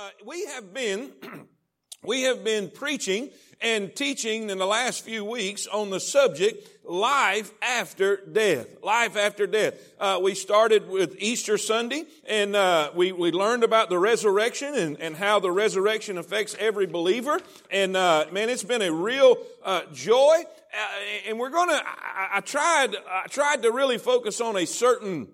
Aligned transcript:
uh, 0.00 0.08
we 0.24 0.46
have 0.46 0.72
been 0.72 1.12
we 2.04 2.22
have 2.22 2.42
been 2.42 2.70
preaching 2.70 3.30
and 3.60 3.94
teaching 3.94 4.48
in 4.48 4.56
the 4.56 4.66
last 4.66 5.04
few 5.04 5.22
weeks 5.22 5.66
on 5.66 5.90
the 5.90 6.00
subject 6.00 6.66
life 6.88 7.52
after 7.60 8.16
death. 8.24 8.66
Life 8.82 9.18
after 9.18 9.46
death. 9.46 9.74
Uh, 10.00 10.18
we 10.22 10.34
started 10.34 10.88
with 10.88 11.16
Easter 11.18 11.58
Sunday 11.58 12.04
and 12.26 12.56
uh, 12.56 12.90
we, 12.94 13.12
we 13.12 13.30
learned 13.30 13.62
about 13.62 13.90
the 13.90 13.98
resurrection 13.98 14.74
and, 14.74 14.98
and 15.00 15.16
how 15.16 15.38
the 15.38 15.52
resurrection 15.52 16.16
affects 16.16 16.56
every 16.58 16.86
believer. 16.86 17.38
And 17.70 17.94
uh, 17.94 18.24
man, 18.32 18.48
it's 18.48 18.64
been 18.64 18.82
a 18.82 18.92
real 18.92 19.36
uh, 19.62 19.82
joy. 19.92 20.36
Uh, 20.72 21.28
and 21.28 21.38
we're 21.38 21.50
gonna. 21.50 21.82
I, 21.84 22.28
I 22.34 22.40
tried. 22.40 22.94
I 22.94 23.26
tried 23.26 23.62
to 23.64 23.72
really 23.72 23.98
focus 23.98 24.40
on 24.40 24.56
a 24.56 24.64
certain 24.64 25.26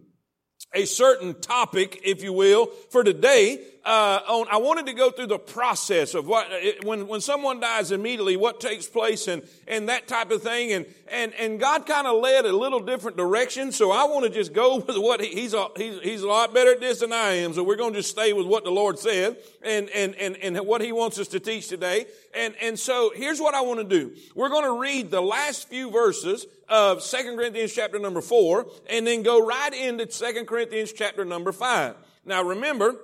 a 0.75 0.85
certain 0.85 1.35
topic, 1.41 2.01
if 2.05 2.23
you 2.23 2.33
will, 2.33 2.67
for 2.91 3.03
today. 3.03 3.65
Uh, 3.85 4.21
on, 4.29 4.49
I 4.51 4.57
wanted 4.57 4.87
to 4.87 4.95
go 4.95 5.13
through 5.13 5.29
the 5.29 5.39
process 5.39 6.15
of 6.15 6.27
what 6.27 6.49
when 6.83 7.07
when 7.07 7.21
someone 7.21 7.61
dies 7.61 7.93
immediately, 7.93 8.37
what 8.37 8.59
takes 8.59 8.87
place, 8.87 9.29
and 9.29 9.43
and 9.69 9.89
that 9.89 10.09
type 10.09 10.33
of 10.33 10.43
thing, 10.43 10.73
and 10.73 10.87
and 11.09 11.33
and 11.35 11.61
God 11.61 11.87
kind 11.87 12.09
of 12.09 12.21
led 12.21 12.47
a 12.47 12.53
little 12.53 12.81
different 12.81 13.17
direction. 13.17 13.71
So 13.71 13.93
I 13.93 14.05
want 14.05 14.25
to 14.25 14.31
just 14.31 14.53
go 14.53 14.79
with 14.87 14.99
what 14.99 15.21
he, 15.21 15.29
he's 15.29 15.55
a, 15.55 15.69
he's 15.77 16.01
he's 16.01 16.23
a 16.23 16.27
lot 16.27 16.53
better 16.53 16.73
at 16.73 16.81
this 16.81 16.99
than 16.99 17.13
I 17.13 17.35
am. 17.35 17.55
So 17.55 17.63
we're 17.63 17.77
going 17.77 17.93
to 17.93 18.01
just 18.01 18.11
stay 18.11 18.33
with 18.33 18.47
what 18.47 18.65
the 18.65 18.73
Lord 18.73 18.99
said 18.99 19.37
and 19.63 19.89
and 19.91 20.17
and 20.17 20.37
and 20.39 20.59
what 20.67 20.81
He 20.81 20.91
wants 20.91 21.21
us 21.21 21.29
to 21.29 21.39
teach 21.39 21.69
today. 21.69 22.07
And 22.35 22.57
and 22.61 22.77
so 22.77 23.13
here's 23.15 23.41
what 23.41 23.55
I 23.55 23.61
want 23.61 23.79
to 23.79 23.85
do. 23.85 24.17
We're 24.35 24.49
going 24.49 24.65
to 24.65 24.81
read 24.81 25.13
the 25.13 25.23
last 25.23 25.69
few 25.69 25.93
verses 25.93 26.45
of 26.69 27.03
Second 27.03 27.37
Corinthians 27.37 27.73
chapter 27.73 27.99
number 27.99 28.21
four, 28.21 28.67
and 28.89 29.07
then 29.07 29.23
go 29.23 29.45
right 29.45 29.73
into 29.73 30.11
Second 30.11 30.47
Corinthians 30.47 30.93
chapter 30.93 31.25
number 31.25 31.53
five. 31.53 31.97
Now 32.25 32.43
remember 32.43 32.97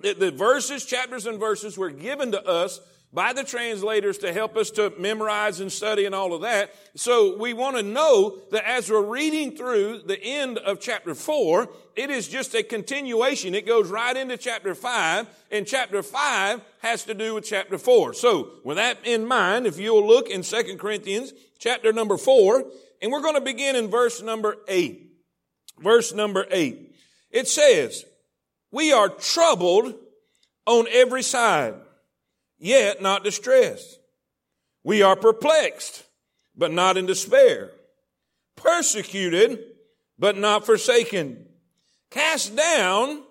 that 0.00 0.20
the 0.20 0.30
verses, 0.30 0.84
chapters 0.84 1.26
and 1.26 1.38
verses 1.38 1.78
were 1.78 1.90
given 1.90 2.32
to 2.32 2.46
us 2.46 2.80
by 3.12 3.32
the 3.32 3.44
translators 3.44 4.18
to 4.18 4.32
help 4.32 4.56
us 4.56 4.70
to 4.70 4.92
memorize 4.98 5.60
and 5.60 5.72
study 5.72 6.04
and 6.04 6.14
all 6.14 6.34
of 6.34 6.42
that. 6.42 6.74
So 6.96 7.38
we 7.38 7.54
want 7.54 7.76
to 7.76 7.82
know 7.82 8.36
that 8.50 8.68
as 8.68 8.90
we're 8.90 9.00
reading 9.00 9.56
through 9.56 10.02
the 10.06 10.22
end 10.22 10.58
of 10.58 10.80
chapter 10.80 11.14
four, 11.14 11.70
it 11.94 12.10
is 12.10 12.28
just 12.28 12.54
a 12.54 12.62
continuation. 12.62 13.54
It 13.54 13.64
goes 13.66 13.88
right 13.88 14.14
into 14.14 14.36
chapter 14.36 14.74
five, 14.74 15.28
and 15.50 15.66
chapter 15.66 16.02
five 16.02 16.60
has 16.80 17.04
to 17.04 17.14
do 17.14 17.34
with 17.34 17.44
chapter 17.44 17.78
four. 17.78 18.12
So 18.12 18.50
with 18.64 18.76
that 18.76 18.98
in 19.04 19.26
mind, 19.26 19.66
if 19.66 19.78
you'll 19.78 20.06
look 20.06 20.28
in 20.28 20.42
Second 20.42 20.78
Corinthians 20.78 21.32
chapter 21.58 21.92
number 21.94 22.18
four, 22.18 22.64
and 23.00 23.12
we're 23.12 23.22
going 23.22 23.34
to 23.34 23.40
begin 23.40 23.76
in 23.76 23.88
verse 23.88 24.22
number 24.22 24.56
eight. 24.68 25.12
Verse 25.78 26.12
number 26.12 26.46
eight. 26.50 26.94
It 27.30 27.48
says, 27.48 28.04
we 28.70 28.92
are 28.92 29.08
troubled 29.08 29.94
on 30.66 30.86
every 30.90 31.22
side, 31.22 31.74
yet 32.58 33.02
not 33.02 33.24
distressed. 33.24 33.98
We 34.84 35.02
are 35.02 35.16
perplexed, 35.16 36.04
but 36.56 36.72
not 36.72 36.96
in 36.96 37.06
despair. 37.06 37.72
Persecuted, 38.56 39.58
but 40.18 40.36
not 40.36 40.64
forsaken. 40.64 41.46
Cast 42.10 42.56
down, 42.56 43.22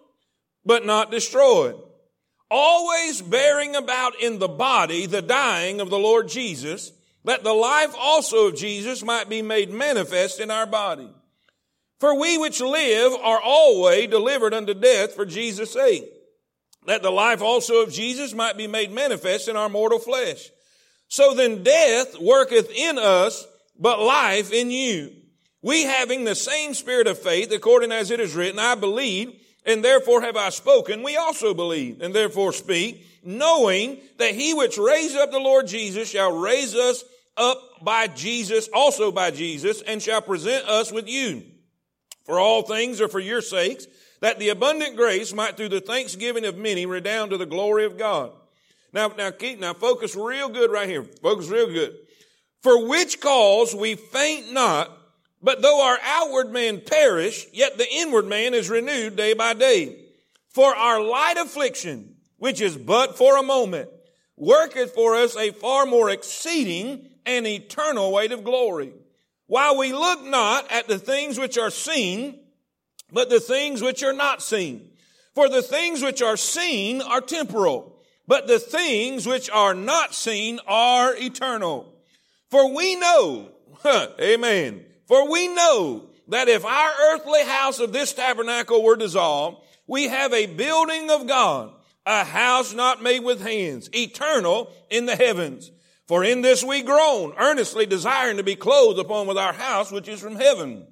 but 0.65 0.85
not 0.85 1.11
destroyed. 1.11 1.75
Always 2.51 3.21
bearing 3.21 3.75
about 3.75 4.21
in 4.21 4.39
the 4.39 4.47
body 4.47 5.05
the 5.07 5.21
dying 5.21 5.81
of 5.81 5.89
the 5.89 5.97
Lord 5.97 6.27
Jesus, 6.27 6.91
that 7.25 7.43
the 7.43 7.53
life 7.53 7.93
also 7.99 8.47
of 8.47 8.55
Jesus 8.55 9.03
might 9.03 9.29
be 9.29 9.41
made 9.41 9.69
manifest 9.71 10.39
in 10.39 10.49
our 10.49 10.65
body. 10.65 11.09
For 11.99 12.19
we 12.19 12.37
which 12.37 12.61
live 12.61 13.13
are 13.13 13.41
always 13.43 14.09
delivered 14.09 14.53
unto 14.53 14.73
death 14.73 15.13
for 15.13 15.25
Jesus' 15.25 15.71
sake, 15.71 16.05
that 16.85 17.01
the 17.01 17.11
life 17.11 17.41
also 17.41 17.81
of 17.81 17.91
Jesus 17.91 18.33
might 18.33 18.57
be 18.57 18.67
made 18.67 18.91
manifest 18.91 19.47
in 19.47 19.55
our 19.55 19.69
mortal 19.69 19.99
flesh. 19.99 20.49
So 21.07 21.33
then 21.33 21.63
death 21.63 22.19
worketh 22.19 22.69
in 22.71 22.97
us, 22.97 23.47
but 23.79 24.01
life 24.01 24.51
in 24.53 24.71
you. 24.71 25.11
We 25.61 25.83
having 25.83 26.25
the 26.25 26.35
same 26.35 26.75
spirit 26.75 27.07
of 27.07 27.17
faith, 27.17 27.51
according 27.51 27.91
as 27.91 28.11
it 28.11 28.19
is 28.19 28.35
written, 28.35 28.59
I 28.59 28.75
believe, 28.75 29.41
and 29.65 29.83
therefore 29.83 30.21
have 30.21 30.37
I 30.37 30.49
spoken. 30.49 31.01
We 31.01 31.15
also 31.17 31.55
believe, 31.55 32.01
and 32.01 32.13
therefore 32.13 32.53
speak, 32.53 33.03
knowing 33.23 33.99
that 34.17 34.35
he 34.35 34.53
which 34.53 34.77
raised 34.77 35.15
up 35.15 35.31
the 35.31 35.39
Lord 35.39 35.65
Jesus 35.65 36.09
shall 36.09 36.37
raise 36.37 36.75
us 36.75 37.03
up 37.37 37.59
by 37.81 38.07
Jesus, 38.07 38.69
also 38.73 39.11
by 39.11 39.31
Jesus, 39.31 39.81
and 39.81 40.01
shall 40.01 40.21
present 40.21 40.67
us 40.67 40.91
with 40.91 41.07
you. 41.07 41.43
For 42.25 42.39
all 42.39 42.63
things 42.63 43.01
are 43.01 43.07
for 43.07 43.19
your 43.19 43.41
sakes, 43.41 43.87
that 44.21 44.39
the 44.39 44.49
abundant 44.49 44.95
grace 44.95 45.33
might 45.33 45.57
through 45.57 45.69
the 45.69 45.81
thanksgiving 45.81 46.45
of 46.45 46.57
many 46.57 46.85
redound 46.85 47.31
to 47.31 47.37
the 47.37 47.45
glory 47.45 47.85
of 47.85 47.97
God. 47.97 48.31
Now, 48.93 49.09
now 49.09 49.31
keep, 49.31 49.59
now 49.59 49.73
focus 49.73 50.15
real 50.15 50.49
good 50.49 50.71
right 50.71 50.87
here. 50.87 51.03
Focus 51.03 51.49
real 51.49 51.67
good. 51.67 51.95
For 52.63 52.87
which 52.87 53.19
cause 53.19 53.75
we 53.75 53.95
faint 53.95 54.51
not, 54.53 54.89
but 55.43 55.61
though 55.61 55.83
our 55.83 55.99
outward 56.03 56.51
man 56.51 56.81
perish, 56.81 57.45
yet 57.53 57.77
the 57.77 57.87
inward 57.93 58.25
man 58.25 58.53
is 58.53 58.69
renewed 58.69 59.15
day 59.15 59.33
by 59.33 59.53
day. 59.53 59.99
For 60.49 60.73
our 60.73 61.03
light 61.03 61.35
affliction, 61.37 62.15
which 62.37 62.61
is 62.61 62.75
but 62.77 63.17
for 63.17 63.37
a 63.37 63.43
moment, 63.43 63.89
worketh 64.37 64.95
for 64.95 65.15
us 65.15 65.35
a 65.35 65.51
far 65.51 65.85
more 65.85 66.09
exceeding 66.09 67.09
and 67.25 67.47
eternal 67.47 68.11
weight 68.11 68.31
of 68.31 68.43
glory. 68.43 68.93
While 69.47 69.77
we 69.77 69.93
look 69.93 70.23
not 70.23 70.71
at 70.71 70.87
the 70.87 70.97
things 70.97 71.37
which 71.37 71.57
are 71.57 71.69
seen, 71.69 72.39
but 73.11 73.29
the 73.29 73.39
things 73.39 73.81
which 73.81 74.03
are 74.03 74.13
not 74.13 74.41
seen. 74.41 74.89
For 75.33 75.49
the 75.49 75.61
things 75.61 76.01
which 76.01 76.21
are 76.21 76.37
seen 76.37 77.01
are 77.01 77.21
temporal, 77.21 77.99
but 78.27 78.47
the 78.47 78.59
things 78.59 79.27
which 79.27 79.49
are 79.49 79.73
not 79.73 80.15
seen 80.15 80.59
are 80.65 81.13
eternal. 81.15 81.93
For 82.49 82.73
we 82.73 82.95
know, 82.95 83.49
amen, 83.85 84.85
for 85.07 85.29
we 85.29 85.47
know 85.49 86.09
that 86.29 86.47
if 86.47 86.65
our 86.65 86.91
earthly 87.11 87.43
house 87.43 87.79
of 87.79 87.93
this 87.93 88.13
tabernacle 88.13 88.81
were 88.81 88.95
dissolved, 88.95 89.61
we 89.87 90.07
have 90.07 90.33
a 90.33 90.47
building 90.47 91.11
of 91.11 91.27
God, 91.27 91.71
a 92.05 92.23
house 92.23 92.73
not 92.73 93.03
made 93.03 93.23
with 93.23 93.41
hands, 93.41 93.89
eternal 93.93 94.71
in 94.89 95.05
the 95.05 95.15
heavens. 95.15 95.71
For 96.07 96.23
in 96.23 96.41
this 96.41 96.63
we 96.63 96.83
groan, 96.83 97.33
earnestly 97.37 97.85
desiring 97.85 98.37
to 98.37 98.43
be 98.43 98.55
clothed 98.55 98.99
upon 98.99 99.27
with 99.27 99.37
our 99.37 99.53
house 99.53 99.91
which 99.91 100.07
is 100.07 100.19
from 100.19 100.35
heaven. 100.35 100.85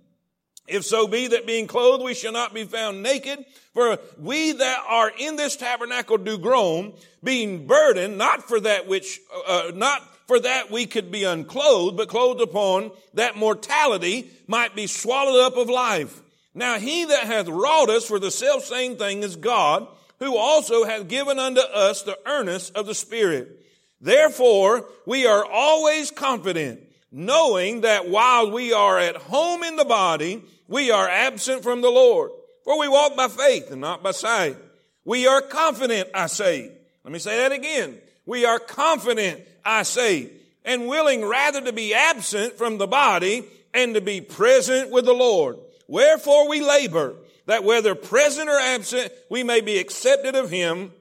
If 0.67 0.85
so 0.85 1.07
be 1.07 1.27
that 1.27 1.45
being 1.45 1.67
clothed 1.67 2.03
we 2.03 2.13
shall 2.13 2.31
not 2.31 2.53
be 2.53 2.63
found 2.63 3.03
naked, 3.03 3.45
for 3.73 3.99
we 4.17 4.53
that 4.53 4.83
are 4.87 5.11
in 5.19 5.35
this 5.35 5.55
tabernacle 5.55 6.17
do 6.17 6.37
groan, 6.37 6.93
being 7.23 7.67
burdened, 7.67 8.17
not 8.17 8.47
for 8.47 8.59
that 8.61 8.87
which, 8.87 9.19
uh, 9.47 9.71
not 9.75 10.01
for 10.25 10.39
that 10.39 10.71
we 10.71 10.85
could 10.85 11.11
be 11.11 11.25
unclothed, 11.25 11.97
but 11.97 12.07
clothed 12.07 12.41
upon 12.41 12.91
that 13.13 13.35
mortality 13.35 14.31
might 14.47 14.75
be 14.75 14.87
swallowed 14.87 15.41
up 15.41 15.57
of 15.57 15.69
life. 15.69 16.21
Now 16.55 16.79
he 16.79 17.05
that 17.05 17.25
hath 17.25 17.47
wrought 17.47 17.89
us 17.89 18.05
for 18.05 18.19
the 18.19 18.31
self 18.31 18.63
same 18.63 18.95
thing 18.95 19.21
is 19.21 19.35
God, 19.35 19.87
who 20.19 20.37
also 20.37 20.85
hath 20.85 21.09
given 21.09 21.39
unto 21.39 21.61
us 21.61 22.03
the 22.03 22.17
earnest 22.25 22.75
of 22.75 22.85
the 22.85 22.95
Spirit. 22.95 23.62
Therefore, 24.03 24.85
we 25.05 25.25
are 25.27 25.45
always 25.45 26.11
confident, 26.11 26.81
knowing 27.09 27.81
that 27.81 28.09
while 28.09 28.51
we 28.51 28.73
are 28.73 28.99
at 28.99 29.15
home 29.15 29.63
in 29.63 29.77
the 29.77 29.85
body, 29.85 30.43
we 30.67 30.91
are 30.91 31.07
absent 31.07 31.63
from 31.63 31.79
the 31.79 31.89
Lord. 31.89 32.31
For 32.65 32.77
we 32.77 32.89
walk 32.89 33.15
by 33.15 33.29
faith 33.29 33.71
and 33.71 33.79
not 33.79 34.03
by 34.03 34.11
sight. 34.11 34.57
We 35.05 35.25
are 35.25 35.41
confident, 35.41 36.09
I 36.13 36.27
say. 36.27 36.69
Let 37.05 37.13
me 37.13 37.19
say 37.19 37.37
that 37.37 37.53
again. 37.53 37.97
We 38.25 38.43
are 38.43 38.59
confident, 38.59 39.41
I 39.63 39.83
say, 39.83 40.31
and 40.65 40.87
willing 40.87 41.23
rather 41.23 41.61
to 41.61 41.71
be 41.71 41.93
absent 41.93 42.57
from 42.57 42.79
the 42.79 42.87
body 42.87 43.45
and 43.73 43.95
to 43.95 44.01
be 44.01 44.19
present 44.19 44.91
with 44.91 45.05
the 45.05 45.13
Lord. 45.13 45.59
Wherefore 45.87 46.49
we 46.49 46.59
labor 46.59 47.15
that 47.45 47.63
whether 47.63 47.95
present 47.95 48.49
or 48.49 48.59
absent, 48.59 49.13
we 49.29 49.43
may 49.43 49.61
be 49.61 49.77
accepted 49.77 50.35
of 50.35 50.49
him. 50.49 50.91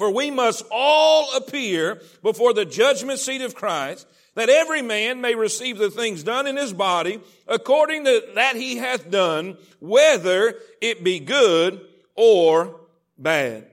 For 0.00 0.10
we 0.10 0.30
must 0.30 0.64
all 0.70 1.36
appear 1.36 2.00
before 2.22 2.54
the 2.54 2.64
judgment 2.64 3.18
seat 3.18 3.42
of 3.42 3.54
Christ, 3.54 4.06
that 4.34 4.48
every 4.48 4.80
man 4.80 5.20
may 5.20 5.34
receive 5.34 5.76
the 5.76 5.90
things 5.90 6.22
done 6.22 6.46
in 6.46 6.56
his 6.56 6.72
body 6.72 7.20
according 7.46 8.06
to 8.06 8.22
that 8.34 8.56
he 8.56 8.76
hath 8.76 9.10
done, 9.10 9.58
whether 9.78 10.54
it 10.80 11.04
be 11.04 11.20
good 11.20 11.86
or 12.14 12.80
bad. 13.18 13.66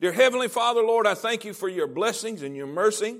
Dear 0.00 0.12
Heavenly 0.12 0.48
Father, 0.48 0.80
Lord, 0.80 1.06
I 1.06 1.12
thank 1.12 1.44
you 1.44 1.52
for 1.52 1.68
your 1.68 1.86
blessings 1.86 2.40
and 2.40 2.56
your 2.56 2.66
mercy. 2.66 3.16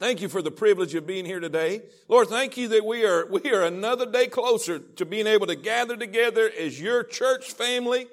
Thank 0.00 0.22
you 0.22 0.28
for 0.28 0.42
the 0.42 0.50
privilege 0.50 0.96
of 0.96 1.06
being 1.06 1.24
here 1.24 1.38
today. 1.38 1.82
Lord, 2.08 2.26
thank 2.26 2.56
you 2.56 2.66
that 2.66 2.84
we 2.84 3.04
are, 3.04 3.26
we 3.26 3.48
are 3.52 3.62
another 3.62 4.10
day 4.10 4.26
closer 4.26 4.80
to 4.80 5.06
being 5.06 5.28
able 5.28 5.46
to 5.46 5.54
gather 5.54 5.96
together 5.96 6.50
as 6.58 6.80
your 6.80 7.04
church 7.04 7.52
family. 7.52 8.08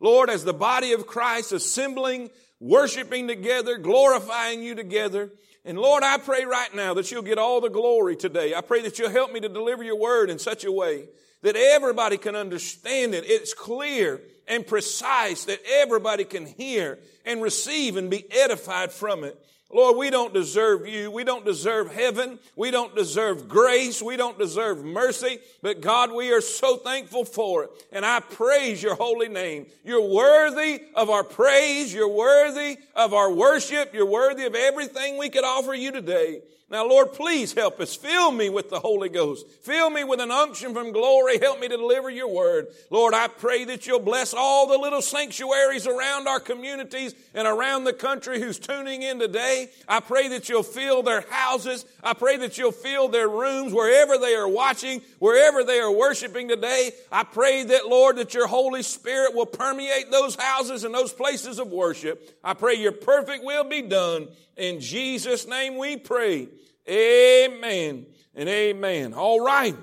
Lord, 0.00 0.30
as 0.30 0.44
the 0.44 0.54
body 0.54 0.94
of 0.94 1.06
Christ 1.06 1.52
assembling 1.52 2.30
worshiping 2.62 3.26
together, 3.26 3.76
glorifying 3.76 4.62
you 4.62 4.74
together. 4.74 5.30
And 5.64 5.76
Lord, 5.76 6.04
I 6.04 6.16
pray 6.18 6.44
right 6.44 6.72
now 6.74 6.94
that 6.94 7.10
you'll 7.10 7.22
get 7.22 7.36
all 7.36 7.60
the 7.60 7.68
glory 7.68 8.16
today. 8.16 8.54
I 8.54 8.60
pray 8.60 8.80
that 8.82 8.98
you'll 8.98 9.10
help 9.10 9.32
me 9.32 9.40
to 9.40 9.48
deliver 9.48 9.82
your 9.82 9.98
word 9.98 10.30
in 10.30 10.38
such 10.38 10.64
a 10.64 10.72
way 10.72 11.08
that 11.42 11.56
everybody 11.56 12.16
can 12.16 12.36
understand 12.36 13.14
it. 13.14 13.24
It's 13.26 13.52
clear 13.52 14.20
and 14.46 14.66
precise 14.66 15.44
that 15.46 15.60
everybody 15.68 16.24
can 16.24 16.46
hear 16.46 17.00
and 17.26 17.42
receive 17.42 17.96
and 17.96 18.08
be 18.08 18.24
edified 18.32 18.92
from 18.92 19.24
it. 19.24 19.36
Lord, 19.72 19.96
we 19.96 20.10
don't 20.10 20.34
deserve 20.34 20.86
you. 20.86 21.10
We 21.10 21.24
don't 21.24 21.44
deserve 21.44 21.90
heaven. 21.90 22.38
We 22.56 22.70
don't 22.70 22.94
deserve 22.94 23.48
grace. 23.48 24.02
We 24.02 24.16
don't 24.16 24.38
deserve 24.38 24.84
mercy. 24.84 25.38
But 25.62 25.80
God, 25.80 26.12
we 26.12 26.32
are 26.32 26.42
so 26.42 26.76
thankful 26.76 27.24
for 27.24 27.64
it. 27.64 27.70
And 27.90 28.04
I 28.04 28.20
praise 28.20 28.82
your 28.82 28.94
holy 28.94 29.28
name. 29.28 29.66
You're 29.82 30.06
worthy 30.06 30.82
of 30.94 31.08
our 31.08 31.24
praise. 31.24 31.92
You're 31.92 32.06
worthy 32.06 32.76
of 32.94 33.14
our 33.14 33.32
worship. 33.32 33.94
You're 33.94 34.04
worthy 34.04 34.44
of 34.44 34.54
everything 34.54 35.16
we 35.16 35.30
could 35.30 35.44
offer 35.44 35.72
you 35.72 35.90
today. 35.90 36.42
Now, 36.72 36.88
Lord, 36.88 37.12
please 37.12 37.52
help 37.52 37.80
us. 37.80 37.94
Fill 37.94 38.32
me 38.32 38.48
with 38.48 38.70
the 38.70 38.80
Holy 38.80 39.10
Ghost. 39.10 39.46
Fill 39.60 39.90
me 39.90 40.04
with 40.04 40.20
an 40.20 40.30
unction 40.30 40.72
from 40.72 40.90
glory. 40.90 41.38
Help 41.38 41.60
me 41.60 41.68
to 41.68 41.76
deliver 41.76 42.08
your 42.08 42.28
word. 42.28 42.68
Lord, 42.88 43.12
I 43.12 43.28
pray 43.28 43.66
that 43.66 43.86
you'll 43.86 44.00
bless 44.00 44.32
all 44.32 44.66
the 44.66 44.78
little 44.78 45.02
sanctuaries 45.02 45.86
around 45.86 46.28
our 46.28 46.40
communities 46.40 47.14
and 47.34 47.46
around 47.46 47.84
the 47.84 47.92
country 47.92 48.40
who's 48.40 48.58
tuning 48.58 49.02
in 49.02 49.18
today. 49.18 49.68
I 49.86 50.00
pray 50.00 50.28
that 50.28 50.48
you'll 50.48 50.62
fill 50.62 51.02
their 51.02 51.20
houses. 51.28 51.84
I 52.02 52.14
pray 52.14 52.38
that 52.38 52.56
you'll 52.56 52.72
fill 52.72 53.08
their 53.08 53.28
rooms 53.28 53.74
wherever 53.74 54.16
they 54.16 54.34
are 54.34 54.48
watching, 54.48 55.02
wherever 55.18 55.64
they 55.64 55.78
are 55.78 55.92
worshiping 55.92 56.48
today. 56.48 56.92
I 57.12 57.24
pray 57.24 57.64
that, 57.64 57.86
Lord, 57.86 58.16
that 58.16 58.32
your 58.32 58.46
Holy 58.46 58.82
Spirit 58.82 59.34
will 59.34 59.44
permeate 59.44 60.10
those 60.10 60.36
houses 60.36 60.84
and 60.84 60.94
those 60.94 61.12
places 61.12 61.58
of 61.58 61.70
worship. 61.70 62.34
I 62.42 62.54
pray 62.54 62.76
your 62.76 62.92
perfect 62.92 63.44
will 63.44 63.64
be 63.64 63.82
done. 63.82 64.28
In 64.56 64.80
Jesus' 64.80 65.46
name 65.46 65.78
we 65.78 65.96
pray. 65.96 66.48
Amen 66.88 68.06
and 68.34 68.48
amen. 68.48 69.14
All 69.14 69.40
right. 69.40 69.76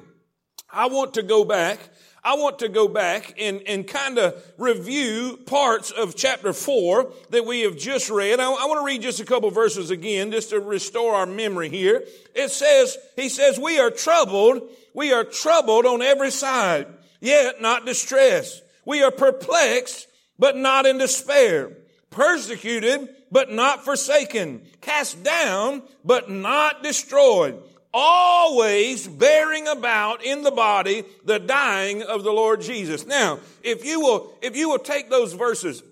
I 0.72 0.88
want 0.88 1.16
to 1.16 1.24
go 1.24 1.44
back. 1.44 1.80
I 2.24 2.36
want 2.36 2.60
to 2.60 2.70
go 2.70 2.88
back 2.88 3.36
and, 3.40 3.62
and 3.66 3.88
kind 3.88 4.18
of 4.18 4.44
review 4.58 5.40
parts 5.46 5.90
of 5.90 6.16
chapter 6.16 6.52
four 6.52 7.14
that 7.30 7.46
we 7.46 7.62
have 7.62 7.78
just 7.78 8.10
read. 8.10 8.40
I, 8.40 8.44
I 8.44 8.66
want 8.66 8.82
to 8.82 8.86
read 8.86 9.02
just 9.02 9.22
a 9.22 9.26
couple 9.26 9.50
verses 9.52 9.90
again 9.90 10.32
just 10.32 10.50
to 10.50 10.60
restore 10.60 11.16
our 11.16 11.26
memory 11.26 11.70
here. 11.70 12.04
It 12.36 12.52
says, 12.52 12.98
he 13.16 13.30
says, 13.30 13.58
we 13.58 13.80
are 13.80 13.90
troubled. 13.90 14.62
We 14.94 15.14
are 15.14 15.24
troubled 15.24 15.86
on 15.86 16.02
every 16.02 16.32
side, 16.32 16.88
yet 17.22 17.62
not 17.62 17.86
distressed. 17.86 18.64
We 18.86 19.02
are 19.02 19.12
perplexed, 19.12 20.08
but 20.38 20.58
not 20.58 20.86
in 20.86 20.98
despair. 20.98 21.72
Persecuted, 22.10 23.08
but 23.32 23.52
not 23.52 23.86
forsaken, 23.86 24.62
cast 24.82 25.24
down, 25.24 25.84
but 26.04 26.30
not 26.30 26.84
destroyed, 26.84 27.62
always 27.94 29.08
bearing 29.08 29.68
about 29.68 30.24
in 30.24 30.44
the 30.44 30.52
body 30.52 31.04
the 31.26 31.40
dying 31.40 32.04
of 32.04 32.24
the 32.24 32.32
Lord 32.32 32.62
Jesus. 32.62 33.06
Now, 33.06 33.40
if 33.64 33.86
you 33.86 34.00
will, 34.00 34.34
if 34.42 34.56
you 34.56 34.70
will 34.70 34.80
take 34.80 35.10
those 35.10 35.34
verses 35.34 35.84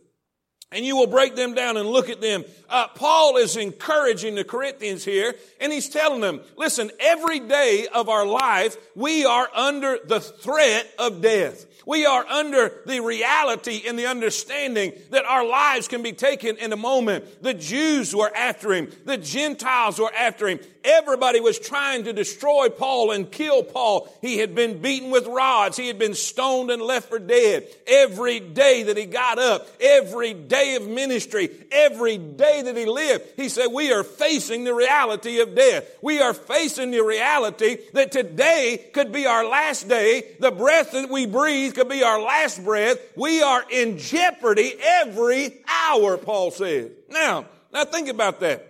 and 0.71 0.85
you 0.85 0.97
will 0.97 1.07
break 1.07 1.35
them 1.35 1.53
down 1.53 1.77
and 1.77 1.87
look 1.87 2.09
at 2.09 2.19
them. 2.19 2.43
Uh, 2.69 2.87
Paul 2.89 3.37
is 3.37 3.55
encouraging 3.55 4.35
the 4.35 4.43
Corinthians 4.43 5.05
here, 5.05 5.33
and 5.61 5.71
he's 5.71 5.87
telling 5.87 6.19
them, 6.19 6.41
listen, 6.57 6.91
every 6.99 7.39
day 7.39 7.87
of 7.93 8.09
our 8.09 8.25
life, 8.25 8.75
we 8.93 9.25
are 9.25 9.49
under 9.55 9.97
the 10.05 10.19
threat 10.19 10.93
of 10.99 11.21
death. 11.21 11.65
We 11.87 12.05
are 12.05 12.27
under 12.27 12.81
the 12.85 12.99
reality 12.99 13.83
and 13.87 13.97
the 13.97 14.07
understanding 14.07 14.91
that 15.11 15.23
our 15.23 15.47
lives 15.47 15.87
can 15.87 16.03
be 16.03 16.11
taken 16.11 16.57
in 16.57 16.73
a 16.73 16.77
moment. 16.77 17.41
The 17.41 17.53
Jews 17.53 18.13
were 18.13 18.31
after 18.35 18.73
him. 18.73 18.91
The 19.05 19.17
Gentiles 19.17 19.97
were 19.97 20.13
after 20.13 20.49
him. 20.49 20.59
Everybody 20.83 21.39
was 21.39 21.59
trying 21.59 22.05
to 22.05 22.13
destroy 22.13 22.69
Paul 22.69 23.11
and 23.11 23.29
kill 23.31 23.63
Paul. 23.63 24.13
He 24.21 24.37
had 24.37 24.53
been 24.53 24.81
beaten 24.81 25.11
with 25.11 25.27
rods. 25.27 25.77
He 25.77 25.87
had 25.87 25.99
been 25.99 26.13
stoned 26.13 26.71
and 26.71 26.81
left 26.81 27.09
for 27.09 27.19
dead. 27.19 27.67
Every 27.85 28.39
day 28.41 28.83
that 28.83 28.97
he 28.97 29.05
got 29.05 29.39
up, 29.39 29.67
every 29.79 30.33
day 30.33 30.75
of 30.75 30.87
ministry, 30.87 31.49
every 31.71 32.17
day 32.17 32.63
that 32.63 32.75
he 32.75 32.85
lived, 32.85 33.25
he 33.37 33.47
said, 33.49 33.67
we 33.67 33.93
are 33.93 34.03
facing 34.03 34.65
the 34.65 34.73
reality 34.73 35.39
of 35.39 35.55
death. 35.55 35.85
We 36.01 36.19
are 36.21 36.33
facing 36.33 36.91
the 36.91 37.03
reality 37.03 37.77
that 37.93 38.11
today 38.11 38.89
could 38.93 39.11
be 39.13 39.25
our 39.25 39.45
last 39.45 39.87
day. 39.87 40.35
The 40.39 40.51
breath 40.51 40.91
that 40.91 41.09
we 41.09 41.25
breathe 41.25 41.76
could 41.77 41.87
be 41.87 42.01
our 42.01 42.19
last 42.19 42.63
breath. 42.63 42.97
We 43.15 43.43
are 43.43 43.63
in 43.69 43.99
jeopardy 43.99 44.73
every 44.81 45.63
hour, 45.67 46.17
Paul 46.17 46.49
says. 46.49 46.89
Now, 47.07 47.45
now 47.71 47.85
think 47.85 48.09
about 48.09 48.39
that. 48.39 48.65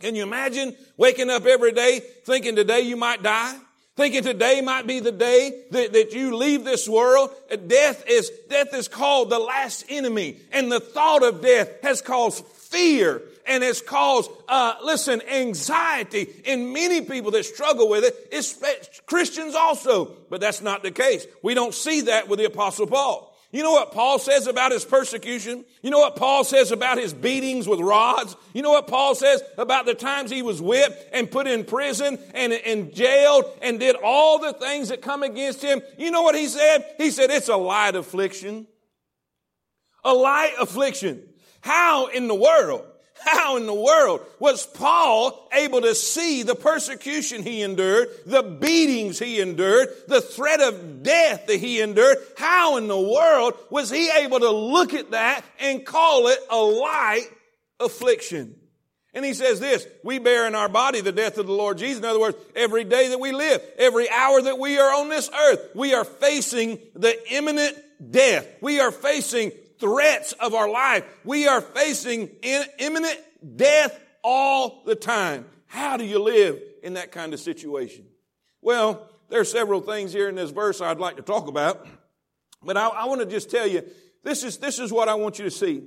Can 0.00 0.14
you 0.14 0.22
imagine 0.22 0.74
waking 0.96 1.28
up 1.28 1.44
every 1.44 1.72
day 1.72 2.00
thinking 2.24 2.56
today 2.56 2.80
you 2.80 2.96
might 2.96 3.22
die? 3.22 3.58
Thinking 3.94 4.22
today 4.22 4.62
might 4.62 4.86
be 4.86 5.00
the 5.00 5.12
day 5.12 5.64
that, 5.72 5.92
that 5.92 6.14
you 6.14 6.34
leave 6.34 6.64
this 6.64 6.88
world. 6.88 7.28
Death 7.66 8.04
is, 8.08 8.30
death 8.48 8.72
is 8.72 8.88
called 8.88 9.28
the 9.28 9.38
last 9.38 9.84
enemy. 9.90 10.38
And 10.50 10.72
the 10.72 10.80
thought 10.80 11.22
of 11.22 11.42
death 11.42 11.68
has 11.82 12.00
caused 12.00 12.46
fear 12.46 13.20
and 13.50 13.64
has 13.64 13.82
caused, 13.82 14.30
uh, 14.48 14.76
listen, 14.82 15.20
anxiety 15.22 16.28
in 16.44 16.72
many 16.72 17.02
people 17.02 17.32
that 17.32 17.44
struggle 17.44 17.90
with 17.90 18.04
it, 18.04 18.32
especially 18.32 18.86
Christians 19.06 19.56
also. 19.56 20.16
But 20.30 20.40
that's 20.40 20.62
not 20.62 20.84
the 20.84 20.92
case. 20.92 21.26
We 21.42 21.54
don't 21.54 21.74
see 21.74 22.02
that 22.02 22.28
with 22.28 22.38
the 22.38 22.46
apostle 22.46 22.86
Paul. 22.86 23.26
You 23.52 23.64
know 23.64 23.72
what 23.72 23.90
Paul 23.90 24.20
says 24.20 24.46
about 24.46 24.70
his 24.70 24.84
persecution? 24.84 25.64
You 25.82 25.90
know 25.90 25.98
what 25.98 26.14
Paul 26.14 26.44
says 26.44 26.70
about 26.70 26.98
his 26.98 27.12
beatings 27.12 27.66
with 27.66 27.80
rods? 27.80 28.36
You 28.54 28.62
know 28.62 28.70
what 28.70 28.86
Paul 28.86 29.16
says 29.16 29.42
about 29.58 29.86
the 29.86 29.94
times 29.94 30.30
he 30.30 30.42
was 30.42 30.62
whipped 30.62 31.12
and 31.12 31.28
put 31.28 31.48
in 31.48 31.64
prison 31.64 32.20
and, 32.32 32.52
and 32.52 32.94
jailed 32.94 33.46
and 33.60 33.80
did 33.80 33.96
all 34.04 34.38
the 34.38 34.52
things 34.52 34.90
that 34.90 35.02
come 35.02 35.24
against 35.24 35.60
him? 35.60 35.82
You 35.98 36.12
know 36.12 36.22
what 36.22 36.36
he 36.36 36.46
said? 36.46 36.84
He 36.96 37.10
said, 37.10 37.30
it's 37.30 37.48
a 37.48 37.56
light 37.56 37.96
affliction. 37.96 38.68
A 40.04 40.14
light 40.14 40.54
affliction. 40.60 41.24
How 41.60 42.06
in 42.06 42.28
the 42.28 42.36
world 42.36 42.86
how 43.24 43.56
in 43.56 43.66
the 43.66 43.74
world 43.74 44.20
was 44.38 44.66
Paul 44.66 45.48
able 45.52 45.82
to 45.82 45.94
see 45.94 46.42
the 46.42 46.54
persecution 46.54 47.42
he 47.42 47.62
endured, 47.62 48.08
the 48.26 48.42
beatings 48.42 49.18
he 49.18 49.40
endured, 49.40 49.88
the 50.08 50.20
threat 50.20 50.60
of 50.60 51.02
death 51.02 51.46
that 51.46 51.58
he 51.58 51.80
endured? 51.80 52.18
How 52.36 52.76
in 52.76 52.88
the 52.88 53.00
world 53.00 53.54
was 53.70 53.90
he 53.90 54.10
able 54.10 54.40
to 54.40 54.50
look 54.50 54.94
at 54.94 55.10
that 55.12 55.44
and 55.58 55.84
call 55.84 56.28
it 56.28 56.38
a 56.50 56.58
light 56.58 57.28
affliction? 57.78 58.56
And 59.12 59.24
he 59.24 59.34
says 59.34 59.58
this, 59.58 59.86
we 60.04 60.20
bear 60.20 60.46
in 60.46 60.54
our 60.54 60.68
body 60.68 61.00
the 61.00 61.10
death 61.10 61.36
of 61.38 61.46
the 61.46 61.52
Lord 61.52 61.78
Jesus. 61.78 61.98
In 61.98 62.04
other 62.04 62.20
words, 62.20 62.36
every 62.54 62.84
day 62.84 63.08
that 63.08 63.18
we 63.18 63.32
live, 63.32 63.60
every 63.76 64.08
hour 64.08 64.40
that 64.40 64.58
we 64.58 64.78
are 64.78 64.94
on 64.94 65.08
this 65.08 65.28
earth, 65.28 65.70
we 65.74 65.94
are 65.94 66.04
facing 66.04 66.78
the 66.94 67.16
imminent 67.32 67.76
death. 68.12 68.46
We 68.60 68.78
are 68.78 68.92
facing 68.92 69.50
threats 69.80 70.32
of 70.34 70.54
our 70.54 70.70
life. 70.70 71.04
We 71.24 71.48
are 71.48 71.60
facing 71.60 72.28
imminent 72.78 73.18
death 73.56 73.98
all 74.22 74.82
the 74.84 74.94
time. 74.94 75.46
How 75.66 75.96
do 75.96 76.04
you 76.04 76.18
live 76.18 76.60
in 76.82 76.94
that 76.94 77.12
kind 77.12 77.34
of 77.34 77.40
situation? 77.40 78.06
Well, 78.60 79.08
there 79.28 79.40
are 79.40 79.44
several 79.44 79.80
things 79.80 80.12
here 80.12 80.28
in 80.28 80.34
this 80.34 80.50
verse 80.50 80.80
I'd 80.80 80.98
like 80.98 81.16
to 81.16 81.22
talk 81.22 81.48
about, 81.48 81.86
but 82.62 82.76
I, 82.76 82.88
I 82.88 83.06
want 83.06 83.20
to 83.20 83.26
just 83.26 83.50
tell 83.50 83.66
you 83.66 83.82
this 84.22 84.42
is, 84.44 84.58
this 84.58 84.78
is 84.78 84.92
what 84.92 85.08
I 85.08 85.14
want 85.14 85.38
you 85.38 85.44
to 85.44 85.50
see. 85.50 85.84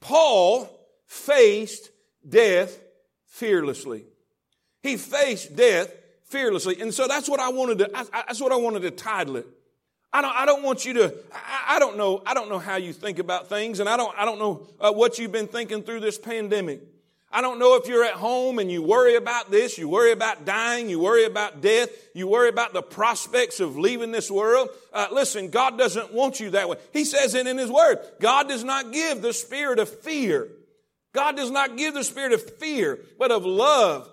Paul 0.00 0.68
faced 1.06 1.90
death 2.28 2.78
fearlessly. 3.26 4.04
He 4.82 4.96
faced 4.96 5.56
death 5.56 5.92
fearlessly. 6.24 6.80
And 6.80 6.92
so 6.92 7.06
that's 7.06 7.28
what 7.28 7.40
I 7.40 7.50
wanted 7.50 7.78
to, 7.78 7.90
I, 7.94 8.04
that's 8.26 8.40
what 8.40 8.52
I 8.52 8.56
wanted 8.56 8.82
to 8.82 8.90
title 8.90 9.36
it. 9.36 9.46
I 10.12 10.22
don't, 10.22 10.36
I 10.36 10.44
don't 10.44 10.62
want 10.62 10.84
you 10.84 10.94
to, 10.94 11.14
I, 11.32 11.76
I, 11.76 11.78
don't 11.78 11.96
know, 11.96 12.22
I 12.26 12.34
don't 12.34 12.48
know 12.48 12.58
how 12.58 12.76
you 12.76 12.92
think 12.92 13.18
about 13.18 13.48
things 13.48 13.80
and 13.80 13.88
I 13.88 13.96
don't, 13.96 14.12
I 14.18 14.24
don't 14.24 14.38
know 14.38 14.66
uh, 14.80 14.92
what 14.92 15.18
you've 15.18 15.32
been 15.32 15.46
thinking 15.46 15.82
through 15.82 16.00
this 16.00 16.18
pandemic. 16.18 16.80
I 17.32 17.42
don't 17.42 17.60
know 17.60 17.76
if 17.76 17.86
you're 17.86 18.04
at 18.04 18.14
home 18.14 18.58
and 18.58 18.72
you 18.72 18.82
worry 18.82 19.14
about 19.14 19.52
this, 19.52 19.78
you 19.78 19.88
worry 19.88 20.10
about 20.10 20.44
dying, 20.44 20.90
you 20.90 20.98
worry 20.98 21.26
about 21.26 21.60
death, 21.60 21.88
you 22.12 22.26
worry 22.26 22.48
about 22.48 22.72
the 22.72 22.82
prospects 22.82 23.60
of 23.60 23.78
leaving 23.78 24.10
this 24.10 24.28
world. 24.28 24.68
Uh, 24.92 25.06
listen, 25.12 25.48
God 25.48 25.78
doesn't 25.78 26.12
want 26.12 26.40
you 26.40 26.50
that 26.50 26.68
way. 26.68 26.78
He 26.92 27.04
says 27.04 27.36
it 27.36 27.46
in 27.46 27.56
His 27.56 27.70
Word. 27.70 27.98
God 28.18 28.48
does 28.48 28.64
not 28.64 28.92
give 28.92 29.22
the 29.22 29.32
spirit 29.32 29.78
of 29.78 29.88
fear. 29.88 30.48
God 31.12 31.36
does 31.36 31.52
not 31.52 31.76
give 31.76 31.94
the 31.94 32.02
spirit 32.02 32.32
of 32.32 32.58
fear, 32.58 32.98
but 33.16 33.30
of 33.30 33.44
love, 33.44 34.08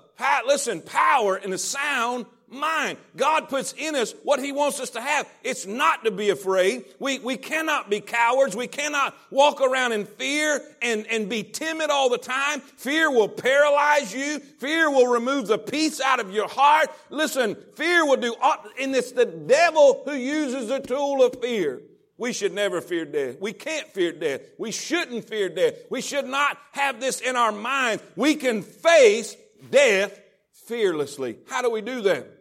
listen, 0.46 0.82
power 0.82 1.36
and 1.36 1.54
a 1.54 1.58
sound 1.58 2.28
mind. 2.50 2.98
God 3.16 3.50
puts 3.50 3.74
in 3.78 3.96
us 3.96 4.14
what 4.24 4.40
He 4.40 4.52
wants 4.52 4.80
us 4.80 4.92
to 4.92 5.02
have. 5.02 5.30
It's 5.44 5.66
not 5.66 6.04
to 6.06 6.12
be 6.12 6.30
afraid. 6.30 6.86
We, 7.00 7.20
we 7.20 7.38
cannot 7.38 7.90
be 7.90 8.00
cowards. 8.00 8.56
We 8.56 8.68
cannot 8.68 9.16
walk 9.30 9.62
around 9.62 9.94
in 9.94 10.06
fear 10.06 10.62
and, 10.82 11.06
and 11.08 11.30
be 11.30 11.44
timid 11.44 11.90
all 11.90 12.10
the 12.10 12.18
time. 12.18 12.62
Fear 12.62 13.12
will 13.12 13.30
paralyze 13.30 14.14
you. 14.14 14.40
Fear 14.40 14.90
will 14.92 15.08
remove 15.08 15.48
the 15.48 15.58
peace 15.58 16.00
out 16.02 16.20
of 16.20 16.32
your 16.32 16.48
heart. 16.48 16.90
Listen, 17.10 17.56
fear 17.76 18.06
will 18.06 18.18
do, 18.18 18.36
and 18.80 18.96
it's 18.96 19.12
the 19.12 19.26
devil 19.26 20.04
who 20.06 20.14
uses 20.14 20.70
the 20.70 20.80
tool 20.80 21.24
of 21.24 21.42
fear. 21.42 21.82
We 22.20 22.34
should 22.34 22.54
never 22.54 22.82
fear 22.82 23.06
death. 23.06 23.36
We 23.40 23.54
can't 23.54 23.88
fear 23.90 24.12
death. 24.12 24.42
We 24.58 24.72
shouldn't 24.72 25.28
fear 25.28 25.50
death. 25.50 25.76
We 25.92 26.02
should 26.02 26.26
not 26.26 26.58
have 26.72 27.00
this 27.00 27.22
in 27.22 27.36
our 27.36 27.52
mind. 27.52 28.02
We 28.16 28.36
can 28.36 28.64
face 28.64 29.38
death 29.70 30.20
fearlessly. 30.66 31.38
How 31.48 31.62
do 31.62 31.70
we 31.70 31.82
do 31.82 32.02
that? 32.02 32.37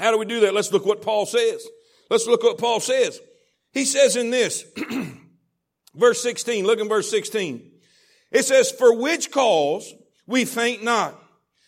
How 0.00 0.10
do 0.10 0.16
we 0.16 0.24
do 0.24 0.40
that? 0.40 0.54
Let's 0.54 0.72
look 0.72 0.86
what 0.86 1.02
Paul 1.02 1.26
says. 1.26 1.66
Let's 2.08 2.26
look 2.26 2.42
what 2.42 2.56
Paul 2.56 2.80
says. 2.80 3.20
He 3.70 3.84
says 3.84 4.16
in 4.16 4.30
this, 4.30 4.64
verse 5.94 6.22
16, 6.22 6.64
look 6.64 6.80
in 6.80 6.88
verse 6.88 7.10
16. 7.10 7.70
It 8.32 8.46
says, 8.46 8.72
for 8.72 8.96
which 8.96 9.30
cause 9.30 9.92
we 10.26 10.46
faint 10.46 10.82
not. 10.82 11.22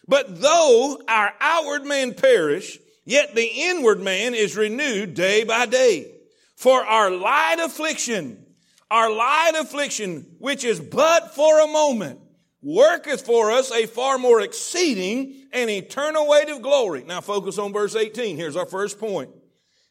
But 0.09 0.41
though 0.41 0.99
our 1.07 1.35
outward 1.41 1.85
man 1.85 2.15
perish, 2.15 2.79
yet 3.05 3.35
the 3.35 3.51
inward 3.55 4.01
man 4.01 4.35
is 4.35 4.57
renewed 4.57 5.13
day 5.13 5.45
by 5.45 5.67
day. 5.67 6.11
For 6.57 6.83
our 6.83 7.11
light 7.11 7.59
affliction, 7.61 8.47
our 8.91 9.13
light 9.13 9.53
affliction, 9.61 10.37
which 10.39 10.65
is 10.65 10.81
but 10.81 11.35
for 11.35 11.61
a 11.61 11.67
moment, 11.67 12.19
worketh 12.63 13.27
for 13.27 13.51
us 13.51 13.71
a 13.73 13.87
far 13.87 14.19
more 14.19 14.41
exceeding 14.41 15.47
and 15.53 15.69
eternal 15.69 16.29
weight 16.29 16.49
of 16.49 16.63
glory. 16.63 17.05
Now 17.05 17.21
focus 17.21 17.59
on 17.59 17.73
verse 17.73 17.97
18. 17.97 18.37
Here's 18.37 18.57
our 18.57 18.67
first 18.67 18.99
point. 18.99 19.31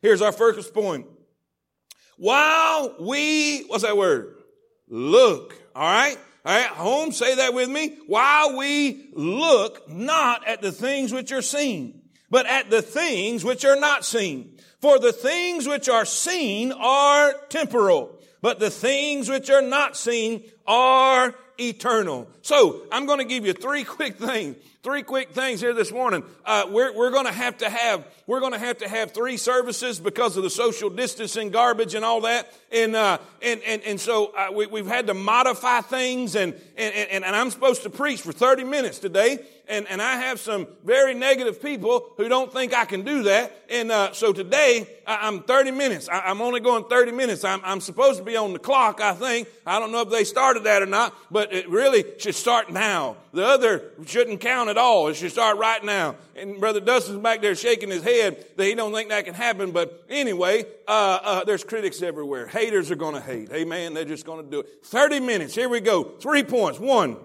Here's 0.02 0.22
our 0.22 0.32
first 0.32 0.74
point. 0.74 1.06
While 2.18 2.96
we, 3.00 3.64
what's 3.64 3.84
that 3.84 3.98
word? 3.98 4.36
Look. 4.88 5.56
All 5.76 5.84
right. 5.84 6.18
All 6.46 6.56
right. 6.56 6.68
Home, 6.68 7.12
say 7.12 7.36
that 7.36 7.54
with 7.54 7.70
me. 7.70 7.98
While 8.08 8.58
we 8.58 9.10
look 9.14 9.90
not 9.90 10.48
at 10.48 10.62
the 10.62 10.72
things 10.72 11.12
which 11.12 11.32
are 11.32 11.42
seen, 11.42 12.02
but 12.30 12.46
at 12.46 12.70
the 12.70 12.82
things 12.82 13.44
which 13.44 13.66
are 13.66 13.80
not 13.80 14.06
seen. 14.06 14.58
For 14.80 14.98
the 14.98 15.14
things 15.14 15.68
which 15.68 15.90
are 15.90 16.06
seen 16.06 16.72
are 16.72 17.34
temporal, 17.50 18.20
but 18.42 18.60
the 18.60 18.72
things 18.72 19.30
which 19.30 19.50
are 19.50 19.62
not 19.62 19.96
seen 19.96 20.44
are 20.66 21.36
eternal. 21.60 22.28
So 22.42 22.84
I'm 22.92 23.06
going 23.06 23.20
to 23.20 23.26
give 23.26 23.46
you 23.46 23.54
three 23.54 23.84
quick 23.84 24.16
things 24.18 24.58
Three 24.84 25.04
quick 25.04 25.30
things 25.30 25.62
here 25.62 25.76
this 25.76 25.92
morning. 25.92 26.24
Uh, 26.44 26.66
we're, 26.68 26.92
we're 26.98 27.12
going 27.12 27.28
to 27.28 27.32
have 27.32 27.60
to 27.60 27.70
have 27.70 28.04
we're 28.26 28.40
going 28.40 28.54
to 28.54 28.60
have 28.60 28.80
to 28.80 28.88
have 28.88 29.12
three 29.12 29.38
services 29.38 30.00
because 30.00 30.38
of 30.38 30.44
the 30.44 30.50
social 30.50 30.90
distancing, 30.90 31.52
garbage, 31.52 31.96
and 31.96 32.06
all 32.06 32.22
that. 32.22 32.52
And 32.72 32.96
uh, 32.96 33.20
and 33.44 33.62
and 33.62 33.84
and 33.84 34.00
so 34.00 34.34
uh, 34.36 34.48
we, 34.52 34.66
we've 34.68 34.88
had 34.88 35.08
to 35.08 35.14
modify 35.14 35.82
things. 35.82 36.36
And, 36.36 36.56
and 36.78 36.96
and 36.96 37.24
and 37.24 37.36
I'm 37.36 37.52
supposed 37.52 37.84
to 37.84 37.92
preach 37.92 38.22
for 38.22 38.32
30 38.32 38.64
minutes 38.64 38.98
today. 38.98 39.46
And 39.68 39.86
and 39.88 40.02
I 40.02 40.16
have 40.16 40.40
some 40.40 40.66
very 40.84 41.14
negative 41.14 41.62
people 41.62 42.14
who 42.18 42.28
don't 42.28 42.52
think 42.52 42.74
I 42.74 42.86
can 42.86 43.04
do 43.04 43.24
that. 43.24 43.56
And 43.70 43.92
uh, 43.92 44.14
so 44.14 44.34
today 44.34 44.88
I'm 45.06 45.44
30 45.44 45.72
minutes. 45.72 46.10
I'm 46.12 46.42
only 46.42 46.60
going 46.60 46.86
30 46.86 47.12
minutes. 47.12 47.44
I'm 47.44 47.62
I'm 47.64 47.82
supposed 47.82 48.18
to 48.18 48.24
be 48.24 48.38
on 48.38 48.54
the 48.54 48.60
clock. 48.60 49.02
I 49.02 49.14
think 49.14 49.48
I 49.68 49.80
don't 49.80 49.92
know 49.92 50.02
if 50.02 50.10
they 50.10 50.24
started 50.24 50.64
that 50.64 50.82
or 50.82 50.88
not, 50.88 51.14
but 51.30 51.54
it 51.54 51.70
really 51.70 52.04
should 52.18 52.36
start 52.36 52.72
now. 52.72 53.18
The 53.34 53.46
other 53.46 53.92
shouldn't 54.06 54.42
count 54.42 54.70
at 54.70 54.78
all. 54.78 55.08
It 55.08 55.16
should 55.16 55.32
start 55.32 55.58
right 55.58 55.84
now. 55.84 56.16
And 56.36 56.60
Brother 56.60 56.82
Dustin's 56.82 57.20
back 57.20 57.42
there 57.42 57.56
shaking 57.56 57.90
his 57.90 58.04
head 58.04 58.46
that 58.58 58.66
he 58.66 58.76
don't 58.76 58.94
think 58.94 59.10
that 59.10 59.24
can 59.26 59.34
happen. 59.34 59.72
But 59.72 60.06
anyway, 60.10 60.66
uh, 60.88 61.20
uh, 61.24 61.44
there's 61.46 61.64
critics 61.64 62.02
everywhere. 62.02 62.48
Haters 62.48 62.92
are 62.92 62.96
going 62.96 63.16
to 63.16 63.22
hate. 63.22 63.50
Amen. 63.52 63.94
They're 63.94 64.04
just 64.04 64.26
going 64.26 64.44
to 64.44 64.52
do 64.52 64.60
it. 64.60 64.68
30 64.84 65.22
minutes. 65.22 65.56
Here 65.56 65.70
we 65.70 65.80
go. 65.80 66.04
Three 66.04 66.44
points. 66.44 66.80
One, 66.80 67.18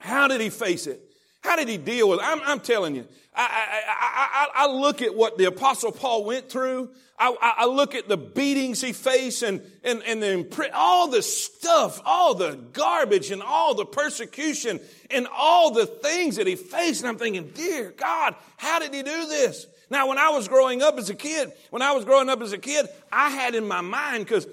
how 0.00 0.26
did 0.26 0.40
he 0.40 0.50
face 0.50 0.88
it? 0.88 1.00
How 1.40 1.54
did 1.54 1.68
he 1.68 1.76
deal 1.76 2.08
with 2.08 2.18
it? 2.18 2.24
I'm, 2.26 2.40
I'm 2.44 2.60
telling 2.60 2.96
you, 2.96 3.06
I, 3.40 3.84
I, 3.88 4.48
I, 4.62 4.64
I, 4.64 4.72
look 4.72 5.00
at 5.00 5.14
what 5.14 5.38
the 5.38 5.44
apostle 5.44 5.92
Paul 5.92 6.24
went 6.24 6.50
through. 6.50 6.90
I, 7.16 7.34
I 7.40 7.66
look 7.66 7.94
at 7.94 8.08
the 8.08 8.16
beatings 8.16 8.80
he 8.80 8.92
faced 8.92 9.44
and, 9.44 9.60
and, 9.84 10.02
and 10.04 10.22
the, 10.22 10.70
all 10.74 11.08
the 11.08 11.22
stuff, 11.22 12.00
all 12.04 12.34
the 12.34 12.58
garbage 12.72 13.30
and 13.30 13.40
all 13.40 13.74
the 13.74 13.84
persecution 13.84 14.80
and 15.10 15.28
all 15.32 15.70
the 15.70 15.86
things 15.86 16.36
that 16.36 16.48
he 16.48 16.56
faced. 16.56 17.02
And 17.02 17.08
I'm 17.08 17.16
thinking, 17.16 17.50
dear 17.54 17.92
God, 17.96 18.34
how 18.56 18.80
did 18.80 18.92
he 18.92 19.02
do 19.02 19.26
this? 19.26 19.66
Now, 19.90 20.06
when 20.06 20.18
I 20.18 20.28
was 20.30 20.48
growing 20.48 20.82
up 20.82 20.98
as 20.98 21.08
a 21.08 21.14
kid, 21.14 21.50
when 21.70 21.80
I 21.80 21.92
was 21.92 22.04
growing 22.04 22.28
up 22.28 22.42
as 22.42 22.52
a 22.52 22.58
kid, 22.58 22.86
I 23.10 23.30
had 23.30 23.54
in 23.54 23.66
my 23.66 23.80
mind, 23.80 24.26
because 24.26 24.46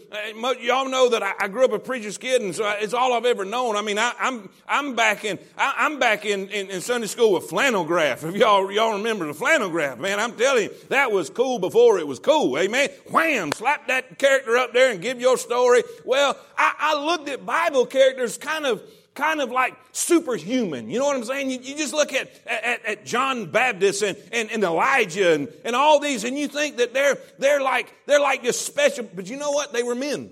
y'all 0.62 0.88
know 0.88 1.10
that 1.10 1.22
I, 1.24 1.34
I, 1.42 1.48
grew 1.50 1.66
up 1.66 1.74
a 1.74 1.80
preacher's 1.80 2.18
kid, 2.18 2.42
and 2.42 2.56
so 2.56 2.66
it's 2.80 2.94
all 2.94 3.12
I've 3.12 3.26
ever 3.26 3.44
known. 3.44 3.76
I 3.76 3.82
mean, 3.82 3.98
I, 3.98 4.12
am 4.12 4.16
I'm, 4.20 4.50
I'm 4.68 4.96
back 4.96 5.26
in 5.26 5.38
I, 5.58 5.86
am 5.86 6.00
back 6.00 6.24
in, 6.24 6.48
in, 6.50 6.70
in, 6.70 6.80
Sunday 6.80 7.08
school 7.08 7.34
with 7.34 7.50
flannel 7.50 7.84
graph. 7.84 8.24
If 8.24 8.36
y'all 8.36 8.72
y'all 8.72 8.94
remember 8.94 9.28
the 9.28 9.34
flannel 9.34 9.70
graph, 9.70 10.00
man, 10.00 10.22
I'm 10.22 10.32
telling 10.38 10.66
you, 10.66 10.76
that 10.88 11.12
was 11.12 11.30
cool 11.30 11.60
before 11.60 12.00
it 12.00 12.08
was 12.08 12.20
cool. 12.20 12.58
Amen. 12.58 12.90
Wham! 13.12 13.52
Slap 13.52 13.88
that 13.88 14.18
character 14.18 14.56
up 14.56 14.72
there 14.72 14.92
and 14.92 15.02
give 15.02 15.20
your 15.20 15.38
story. 15.38 15.84
Well, 16.06 16.38
I, 16.58 16.76
I 16.80 17.04
looked 17.04 17.28
at 17.28 17.46
Bible 17.46 17.86
characters 17.86 18.38
kind 18.38 18.66
of 18.66 18.82
kind 19.16 19.42
of 19.42 19.50
like 19.50 19.76
superhuman. 19.94 20.90
You 20.90 21.00
know 21.00 21.06
what 21.06 21.16
I'm 21.16 21.24
saying? 21.24 21.50
You, 21.50 21.60
you 21.62 21.76
just 21.78 21.94
look 21.94 22.14
at, 22.14 22.30
at, 22.46 22.86
at, 22.86 23.06
John 23.06 23.50
Baptist 23.50 24.04
and, 24.04 24.18
and, 24.32 24.52
and 24.52 24.64
Elijah 24.64 25.34
and, 25.34 25.48
and 25.64 25.76
all 25.76 26.00
these, 26.00 26.26
and 26.26 26.38
you 26.38 26.48
think 26.48 26.78
that 26.78 26.94
they're, 26.94 27.18
they're 27.40 27.62
like, 27.62 27.94
they're 28.06 28.20
like 28.20 28.44
this 28.44 28.60
special, 28.60 29.10
but 29.16 29.30
you 29.30 29.38
know 29.38 29.52
what? 29.52 29.74
They 29.74 29.84
were 29.84 29.96
men. 29.96 30.32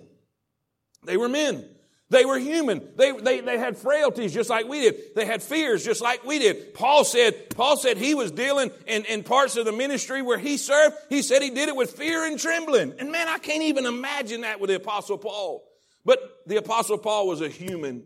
They 1.06 1.18
were 1.18 1.30
men. 1.30 1.66
They 2.10 2.26
were 2.26 2.38
human. 2.38 2.88
They, 2.96 3.12
they, 3.12 3.40
they 3.40 3.58
had 3.58 3.76
frailties 3.76 4.34
just 4.34 4.50
like 4.50 4.68
we 4.68 4.82
did. 4.82 5.16
They 5.16 5.26
had 5.26 5.42
fears 5.42 5.84
just 5.84 6.02
like 6.02 6.24
we 6.24 6.38
did. 6.38 6.74
Paul 6.76 7.04
said, 7.06 7.50
Paul 7.50 7.76
said 7.76 7.98
he 7.98 8.14
was 8.14 8.32
dealing 8.32 8.70
in, 8.86 9.06
in 9.06 9.24
parts 9.24 9.58
of 9.58 9.66
the 9.66 9.72
ministry 9.72 10.22
where 10.22 10.38
he 10.38 10.58
served. 10.58 10.96
He 11.10 11.24
said 11.24 11.42
he 11.42 11.50
did 11.50 11.70
it 11.70 11.76
with 11.76 11.92
fear 11.92 12.26
and 12.26 12.38
trembling. 12.38 12.94
And 13.00 13.12
man, 13.12 13.28
I 13.28 13.40
can't 13.40 13.64
even 13.64 13.86
imagine 13.86 14.42
that 14.42 14.60
with 14.60 14.70
the 14.70 14.76
apostle 14.76 15.18
Paul. 15.18 15.64
But 16.06 16.20
the 16.46 16.58
apostle 16.58 17.00
Paul 17.00 17.28
was 17.28 17.42
a 17.42 17.50
human 17.50 18.04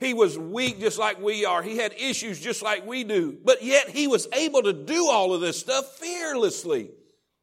he 0.00 0.14
was 0.14 0.38
weak 0.38 0.78
just 0.80 0.98
like 0.98 1.20
we 1.20 1.44
are. 1.44 1.62
He 1.62 1.76
had 1.76 1.92
issues 1.94 2.40
just 2.40 2.62
like 2.62 2.86
we 2.86 3.02
do. 3.04 3.36
But 3.44 3.62
yet 3.62 3.88
he 3.88 4.06
was 4.06 4.28
able 4.32 4.62
to 4.62 4.72
do 4.72 5.08
all 5.08 5.34
of 5.34 5.40
this 5.40 5.58
stuff 5.58 5.96
fearlessly. 5.96 6.90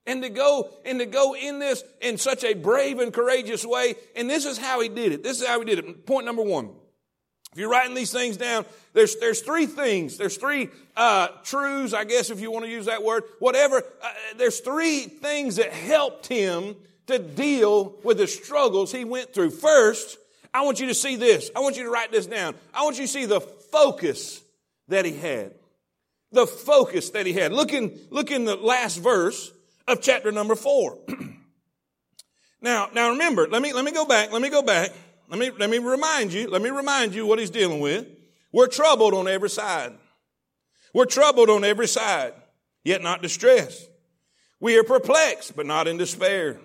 And 0.07 0.21
to 0.21 0.29
go, 0.29 0.69
and 0.85 0.99
to 0.99 1.05
go 1.05 1.35
in 1.35 1.59
this 1.59 1.83
in 1.99 2.17
such 2.17 2.43
a 2.43 2.53
brave 2.53 2.99
and 2.99 3.11
courageous 3.11 3.65
way. 3.65 3.95
And 4.15 4.29
this 4.29 4.45
is 4.45 4.57
how 4.57 4.79
he 4.79 4.87
did 4.87 5.11
it. 5.11 5.23
This 5.23 5.41
is 5.41 5.47
how 5.47 5.59
he 5.59 5.65
did 5.65 5.79
it. 5.79 6.05
Point 6.05 6.25
number 6.25 6.43
one. 6.43 6.69
If 7.51 7.59
you're 7.59 7.69
writing 7.69 7.95
these 7.95 8.11
things 8.11 8.37
down, 8.37 8.65
there's, 8.93 9.15
there's 9.15 9.41
three 9.41 9.65
things. 9.65 10.17
There's 10.17 10.37
three, 10.37 10.69
uh, 10.95 11.29
truths, 11.43 11.93
I 11.93 12.03
guess, 12.03 12.29
if 12.29 12.39
you 12.39 12.51
want 12.51 12.65
to 12.65 12.71
use 12.71 12.85
that 12.85 13.01
word. 13.01 13.23
Whatever. 13.39 13.77
Uh, 13.77 14.09
there's 14.37 14.59
three 14.59 15.01
things 15.01 15.55
that 15.55 15.71
helped 15.73 16.27
him 16.27 16.75
to 17.07 17.17
deal 17.17 17.95
with 18.03 18.17
the 18.17 18.27
struggles 18.27 18.91
he 18.91 19.05
went 19.05 19.33
through. 19.33 19.51
First, 19.51 20.17
I 20.55 20.61
want 20.61 20.79
you 20.79 20.87
to 20.87 20.93
see 20.93 21.17
this. 21.17 21.51
I 21.53 21.59
want 21.59 21.75
you 21.75 21.83
to 21.83 21.89
write 21.89 22.13
this 22.13 22.27
down. 22.27 22.55
I 22.73 22.83
want 22.83 22.95
you 22.97 23.03
to 23.03 23.11
see 23.11 23.25
the 23.25 23.41
focus 23.41 24.41
that 24.87 25.03
he 25.03 25.11
had. 25.11 25.53
The 26.31 26.47
focus 26.47 27.09
that 27.09 27.25
he 27.25 27.33
had. 27.33 27.51
Look 27.51 27.73
in, 27.73 27.99
look 28.09 28.31
in 28.31 28.45
the 28.45 28.55
last 28.55 28.95
verse 28.95 29.51
of 29.85 30.01
chapter 30.01 30.31
number 30.31 30.55
four. 30.55 30.97
now, 32.61 32.87
now 32.93 33.09
remember, 33.09 33.49
let 33.49 33.61
me, 33.61 33.73
let 33.73 33.83
me 33.83 33.91
go 33.91 34.05
back. 34.05 34.31
Let 34.31 34.41
me 34.41 34.49
go 34.49 34.61
back. 34.61 34.91
Let 35.27 35.39
me, 35.39 35.51
let 35.51 35.69
me 35.69 35.79
remind 35.79 36.31
you, 36.31 36.49
let 36.49 36.61
me 36.61 36.69
remind 36.69 37.13
you 37.13 37.25
what 37.25 37.37
he's 37.37 37.49
dealing 37.49 37.81
with. 37.81 38.07
We're 38.53 38.67
troubled 38.67 39.13
on 39.13 39.27
every 39.27 39.49
side. 39.49 39.91
We're 40.93 41.03
troubled 41.03 41.49
on 41.49 41.65
every 41.65 41.89
side, 41.89 42.33
yet 42.85 43.03
not 43.03 43.21
distressed. 43.21 43.89
We 44.61 44.77
are 44.77 44.83
perplexed, 44.83 45.57
but 45.57 45.65
not 45.65 45.89
in 45.89 45.97
despair. 45.97 46.61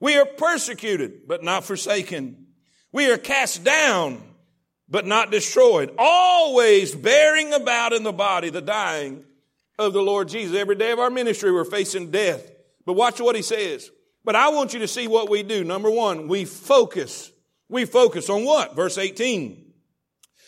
We 0.00 0.16
are 0.16 0.24
persecuted, 0.24 1.28
but 1.28 1.44
not 1.44 1.64
forsaken. 1.64 2.46
We 2.92 3.10
are 3.10 3.18
cast 3.18 3.64
down, 3.64 4.22
but 4.88 5.06
not 5.06 5.30
destroyed. 5.30 5.94
Always 5.98 6.94
bearing 6.94 7.52
about 7.52 7.92
in 7.92 8.02
the 8.02 8.12
body 8.12 8.50
the 8.50 8.62
dying 8.62 9.24
of 9.78 9.92
the 9.92 10.02
Lord 10.02 10.28
Jesus. 10.28 10.56
Every 10.56 10.76
day 10.76 10.92
of 10.92 10.98
our 10.98 11.10
ministry, 11.10 11.52
we're 11.52 11.64
facing 11.64 12.10
death. 12.10 12.50
But 12.86 12.94
watch 12.94 13.20
what 13.20 13.36
he 13.36 13.42
says. 13.42 13.90
But 14.24 14.36
I 14.36 14.48
want 14.48 14.72
you 14.72 14.80
to 14.80 14.88
see 14.88 15.06
what 15.06 15.30
we 15.30 15.42
do. 15.42 15.64
Number 15.64 15.90
one, 15.90 16.28
we 16.28 16.44
focus. 16.44 17.30
We 17.68 17.84
focus 17.84 18.30
on 18.30 18.44
what? 18.44 18.74
Verse 18.74 18.98
18. 18.98 19.72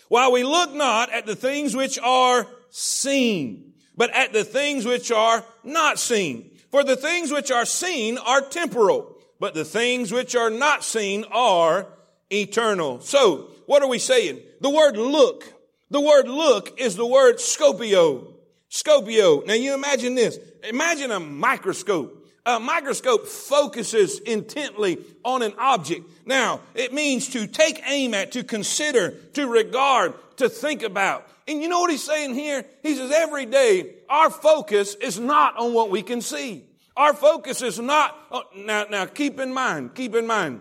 While 0.09 0.33
we 0.33 0.43
look 0.43 0.73
not 0.73 1.13
at 1.13 1.27
the 1.27 1.37
things 1.37 1.77
which 1.77 1.99
are 1.99 2.47
seen, 2.71 3.75
but 3.97 4.11
at 4.11 4.33
the 4.33 4.45
things 4.45 4.85
which 4.85 5.13
are 5.13 5.45
not 5.63 5.99
seen. 5.99 6.51
For 6.71 6.83
the 6.83 6.97
things 6.97 7.31
which 7.31 7.51
are 7.51 7.65
seen 7.65 8.19
are 8.19 8.41
temporal, 8.41 9.17
but 9.39 9.55
the 9.55 9.65
things 9.65 10.13
which 10.13 10.35
are 10.35 10.51
not 10.51 10.83
seen 10.83 11.25
are 11.31 11.87
eternal. 12.33 13.01
So, 13.01 13.51
what 13.67 13.83
are 13.83 13.89
we 13.89 13.99
saying? 13.99 14.41
The 14.61 14.71
word 14.71 14.97
look, 14.97 15.45
the 15.91 16.01
word 16.01 16.29
look 16.29 16.81
is 16.81 16.97
the 16.97 17.07
word 17.07 17.37
scopio. 17.37 18.35
Scopio. 18.71 19.45
Now 19.47 19.55
you 19.55 19.75
imagine 19.75 20.15
this. 20.15 20.39
Imagine 20.65 21.11
a 21.11 21.21
microscope. 21.21 22.17
A 22.47 22.59
microscope 22.59 23.27
focuses 23.27 24.19
intently 24.21 24.99
on 25.25 25.43
an 25.43 25.53
object. 25.59 26.09
Now, 26.25 26.61
it 26.75 26.93
means 26.93 27.29
to 27.31 27.47
take 27.47 27.83
aim 27.87 28.15
at, 28.15 28.33
to 28.33 28.45
consider, 28.45 29.11
to 29.35 29.47
regard, 29.47 30.15
to 30.37 30.49
think 30.49 30.83
about. 30.83 31.29
And 31.47 31.61
you 31.61 31.69
know 31.69 31.81
what 31.81 31.91
he's 31.91 32.05
saying 32.05 32.35
here? 32.35 32.65
He 32.83 32.95
says 32.95 33.11
every 33.11 33.47
day 33.47 33.95
our 34.09 34.31
focus 34.31 34.95
is 34.95 35.19
not 35.19 35.57
on 35.59 35.75
what 35.75 35.91
we 35.91 36.03
can 36.03 36.21
see. 36.21 36.65
Our 36.97 37.13
focus 37.13 37.63
is 37.63 37.79
not, 37.79 38.17
oh, 38.31 38.45
now, 38.57 38.87
now 38.89 39.07
keep 39.07 39.39
in 39.41 39.53
mind, 39.53 39.95
keep 39.95 40.15
in 40.15 40.27
mind, 40.27 40.61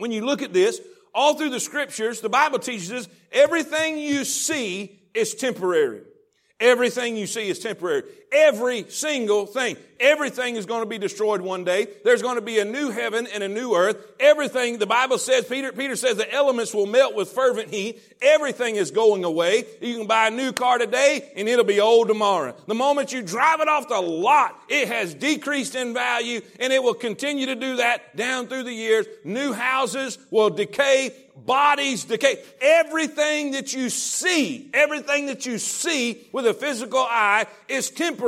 when 0.00 0.10
you 0.10 0.24
look 0.24 0.42
at 0.42 0.52
this, 0.52 0.80
all 1.14 1.34
through 1.34 1.50
the 1.50 1.60
scriptures, 1.60 2.20
the 2.20 2.28
Bible 2.28 2.58
teaches 2.58 2.92
us 2.92 3.08
everything 3.32 3.98
you 3.98 4.24
see 4.24 4.98
is 5.14 5.34
temporary. 5.34 6.02
Everything 6.58 7.16
you 7.16 7.26
see 7.26 7.48
is 7.48 7.58
temporary. 7.58 8.02
Every 8.32 8.88
single 8.88 9.46
thing. 9.46 9.76
Everything 9.98 10.56
is 10.56 10.64
going 10.64 10.80
to 10.80 10.86
be 10.86 10.98
destroyed 10.98 11.42
one 11.42 11.64
day. 11.64 11.88
There's 12.04 12.22
going 12.22 12.36
to 12.36 12.40
be 12.40 12.58
a 12.58 12.64
new 12.64 12.90
heaven 12.90 13.26
and 13.26 13.42
a 13.42 13.48
new 13.48 13.74
earth. 13.74 13.98
Everything, 14.18 14.78
the 14.78 14.86
Bible 14.86 15.18
says, 15.18 15.44
Peter, 15.44 15.72
Peter 15.72 15.94
says 15.94 16.16
the 16.16 16.32
elements 16.32 16.72
will 16.72 16.86
melt 16.86 17.14
with 17.14 17.28
fervent 17.30 17.68
heat. 17.68 18.00
Everything 18.22 18.76
is 18.76 18.92
going 18.92 19.24
away. 19.24 19.64
You 19.82 19.98
can 19.98 20.06
buy 20.06 20.28
a 20.28 20.30
new 20.30 20.52
car 20.52 20.78
today 20.78 21.30
and 21.36 21.48
it'll 21.48 21.64
be 21.64 21.80
old 21.80 22.08
tomorrow. 22.08 22.54
The 22.66 22.74
moment 22.74 23.12
you 23.12 23.20
drive 23.20 23.60
it 23.60 23.68
off 23.68 23.88
the 23.88 24.00
lot, 24.00 24.58
it 24.68 24.88
has 24.88 25.12
decreased 25.12 25.74
in 25.74 25.92
value 25.92 26.40
and 26.58 26.72
it 26.72 26.82
will 26.82 26.94
continue 26.94 27.46
to 27.46 27.56
do 27.56 27.76
that 27.76 28.16
down 28.16 28.46
through 28.46 28.62
the 28.62 28.72
years. 28.72 29.06
New 29.24 29.52
houses 29.52 30.18
will 30.30 30.50
decay 30.50 31.14
bodies 31.46 32.04
decay. 32.04 32.42
Everything 32.60 33.52
that 33.52 33.72
you 33.72 33.88
see, 33.88 34.68
everything 34.74 35.26
that 35.26 35.46
you 35.46 35.58
see 35.58 36.26
with 36.32 36.46
a 36.46 36.54
physical 36.54 37.00
eye 37.00 37.46
is 37.68 37.90
temporary 37.90 38.19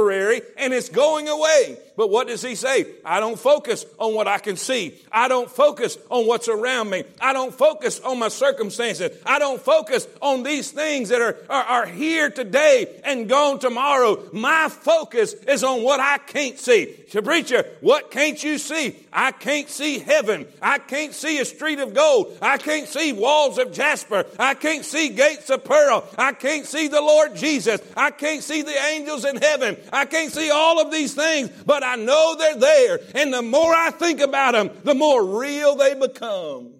and 0.56 0.72
it's 0.72 0.88
going 0.88 1.28
away. 1.28 1.78
But 2.02 2.10
what 2.10 2.26
does 2.26 2.42
he 2.42 2.56
say? 2.56 2.86
I 3.04 3.20
don't 3.20 3.38
focus 3.38 3.86
on 3.96 4.12
what 4.12 4.26
I 4.26 4.38
can 4.38 4.56
see. 4.56 4.98
I 5.12 5.28
don't 5.28 5.48
focus 5.48 5.96
on 6.10 6.26
what's 6.26 6.48
around 6.48 6.90
me. 6.90 7.04
I 7.20 7.32
don't 7.32 7.54
focus 7.54 8.00
on 8.00 8.18
my 8.18 8.26
circumstances. 8.26 9.16
I 9.24 9.38
don't 9.38 9.62
focus 9.62 10.08
on 10.20 10.42
these 10.42 10.72
things 10.72 11.10
that 11.10 11.20
are, 11.20 11.36
are, 11.48 11.62
are 11.62 11.86
here 11.86 12.28
today 12.28 13.00
and 13.04 13.28
gone 13.28 13.60
tomorrow. 13.60 14.20
My 14.32 14.68
focus 14.68 15.34
is 15.46 15.62
on 15.62 15.84
what 15.84 16.00
I 16.00 16.18
can't 16.18 16.58
see. 16.58 16.92
So 17.10 17.22
preacher, 17.22 17.64
what 17.80 18.10
can't 18.10 18.42
you 18.42 18.58
see? 18.58 18.96
I 19.12 19.30
can't 19.30 19.68
see 19.68 20.00
heaven. 20.00 20.48
I 20.60 20.78
can't 20.78 21.14
see 21.14 21.38
a 21.38 21.44
street 21.44 21.78
of 21.78 21.94
gold. 21.94 22.36
I 22.42 22.56
can't 22.56 22.88
see 22.88 23.12
walls 23.12 23.58
of 23.58 23.72
jasper. 23.72 24.24
I 24.40 24.54
can't 24.54 24.84
see 24.84 25.10
gates 25.10 25.50
of 25.50 25.62
pearl. 25.62 26.04
I 26.18 26.32
can't 26.32 26.66
see 26.66 26.88
the 26.88 27.00
Lord 27.00 27.36
Jesus. 27.36 27.80
I 27.96 28.10
can't 28.10 28.42
see 28.42 28.62
the 28.62 28.76
angels 28.92 29.24
in 29.24 29.36
heaven. 29.36 29.76
I 29.92 30.06
can't 30.06 30.32
see 30.32 30.50
all 30.50 30.80
of 30.80 30.90
these 30.90 31.14
things, 31.14 31.50
but 31.66 31.82
I 31.82 31.91
know 31.96 32.36
they're 32.38 32.56
there. 32.56 33.00
And 33.14 33.32
the 33.32 33.42
more 33.42 33.74
I 33.74 33.90
think 33.90 34.20
about 34.20 34.52
them, 34.52 34.70
the 34.84 34.94
more 34.94 35.40
real 35.40 35.76
they 35.76 35.94
become. 35.94 36.72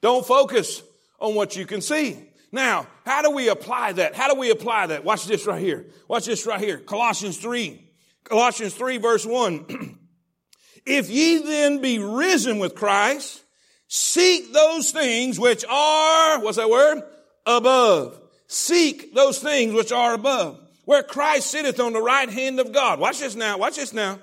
Don't 0.00 0.26
focus 0.26 0.82
on 1.18 1.34
what 1.34 1.56
you 1.56 1.66
can 1.66 1.80
see. 1.80 2.18
Now, 2.52 2.86
how 3.04 3.22
do 3.22 3.30
we 3.30 3.48
apply 3.48 3.92
that? 3.92 4.14
How 4.14 4.32
do 4.32 4.38
we 4.38 4.50
apply 4.50 4.88
that? 4.88 5.04
Watch 5.04 5.26
this 5.26 5.46
right 5.46 5.60
here. 5.60 5.86
Watch 6.08 6.26
this 6.26 6.46
right 6.46 6.60
here. 6.60 6.78
Colossians 6.78 7.38
3. 7.38 7.80
Colossians 8.24 8.74
3 8.74 8.98
verse 8.98 9.26
1. 9.26 9.98
if 10.86 11.10
ye 11.10 11.38
then 11.38 11.80
be 11.80 11.98
risen 11.98 12.58
with 12.58 12.74
Christ, 12.74 13.42
seek 13.88 14.52
those 14.52 14.92
things 14.92 15.38
which 15.40 15.64
are, 15.68 16.40
what's 16.40 16.56
that 16.58 16.70
word? 16.70 17.02
Above. 17.46 18.20
Seek 18.46 19.14
those 19.14 19.38
things 19.38 19.74
which 19.74 19.90
are 19.90 20.14
above 20.14 20.63
where 20.84 21.02
Christ 21.02 21.50
sitteth 21.50 21.80
on 21.80 21.92
the 21.92 22.02
right 22.02 22.28
hand 22.28 22.60
of 22.60 22.72
God. 22.72 22.98
Watch 22.98 23.20
this 23.20 23.34
now. 23.34 23.58
Watch 23.58 23.76
this 23.76 23.92
now. 23.92 24.18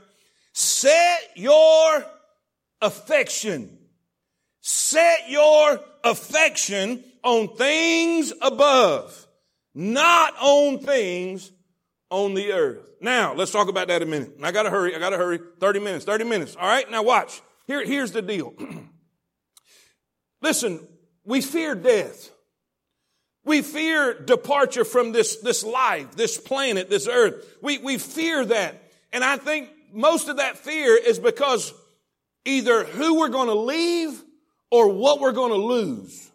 Set 0.54 1.32
your 1.36 2.06
affection. 2.82 3.78
Set 4.62 5.30
your 5.30 5.80
affection 6.04 7.04
on 7.24 7.56
things 7.56 8.32
above, 8.42 9.28
not 9.74 10.36
on 10.40 10.80
things 10.80 11.52
on 12.10 12.34
the 12.36 12.52
earth. 12.52 12.92
Now, 13.02 13.34
let's 13.34 13.52
talk 13.52 13.70
about 13.70 13.88
that 13.88 14.04
a 14.04 14.06
minute. 14.06 14.34
I 14.44 14.52
gotta 14.52 14.70
hurry. 14.70 14.96
I 14.96 15.00
gotta 15.00 15.18
hurry. 15.18 15.40
30 15.60 15.80
minutes. 15.80 16.06
30 16.06 16.26
minutes. 16.26 16.56
All 16.56 16.68
right. 16.68 16.90
Now 16.92 17.02
watch. 17.02 17.42
Here, 17.66 17.84
here's 17.84 18.12
the 18.12 18.22
deal. 18.22 18.54
Listen, 20.42 20.88
we 21.24 21.42
fear 21.42 21.74
death. 21.74 22.30
We 23.44 23.62
fear 23.62 24.14
departure 24.14 24.86
from 24.86 25.12
this, 25.12 25.38
this 25.38 25.64
life, 25.64 26.16
this 26.16 26.38
planet, 26.38 26.90
this 26.90 27.08
earth. 27.08 27.58
We, 27.62 27.80
we 27.80 27.98
fear 27.98 28.46
that. 28.46 28.92
And 29.12 29.24
I 29.24 29.38
think 29.38 29.70
most 29.94 30.30
of 30.30 30.38
that 30.38 30.58
fear 30.58 30.96
is 30.96 31.18
because 31.20 31.74
either 32.46 32.84
who 32.84 33.20
we're 33.20 33.30
going 33.30 33.48
to 33.48 33.56
leave 33.56 34.22
or 34.70 34.90
what 34.94 35.20
we're 35.20 35.32
going 35.32 35.52
to 35.52 35.58
lose. 35.58 36.32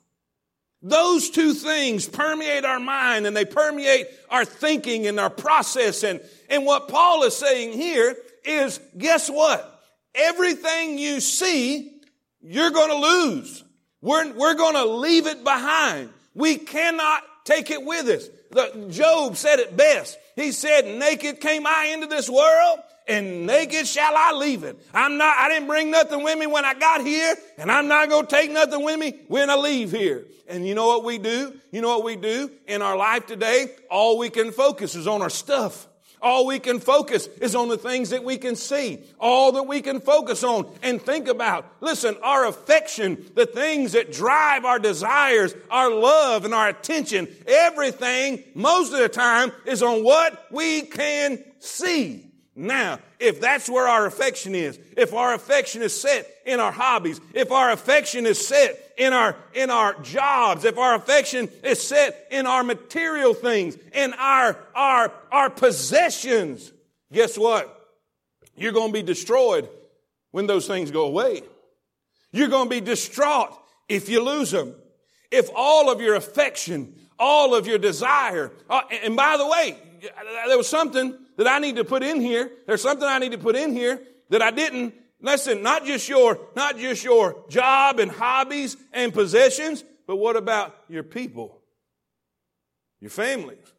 Those 0.83 1.31
two 1.31 1.55
things 1.55 2.07
permeate 2.07 2.65
our 2.65 2.79
mind 2.79 3.27
and 3.27 3.37
they 3.37 3.45
permeate 3.45 4.07
our 4.29 4.45
thinking 4.45 5.07
and 5.07 5.19
our 5.19 5.31
process. 5.31 6.05
And, 6.05 6.21
and 6.51 6.67
what 6.67 6.89
Paul 6.89 7.23
is 7.23 7.37
saying 7.37 7.73
here 7.73 8.15
is, 8.45 8.79
guess 8.97 9.29
what? 9.29 9.83
Everything 10.15 10.99
you 10.99 11.21
see, 11.21 11.93
you're 12.41 12.71
going 12.71 12.91
to 12.91 12.97
lose. 12.97 13.65
We're, 14.01 14.33
we're 14.33 14.55
going 14.55 14.75
to 14.75 14.85
leave 14.85 15.27
it 15.27 15.43
behind. 15.43 16.11
We 16.37 16.59
cannot 16.59 17.23
take 17.45 17.71
it 17.71 17.85
with 17.85 18.07
us. 18.07 18.29
The, 18.51 18.89
Job 18.91 19.37
said 19.37 19.59
it 19.59 19.77
best. 19.77 20.19
He 20.37 20.53
said, 20.53 20.85
naked 20.85 21.41
came 21.41 21.67
I 21.67 21.93
into 21.95 22.07
this 22.07 22.29
world 22.29 22.79
and 23.09 23.47
naked 23.47 23.87
shall 23.87 24.13
I 24.15 24.33
leave 24.33 24.63
it. 24.63 24.79
I'm 24.93 25.17
not, 25.17 25.35
I 25.39 25.49
didn't 25.49 25.67
bring 25.67 25.91
nothing 25.91 26.23
with 26.23 26.39
me 26.39 26.47
when 26.47 26.65
I 26.65 26.75
got 26.75 27.01
here 27.01 27.35
and 27.57 27.73
I'm 27.73 27.89
not 27.89 28.09
going 28.09 28.27
to 28.27 28.31
take 28.31 28.51
nothing 28.51 28.85
with 28.85 28.99
me 28.99 29.19
when 29.29 29.49
I 29.49 29.57
leave 29.57 29.91
here. 29.91 30.27
And 30.47 30.67
you 30.67 30.75
know 30.75 30.87
what 30.87 31.05
we 31.05 31.19
do? 31.19 31.55
You 31.73 31.81
know 31.81 31.89
what 31.89 32.05
we 32.05 32.17
do 32.17 32.51
in 32.67 32.83
our 32.83 32.97
life 32.97 33.27
today? 33.27 33.69
All 33.91 34.19
we 34.19 34.31
can 34.31 34.53
focus 34.53 34.95
is 34.95 35.07
on 35.07 35.23
our 35.23 35.31
stuff. 35.31 35.89
All 36.23 36.47
we 36.47 36.59
can 36.59 36.81
focus 36.81 37.29
is 37.41 37.55
on 37.55 37.69
the 37.69 37.77
things 37.77 38.11
that 38.11 38.25
we 38.25 38.39
can 38.39 38.57
see. 38.57 38.99
All 39.19 39.53
that 39.53 39.65
we 39.65 39.81
can 39.81 40.01
focus 40.01 40.43
on 40.43 40.71
and 40.83 41.01
think 41.01 41.29
about. 41.29 41.67
Listen, 41.81 42.17
our 42.23 42.47
affection, 42.47 43.25
the 43.35 43.47
things 43.47 43.93
that 43.93 44.13
drive 44.13 44.65
our 44.65 44.79
desires, 44.79 45.55
our 45.71 45.91
love 45.91 46.45
and 46.45 46.55
our 46.55 46.69
attention, 46.69 47.29
everything 47.47 48.43
most 48.55 48.93
of 48.93 48.99
the 48.99 49.09
time 49.09 49.53
is 49.67 49.83
on 49.83 50.03
what 50.03 50.47
we 50.51 50.83
can 50.83 51.43
see. 51.59 52.27
Now, 52.59 53.01
if 53.21 53.41
that's 53.41 53.69
where 53.69 53.87
our 53.87 54.07
affection 54.07 54.55
is, 54.55 54.79
if 54.97 55.13
our 55.13 55.35
affection 55.35 55.83
is 55.83 55.99
set 55.99 56.27
in 56.47 56.59
our 56.59 56.73
hobbies, 56.73 57.21
if 57.35 57.53
our 57.53 57.71
affection 57.71 58.25
is 58.25 58.45
set 58.45 58.86
in 58.97 59.13
our, 59.13 59.37
in 59.55 59.71
our 59.71 59.95
jobs, 60.01 60.65
if 60.65 60.79
our 60.79 60.95
affection 60.95 61.49
is 61.63 61.83
set 61.83 62.29
in 62.31 62.47
our 62.47 62.65
material 62.65 63.35
things, 63.35 63.77
in 63.93 64.15
our, 64.15 64.57
our, 64.75 65.13
our 65.31 65.51
possessions, 65.51 66.73
guess 67.13 67.37
what? 67.37 67.73
You're 68.57 68.73
going 68.73 68.89
to 68.89 68.93
be 68.93 69.03
destroyed 69.03 69.69
when 70.31 70.47
those 70.47 70.67
things 70.67 70.91
go 70.91 71.05
away. 71.05 71.43
You're 72.33 72.49
going 72.49 72.69
to 72.69 72.71
be 72.71 72.81
distraught 72.81 73.51
if 73.89 74.09
you 74.09 74.23
lose 74.23 74.51
them. 74.51 74.75
If 75.31 75.51
all 75.55 75.91
of 75.91 76.01
your 76.01 76.15
affection, 76.15 76.95
all 77.19 77.55
of 77.55 77.67
your 77.67 77.79
desire, 77.79 78.53
uh, 78.71 78.83
and 79.03 79.17
by 79.17 79.37
the 79.37 79.47
way, 79.47 79.79
there 80.47 80.57
was 80.57 80.69
something 80.69 81.17
that 81.37 81.47
I 81.47 81.59
need 81.59 81.77
to 81.77 81.85
put 81.85 82.03
in 82.03 82.21
here. 82.21 82.51
There's 82.67 82.83
something 82.83 83.07
I 83.07 83.19
need 83.19 83.33
to 83.33 83.39
put 83.39 83.57
in 83.57 83.73
here 83.73 84.03
that 84.31 84.43
I 84.43 84.51
didn't. 84.51 84.95
Listen, 85.21 85.63
not 85.63 85.87
just 85.87 86.09
your, 86.09 86.39
not 86.55 86.79
just 86.79 87.03
your 87.03 87.45
job 87.49 87.99
and 87.99 88.11
hobbies 88.11 88.77
and 88.93 89.13
possessions, 89.13 89.83
but 90.07 90.17
what 90.17 90.37
about 90.37 90.77
your 90.89 91.03
people? 91.03 91.61
Your 93.01 93.11
families. 93.11 93.73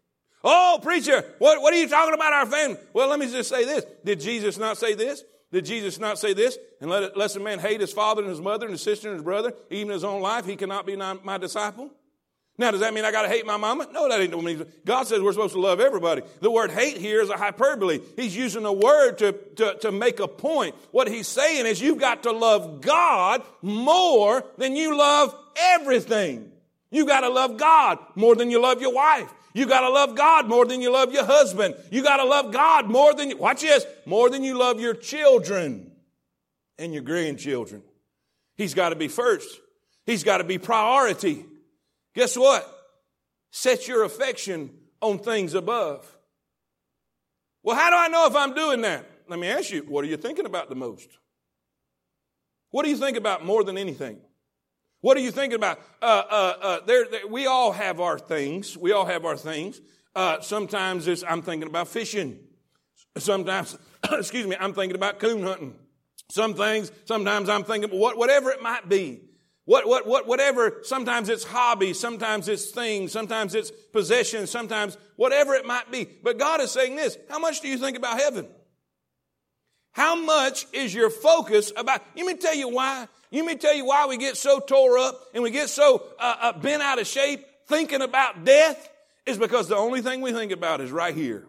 Oh, 0.43 0.80
preacher, 0.82 1.23
what, 1.39 1.62
what 1.62 1.73
are 1.73 1.78
you 1.78 1.88
talking 1.88 2.13
about 2.13 2.34
our 2.34 2.45
family? 2.45 2.78
Well, 2.93 3.10
let 3.10 3.19
me 3.19 3.30
just 3.30 3.50
say 3.50 3.65
this. 3.65 3.86
Did 4.04 4.19
Jesus 4.19 4.58
not 4.58 4.78
say 4.78 4.93
this? 4.93 5.23
Did 5.52 5.65
Jesus 5.65 6.00
not 6.00 6.19
say 6.19 6.34
this? 6.34 6.58
And 6.82 6.89
let, 6.89 7.15
lest 7.15 7.36
a 7.36 7.39
man 7.39 7.60
hate 7.60 7.82
his 7.82 7.93
father 7.93 8.21
and 8.21 8.30
his 8.30 8.41
mother 8.41 8.65
and 8.65 8.73
his 8.73 8.82
sister 8.82 9.10
and 9.10 9.17
his 9.17 9.23
brother, 9.23 9.54
even 9.69 9.93
his 9.93 10.04
own 10.04 10.21
life, 10.21 10.45
he 10.45 10.56
cannot 10.56 10.86
be 10.86 10.95
my 10.95 11.38
disciple? 11.38 11.91
Now, 12.60 12.72
does 12.72 12.80
that 12.80 12.93
mean 12.93 13.06
I 13.06 13.12
got 13.12 13.22
to 13.22 13.28
hate 13.28 13.46
my 13.46 13.58
mama? 13.58 13.88
No, 13.91 14.10
that 14.10 14.20
ain't 14.20 14.34
what 14.34 14.43
mean. 14.43 14.65
God 14.84 15.06
says 15.06 15.22
we're 15.22 15.32
supposed 15.32 15.54
to 15.54 15.60
love 15.60 15.80
everybody. 15.80 16.24
The 16.41 16.50
word 16.50 16.72
hate 16.72 16.98
here 16.98 17.22
is 17.22 17.30
a 17.30 17.38
hyperbole. 17.38 18.00
He's 18.15 18.36
using 18.36 18.65
a 18.65 18.74
word 18.74 19.20
to, 19.20 19.34
to, 19.58 19.76
to 19.82 19.91
make 19.91 20.20
a 20.20 20.28
point. 20.28 20.76
What 20.89 21.08
he's 21.08 21.28
saying 21.28 21.67
is 21.67 21.80
you've 21.80 22.00
got 22.00 22.24
to 22.24 22.32
love 22.32 22.82
God 22.82 23.43
more 23.62 24.43
than 24.58 24.76
you 24.76 24.98
love 24.98 25.36
everything. 25.56 26.52
You've 26.89 27.08
got 27.08 27.22
to 27.22 27.30
love 27.30 27.58
God 27.58 28.00
more 28.15 28.36
than 28.36 28.50
you 28.50 28.60
love 28.60 28.82
your 28.82 28.93
wife. 28.93 29.32
You've 29.54 29.70
got 29.70 29.82
to 29.82 29.89
love 29.89 30.15
God 30.15 30.48
more 30.48 30.65
than 30.65 30.82
you 30.82 30.91
love 30.91 31.13
your 31.13 31.26
husband. 31.26 31.76
You've 31.91 32.06
got 32.06 32.17
to 32.17 32.26
love 32.26 32.52
God 32.52 32.88
more 32.88 33.13
than, 33.13 33.30
you, 33.30 33.38
watch 33.38 33.62
this, 33.62 33.86
more 34.06 34.30
than 34.32 34.43
you 34.43 34.58
love 34.58 34.80
your 34.80 34.96
children 34.96 35.91
and 36.80 36.93
your 36.93 37.04
grandchildren. 37.04 37.84
He's 38.56 38.74
got 38.74 38.89
to 38.89 38.96
be 38.96 39.08
first. 39.08 39.60
He's 40.06 40.24
got 40.24 40.39
to 40.39 40.43
be 40.43 40.58
priority. 40.58 41.46
Guess 42.17 42.36
what? 42.36 42.67
Set 43.51 43.88
your 43.88 44.03
affection 44.03 44.71
on 45.01 45.19
things 45.19 45.53
above. 45.53 46.03
Well, 47.62 47.75
how 47.75 47.91
do 47.91 47.95
I 47.95 48.08
know 48.08 48.25
if 48.25 48.36
I'm 48.36 48.56
doing 48.56 48.82
that? 48.82 49.06
Let 49.27 49.38
me 49.38 49.47
ask 49.47 49.69
you, 49.69 49.82
what 49.82 50.03
are 50.03 50.08
you 50.08 50.17
thinking 50.17 50.47
about 50.47 50.67
the 50.67 50.73
most? 50.73 51.08
What 52.71 52.86
do 52.86 52.89
you 52.89 52.97
think 52.97 53.17
about 53.17 53.45
more 53.45 53.63
than 53.63 53.77
anything? 53.77 54.17
What 55.01 55.15
are 55.15 55.19
you 55.19 55.30
thinking 55.30 55.58
about? 55.58 55.80
Uh, 56.01 56.23
uh, 56.27 56.53
uh, 56.60 56.80
there, 56.88 57.06
there, 57.06 57.27
we 57.27 57.45
all 57.45 57.71
have 57.71 57.99
our 57.99 58.17
things. 58.17 58.75
We 58.75 58.93
all 58.93 59.06
have 59.06 59.23
our 59.23 59.38
things. 59.38 59.80
Uh, 60.15 60.41
sometimes 60.41 61.08
I'm 61.23 61.43
thinking 61.43 61.69
about 61.69 61.88
fishing. 61.88 62.39
Sometimes, 63.19 63.77
excuse 64.12 64.47
me, 64.47 64.56
I'm 64.60 64.73
thinking 64.73 64.95
about 64.95 65.19
coon 65.19 65.43
hunting. 65.43 65.75
Some 66.32 66.56
things, 66.56 66.91
sometimes 67.06 67.47
I'm 67.47 67.63
thinking, 67.63 67.91
what, 67.91 68.17
whatever 68.17 68.49
it 68.49 68.63
might 68.63 68.89
be. 68.89 69.21
What, 69.67 69.86
what, 69.86 70.08
what, 70.08 70.25
whatever, 70.25 70.77
sometimes 70.84 71.27
it's 71.27 71.43
hobbies, 71.43 71.99
sometimes 71.99 72.47
it's 72.47 72.71
things, 72.71 73.12
sometimes 73.12 73.53
it's 73.53 73.69
possessions, 73.69 74.49
sometimes 74.49 74.97
whatever 75.17 75.56
it 75.56 75.65
might 75.65 75.91
be. 75.91 76.08
But 76.23 76.39
God 76.39 76.62
is 76.62 76.71
saying 76.71 76.95
this, 76.95 77.17
how 77.30 77.38
much 77.38 77.60
do 77.60 77.67
you 77.67 77.77
think 77.77 77.97
about 77.97 78.17
heaven? 78.17 78.47
How 79.91 80.15
much 80.15 80.67
is 80.71 80.95
your 80.95 81.10
focus 81.10 81.73
about, 81.75 82.01
let 82.15 82.25
me 82.25 82.36
tell 82.36 82.56
you 82.56 82.69
why. 82.69 83.10
Let 83.30 83.43
me 83.43 83.56
tell 83.56 83.75
you 83.75 83.84
why 83.84 84.06
we 84.06 84.15
get 84.15 84.38
so 84.38 84.62
tore 84.62 84.97
up 84.97 85.19
and 85.34 85.43
we 85.43 85.51
get 85.51 85.67
so 85.67 86.01
uh, 86.17 86.36
uh, 86.39 86.53
bent 86.53 86.82
out 86.82 86.97
of 86.97 87.06
shape 87.06 87.45
thinking 87.67 88.01
about 88.01 88.45
death 88.45 88.89
is 89.25 89.38
because 89.38 89.67
the 89.67 89.75
only 89.75 90.01
thing 90.01 90.21
we 90.21 90.32
think 90.32 90.53
about 90.53 90.80
is 90.80 90.93
right 90.93 91.13
here. 91.13 91.45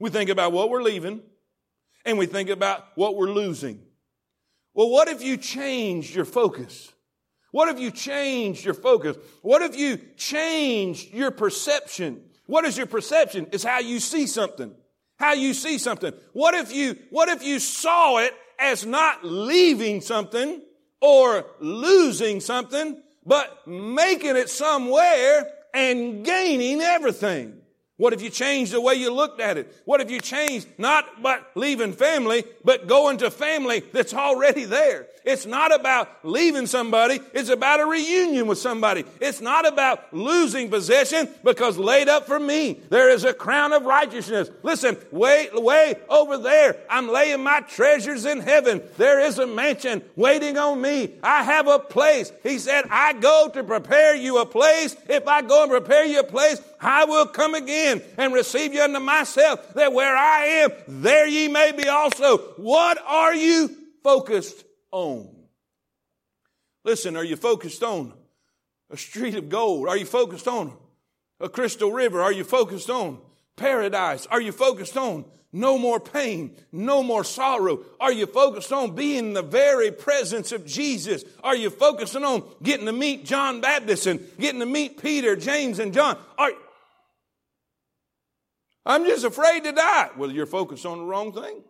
We 0.00 0.10
think 0.10 0.28
about 0.28 0.50
what 0.50 0.70
we're 0.70 0.82
leaving 0.82 1.22
and 2.04 2.18
we 2.18 2.26
think 2.26 2.48
about 2.48 2.84
what 2.96 3.14
we're 3.14 3.30
losing. 3.30 3.80
Well, 4.74 4.90
what 4.90 5.06
if 5.06 5.22
you 5.22 5.36
changed 5.36 6.16
your 6.16 6.24
focus? 6.24 6.92
What 7.52 7.68
have 7.68 7.78
you 7.78 7.90
changed 7.90 8.64
your 8.64 8.74
focus? 8.74 9.16
What 9.42 9.62
have 9.62 9.76
you 9.76 9.98
changed 10.16 11.14
your 11.14 11.30
perception? 11.30 12.22
What 12.46 12.64
is 12.64 12.76
your 12.76 12.86
perception? 12.86 13.46
It's 13.52 13.62
how 13.62 13.78
you 13.78 14.00
see 14.00 14.26
something. 14.26 14.74
How 15.18 15.34
you 15.34 15.54
see 15.54 15.78
something. 15.78 16.12
What 16.32 16.54
if 16.54 16.74
you, 16.74 16.96
what 17.10 17.28
if 17.28 17.44
you 17.44 17.60
saw 17.60 18.18
it 18.18 18.34
as 18.58 18.84
not 18.84 19.24
leaving 19.24 20.00
something 20.00 20.62
or 21.00 21.46
losing 21.60 22.40
something, 22.40 23.00
but 23.24 23.66
making 23.66 24.36
it 24.36 24.48
somewhere 24.48 25.48
and 25.72 26.24
gaining 26.24 26.80
everything? 26.80 27.61
What 28.02 28.12
if 28.12 28.20
you 28.20 28.30
changed 28.30 28.72
the 28.72 28.80
way 28.80 28.96
you 28.96 29.14
looked 29.14 29.40
at 29.40 29.56
it? 29.56 29.72
What 29.84 30.00
if 30.00 30.10
you 30.10 30.18
changed 30.18 30.66
not 30.76 31.22
but 31.22 31.52
leaving 31.54 31.92
family, 31.92 32.42
but 32.64 32.88
going 32.88 33.18
to 33.18 33.30
family 33.30 33.84
that's 33.92 34.12
already 34.12 34.64
there? 34.64 35.06
It's 35.24 35.46
not 35.46 35.72
about 35.72 36.08
leaving 36.24 36.66
somebody. 36.66 37.20
It's 37.32 37.48
about 37.48 37.78
a 37.78 37.86
reunion 37.86 38.48
with 38.48 38.58
somebody. 38.58 39.04
It's 39.20 39.40
not 39.40 39.66
about 39.68 40.12
losing 40.12 40.68
possession 40.68 41.28
because 41.44 41.78
laid 41.78 42.08
up 42.08 42.26
for 42.26 42.40
me, 42.40 42.80
there 42.90 43.08
is 43.08 43.22
a 43.22 43.32
crown 43.32 43.72
of 43.72 43.84
righteousness. 43.84 44.50
Listen, 44.64 44.96
way, 45.12 45.48
way 45.52 45.94
over 46.08 46.38
there, 46.38 46.76
I'm 46.90 47.08
laying 47.08 47.42
my 47.42 47.60
treasures 47.60 48.24
in 48.24 48.40
heaven. 48.40 48.82
There 48.96 49.20
is 49.20 49.38
a 49.38 49.46
mansion 49.46 50.02
waiting 50.16 50.58
on 50.58 50.80
me. 50.80 51.14
I 51.22 51.44
have 51.44 51.68
a 51.68 51.78
place. 51.78 52.32
He 52.42 52.58
said, 52.58 52.86
I 52.90 53.12
go 53.12 53.48
to 53.54 53.62
prepare 53.62 54.16
you 54.16 54.38
a 54.38 54.46
place. 54.46 54.96
If 55.08 55.28
I 55.28 55.42
go 55.42 55.62
and 55.62 55.70
prepare 55.70 56.04
you 56.04 56.20
a 56.20 56.24
place, 56.24 56.60
I 56.82 57.04
will 57.04 57.26
come 57.26 57.54
again 57.54 58.02
and 58.18 58.34
receive 58.34 58.74
you 58.74 58.82
unto 58.82 58.98
myself, 58.98 59.74
that 59.74 59.92
where 59.92 60.16
I 60.16 60.44
am, 60.44 60.72
there 60.88 61.26
ye 61.26 61.48
may 61.48 61.72
be 61.72 61.88
also. 61.88 62.38
What 62.56 62.98
are 63.06 63.34
you 63.34 63.70
focused 64.02 64.64
on? 64.90 65.28
Listen, 66.84 67.16
are 67.16 67.24
you 67.24 67.36
focused 67.36 67.82
on 67.82 68.12
a 68.90 68.96
street 68.96 69.36
of 69.36 69.48
gold? 69.48 69.88
Are 69.88 69.96
you 69.96 70.04
focused 70.04 70.48
on 70.48 70.72
a 71.38 71.48
crystal 71.48 71.92
river? 71.92 72.20
Are 72.20 72.32
you 72.32 72.44
focused 72.44 72.90
on 72.90 73.18
paradise? 73.56 74.26
Are 74.26 74.40
you 74.40 74.52
focused 74.52 74.96
on 74.96 75.24
no 75.52 75.78
more 75.78 76.00
pain, 76.00 76.56
no 76.72 77.02
more 77.02 77.24
sorrow? 77.24 77.84
Are 78.00 78.12
you 78.12 78.26
focused 78.26 78.72
on 78.72 78.94
being 78.94 79.26
in 79.26 79.32
the 79.34 79.42
very 79.42 79.92
presence 79.92 80.50
of 80.50 80.66
Jesus? 80.66 81.24
Are 81.44 81.54
you 81.54 81.70
focusing 81.70 82.24
on 82.24 82.42
getting 82.62 82.86
to 82.86 82.92
meet 82.92 83.24
John 83.24 83.60
Baptist 83.60 84.06
and 84.06 84.20
getting 84.40 84.60
to 84.60 84.66
meet 84.66 85.00
Peter, 85.00 85.36
James, 85.36 85.78
and 85.78 85.92
John? 85.92 86.16
Are, 86.38 86.52
I'm 88.84 89.04
just 89.04 89.24
afraid 89.24 89.64
to 89.64 89.72
die. 89.72 90.10
Well, 90.16 90.30
you're 90.30 90.46
focused 90.46 90.84
on 90.86 90.98
the 90.98 91.04
wrong 91.04 91.32
thing. 91.32 91.62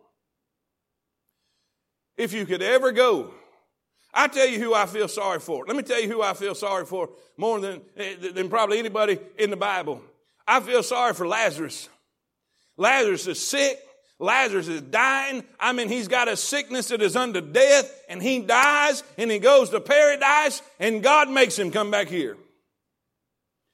If 2.16 2.32
you 2.32 2.46
could 2.46 2.62
ever 2.62 2.92
go, 2.92 3.32
I 4.14 4.28
tell 4.28 4.46
you 4.46 4.58
who 4.58 4.74
I 4.74 4.86
feel 4.86 5.08
sorry 5.08 5.40
for. 5.40 5.64
Let 5.66 5.76
me 5.76 5.82
tell 5.82 6.00
you 6.00 6.08
who 6.08 6.22
I 6.22 6.34
feel 6.34 6.54
sorry 6.54 6.84
for 6.84 7.10
more 7.36 7.60
than, 7.60 7.80
eh, 7.96 8.14
than 8.32 8.48
probably 8.48 8.78
anybody 8.78 9.18
in 9.38 9.50
the 9.50 9.56
Bible. 9.56 10.02
I 10.46 10.60
feel 10.60 10.82
sorry 10.82 11.14
for 11.14 11.26
Lazarus. 11.26 11.88
Lazarus 12.76 13.26
is 13.26 13.44
sick. 13.44 13.78
Lazarus 14.18 14.68
is 14.68 14.82
dying. 14.82 15.44
I 15.58 15.72
mean, 15.72 15.88
he's 15.88 16.08
got 16.08 16.28
a 16.28 16.36
sickness 16.36 16.88
that 16.88 17.02
is 17.02 17.16
unto 17.16 17.40
death 17.40 17.92
and 18.08 18.22
he 18.22 18.40
dies 18.40 19.02
and 19.18 19.30
he 19.30 19.38
goes 19.38 19.70
to 19.70 19.80
paradise 19.80 20.62
and 20.78 21.02
God 21.02 21.28
makes 21.28 21.58
him 21.58 21.70
come 21.70 21.90
back 21.90 22.08
here. 22.08 22.36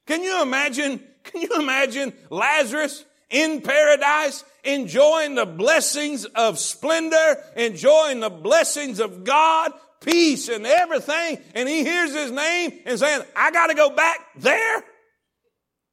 Can 0.06 0.22
you 0.22 0.40
imagine? 0.40 1.02
Can 1.24 1.42
you 1.42 1.50
imagine 1.60 2.14
Lazarus 2.30 3.04
in 3.30 3.60
paradise, 3.60 4.44
enjoying 4.64 5.34
the 5.34 5.46
blessings 5.46 6.24
of 6.24 6.58
splendor, 6.58 7.42
enjoying 7.56 8.20
the 8.20 8.30
blessings 8.30 9.00
of 9.00 9.24
God, 9.24 9.72
peace 10.00 10.48
and 10.48 10.66
everything. 10.66 11.38
And 11.54 11.68
he 11.68 11.84
hears 11.84 12.14
his 12.14 12.30
name 12.30 12.72
and 12.86 12.98
saying, 12.98 13.22
I 13.36 13.50
got 13.50 13.68
to 13.68 13.74
go 13.74 13.90
back 13.90 14.18
there. 14.36 14.84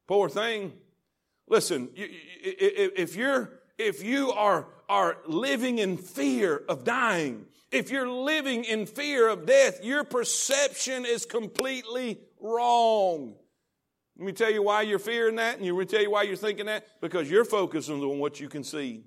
Poor 0.08 0.30
thing. 0.30 0.74
Listen, 1.48 1.90
if 1.96 3.16
you're, 3.16 3.52
if 3.78 4.04
you 4.04 4.32
are, 4.32 4.68
are 4.88 5.18
living 5.28 5.80
in 5.80 5.98
fear 5.98 6.64
of 6.70 6.84
dying, 6.84 7.46
if 7.72 7.92
you're 7.92 8.10
living 8.10 8.64
in 8.64 8.86
fear 8.86 9.28
of 9.28 9.46
death, 9.46 9.84
your 9.84 10.04
perception 10.04 11.06
is 11.06 11.26
completely 11.26 12.20
wrong. 12.40 13.36
Let 14.18 14.26
me 14.26 14.32
tell 14.32 14.52
you 14.52 14.64
why 14.64 14.84
you're 14.84 15.00
fearing 15.00 15.36
that, 15.36 15.58
and 15.58 15.66
you 15.66 15.76
will 15.76 15.86
tell 15.86 16.02
you 16.02 16.12
why 16.12 16.24
you're 16.24 16.38
thinking 16.38 16.68
that. 16.68 16.88
Because 17.02 17.30
you're 17.30 17.46
focusing 17.46 18.02
on 18.02 18.20
what 18.20 18.40
you 18.40 18.48
can 18.48 18.64
see. 18.64 19.04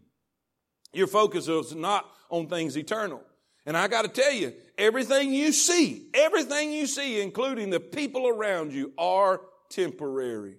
Your 0.93 1.07
focus 1.07 1.49
is 1.49 1.75
not 1.75 2.07
on 2.31 2.47
things 2.49 2.77
eternal. 2.77 3.23
And 3.65 3.77
I 3.77 3.89
got 3.89 4.03
to 4.03 4.09
tell 4.09 4.33
you, 4.33 4.55
everything 4.77 5.33
you 5.33 5.53
see, 5.53 6.09
everything 6.15 6.73
you 6.73 6.87
see, 6.87 7.21
including 7.21 7.71
the 7.71 7.81
people 7.81 8.27
around 8.27 8.73
you, 8.73 8.93
are 8.97 9.43
temporary. 9.71 10.57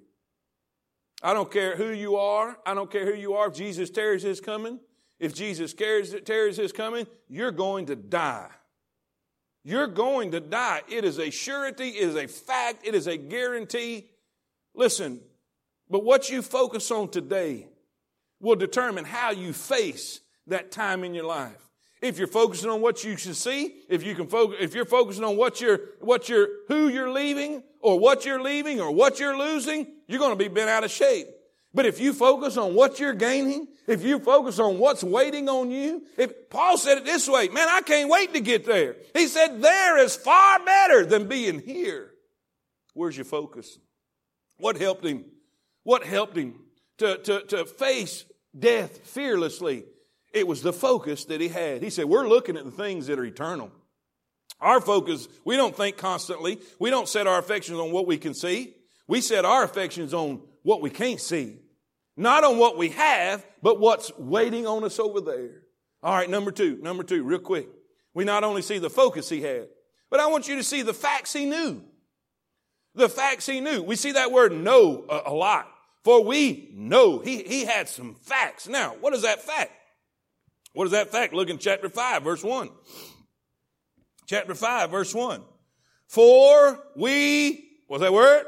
I 1.22 1.34
don't 1.34 1.52
care 1.52 1.76
who 1.76 1.90
you 1.90 2.16
are. 2.16 2.58
I 2.66 2.74
don't 2.74 2.92
care 2.92 3.06
who 3.06 3.20
you 3.20 3.34
are. 3.34 3.48
If 3.48 3.56
Jesus 3.56 3.90
tarries 3.90 4.24
his 4.24 4.40
coming, 4.40 4.80
if 5.20 5.34
Jesus 5.36 5.74
tarries 5.74 6.58
his 6.58 6.72
coming, 6.72 7.08
you're 7.28 7.52
going 7.52 7.88
to 7.88 7.96
die. 7.96 8.50
You're 9.64 9.88
going 9.88 10.32
to 10.32 10.40
die. 10.40 10.82
It 10.88 11.04
is 11.04 11.20
a 11.20 11.30
surety, 11.30 11.90
it 11.90 12.10
is 12.10 12.16
a 12.16 12.28
fact, 12.28 12.88
it 12.88 12.96
is 12.96 13.08
a 13.08 13.18
guarantee. 13.18 14.10
Listen, 14.73 15.21
but 15.89 16.03
what 16.03 16.29
you 16.29 16.41
focus 16.41 16.91
on 16.91 17.10
today 17.10 17.67
will 18.39 18.55
determine 18.55 19.05
how 19.05 19.32
you 19.32 19.53
face 19.53 20.21
that 20.47 20.71
time 20.71 21.03
in 21.03 21.13
your 21.13 21.25
life. 21.25 21.69
If 22.01 22.17
you're 22.17 22.27
focusing 22.27 22.69
on 22.69 22.79
what 22.79 23.03
you 23.03 23.17
should 23.17 23.36
see, 23.36 23.75
if 23.89 24.03
you 24.03 24.15
can 24.15 24.27
focus, 24.27 24.58
if 24.62 24.73
you're 24.73 24.86
focusing 24.86 25.23
on 25.25 25.36
what 25.36 25.60
you're, 25.60 25.79
what 25.99 26.29
you're, 26.29 26.47
who 26.69 26.88
you're 26.88 27.12
leaving, 27.12 27.62
or 27.82 27.99
what 27.99 28.25
you're 28.25 28.41
leaving, 28.41 28.79
or 28.79 28.91
what 28.91 29.19
you're 29.19 29.38
losing, 29.38 29.88
you're 30.08 30.19
going 30.19 30.32
to 30.32 30.38
be 30.38 30.47
bent 30.47 30.69
out 30.69 30.86
of 30.86 30.91
shape. 30.91 31.27
But 31.73 31.86
if 31.86 31.99
you 31.99 32.13
focus 32.13 32.58
on 32.58 32.73
what 32.73 32.99
you're 32.99 33.13
gaining, 33.13 33.67
if 33.86 34.03
you 34.03 34.19
focus 34.19 34.60
on 34.60 34.79
what's 34.79 35.03
waiting 35.03 35.49
on 35.49 35.71
you, 35.71 36.03
if 36.17 36.49
Paul 36.49 36.77
said 36.77 36.99
it 36.99 37.05
this 37.05 37.27
way, 37.27 37.49
man, 37.49 37.67
I 37.69 37.82
can't 37.82 38.10
wait 38.10 38.34
to 38.34 38.39
get 38.39 38.65
there. 38.65 38.95
He 39.13 39.27
said, 39.27 39.62
there 39.62 39.97
is 39.97 40.15
far 40.15 40.63
better 40.63 41.05
than 41.05 41.27
being 41.27 41.60
here. 41.60 42.12
Where's 42.93 43.17
your 43.17 43.25
focus? 43.25 43.77
What 44.60 44.78
helped 44.78 45.06
him? 45.06 45.26
What 45.84 46.04
helped 46.04 46.38
him 46.38 46.56
to, 47.00 47.17
to, 47.17 47.41
to 47.48 47.65
face 47.65 48.26
death 48.58 49.06
fearlessly? 49.08 49.86
It 50.34 50.48
was 50.48 50.62
the 50.62 50.74
focus 50.74 51.26
that 51.26 51.41
he 51.41 51.48
had. 51.48 51.82
He 51.82 51.89
said, 51.89 52.06
We're 52.06 52.28
looking 52.28 52.58
at 52.58 52.65
the 52.65 52.72
things 52.72 53.08
that 53.08 53.17
are 53.17 53.26
eternal. 53.26 53.72
Our 54.62 54.82
focus, 54.82 55.28
we 55.45 55.56
don't 55.56 55.76
think 55.76 55.98
constantly. 55.98 56.60
We 56.80 56.89
don't 56.89 57.08
set 57.08 57.28
our 57.28 57.39
affections 57.39 57.80
on 57.80 57.91
what 57.91 58.06
we 58.06 58.17
can 58.17 58.34
see. 58.34 58.76
We 59.08 59.22
set 59.22 59.45
our 59.45 59.63
affections 59.63 60.13
on 60.13 60.41
what 60.63 60.82
we 60.82 60.89
can't 60.89 61.22
see. 61.22 61.58
Not 62.17 62.43
on 62.43 62.58
what 62.58 62.78
we 62.78 62.89
have, 62.89 63.45
but 63.63 63.80
what's 63.80 64.12
waiting 64.17 64.67
on 64.67 64.84
us 64.84 65.00
over 65.00 65.22
there. 65.22 65.62
All 66.04 66.13
right, 66.13 66.30
number 66.30 66.52
two, 66.52 66.78
number 66.82 67.04
two, 67.04 67.24
real 67.24 67.39
quick. 67.39 67.69
We 68.13 68.26
not 68.26 68.43
only 68.43 68.62
see 68.62 68.78
the 68.78 68.89
focus 68.89 69.30
he 69.30 69.41
had, 69.41 69.69
but 70.10 70.19
I 70.19 70.28
want 70.28 70.48
you 70.48 70.58
to 70.58 70.63
see 70.63 70.82
the 70.82 70.93
facts 70.93 71.32
he 71.32 71.45
knew. 71.45 71.84
The 72.95 73.10
facts 73.10 73.45
he 73.45 73.62
knew. 73.62 73.84
We 73.84 73.95
see 73.95 74.13
that 74.13 74.32
word 74.32 74.52
know 74.52 75.06
a, 75.10 75.32
a 75.32 75.34
lot. 75.34 75.67
For 76.04 76.23
we 76.23 76.69
know. 76.73 77.19
He, 77.19 77.43
he 77.43 77.65
had 77.65 77.89
some 77.89 78.15
facts. 78.15 78.67
Now, 78.67 78.95
what 78.99 79.13
is 79.13 79.23
that 79.23 79.41
fact? 79.41 79.71
What 80.73 80.86
is 80.86 80.91
that 80.91 81.10
fact? 81.10 81.34
Look 81.34 81.49
in 81.49 81.58
chapter 81.58 81.89
5, 81.89 82.23
verse 82.23 82.43
1. 82.43 82.69
Chapter 84.28 84.56
5, 84.56 84.91
verse 84.91 85.13
1. 85.13 85.41
For 86.08 86.80
we, 86.95 87.67
what's 87.88 88.02
that 88.02 88.13
word? 88.13 88.45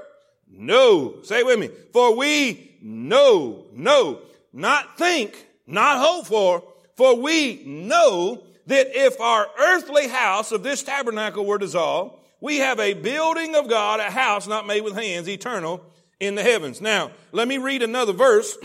Know. 0.50 1.22
Say 1.24 1.40
it 1.40 1.46
with 1.46 1.60
me. 1.60 1.70
For 1.94 2.16
we 2.16 2.78
know, 2.82 3.66
know, 3.74 4.22
not 4.54 4.98
think, 4.98 5.46
not 5.68 6.00
hope 6.00 6.28
for, 6.28 6.64
for 6.96 7.16
we 7.16 7.64
know 7.66 8.44
that 8.68 8.88
if 8.94 9.20
our 9.20 9.48
earthly 9.60 10.08
house 10.08 10.52
of 10.52 10.64
this 10.64 10.84
tabernacle 10.84 11.46
were 11.46 11.58
dissolved, 11.58 12.16
we 12.42 12.58
have 12.58 12.80
a 12.80 12.94
building 12.94 13.56
of 13.56 13.70
God, 13.70 14.00
a 14.00 14.12
house 14.12 14.48
not 14.48 14.68
made 14.68 14.82
with 14.82 14.96
hands, 14.96 15.30
eternal 15.30 15.86
in 16.20 16.36
the 16.36 16.44
heavens. 16.44 16.82
Now, 16.82 17.12
let 17.32 17.48
me 17.48 17.58
read 17.60 17.84
another 17.84 18.14
verse. 18.14 18.58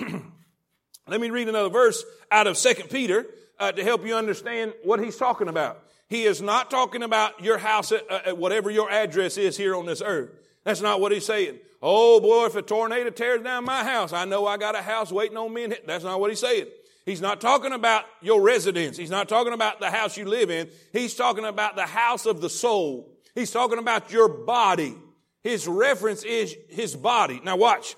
let 1.07 1.21
me 1.21 1.31
read 1.31 1.49
another 1.49 1.69
verse 1.69 2.03
out 2.33 2.47
of 2.47 2.57
Second 2.57 2.91
Peter 2.91 3.27
uh, 3.61 3.73
to 3.73 3.85
help 3.85 4.05
you 4.05 4.17
understand 4.17 4.73
what 4.83 4.99
he's 4.99 5.17
talking 5.17 5.49
about. 5.49 5.83
He 6.09 6.25
is 6.25 6.41
not 6.41 6.71
talking 6.71 7.03
about 7.03 7.43
your 7.43 7.59
house 7.59 7.93
at, 7.93 8.11
uh, 8.11 8.21
at 8.27 8.39
whatever 8.39 8.71
your 8.71 8.91
address 8.91 9.37
is 9.37 9.57
here 9.57 9.77
on 9.77 9.87
this 9.87 10.03
earth. 10.05 10.31
That's 10.65 10.81
not 10.81 11.01
what 11.01 11.13
he's 11.13 11.27
saying. 11.27 11.59
Oh 11.83 12.21
boy, 12.21 12.47
if 12.47 12.57
a 12.57 12.63
tornado 12.63 13.11
tears 13.11 13.43
down 13.43 13.65
my 13.65 13.85
house, 13.85 14.13
I 14.13 14.25
know 14.25 14.47
I 14.47 14.57
got 14.57 14.75
a 14.75 14.83
house 14.83 15.13
waiting 15.13 15.37
on 15.37 15.53
me. 15.53 15.65
And 15.65 15.77
That's 15.87 16.05
not 16.05 16.19
what 16.19 16.31
he's 16.31 16.41
saying. 16.41 16.67
He's 17.05 17.21
not 17.21 17.41
talking 17.41 17.73
about 17.73 18.05
your 18.21 18.41
residence. 18.41 18.97
He's 18.97 19.11
not 19.11 19.29
talking 19.29 19.53
about 19.53 19.81
the 19.81 19.91
house 19.91 20.17
you 20.17 20.25
live 20.25 20.51
in. 20.51 20.69
He's 20.93 21.15
talking 21.15 21.45
about 21.45 21.77
the 21.77 21.87
house 21.87 22.27
of 22.27 22.41
the 22.41 22.51
soul. 22.51 23.16
He's 23.37 23.51
talking 23.51 23.79
about 23.79 24.11
your 24.11 24.29
body. 24.29 24.97
His 25.43 25.69
reference 25.69 26.25
is 26.25 26.57
his 26.71 26.97
body. 26.97 27.41
Now 27.45 27.57
watch. 27.57 27.95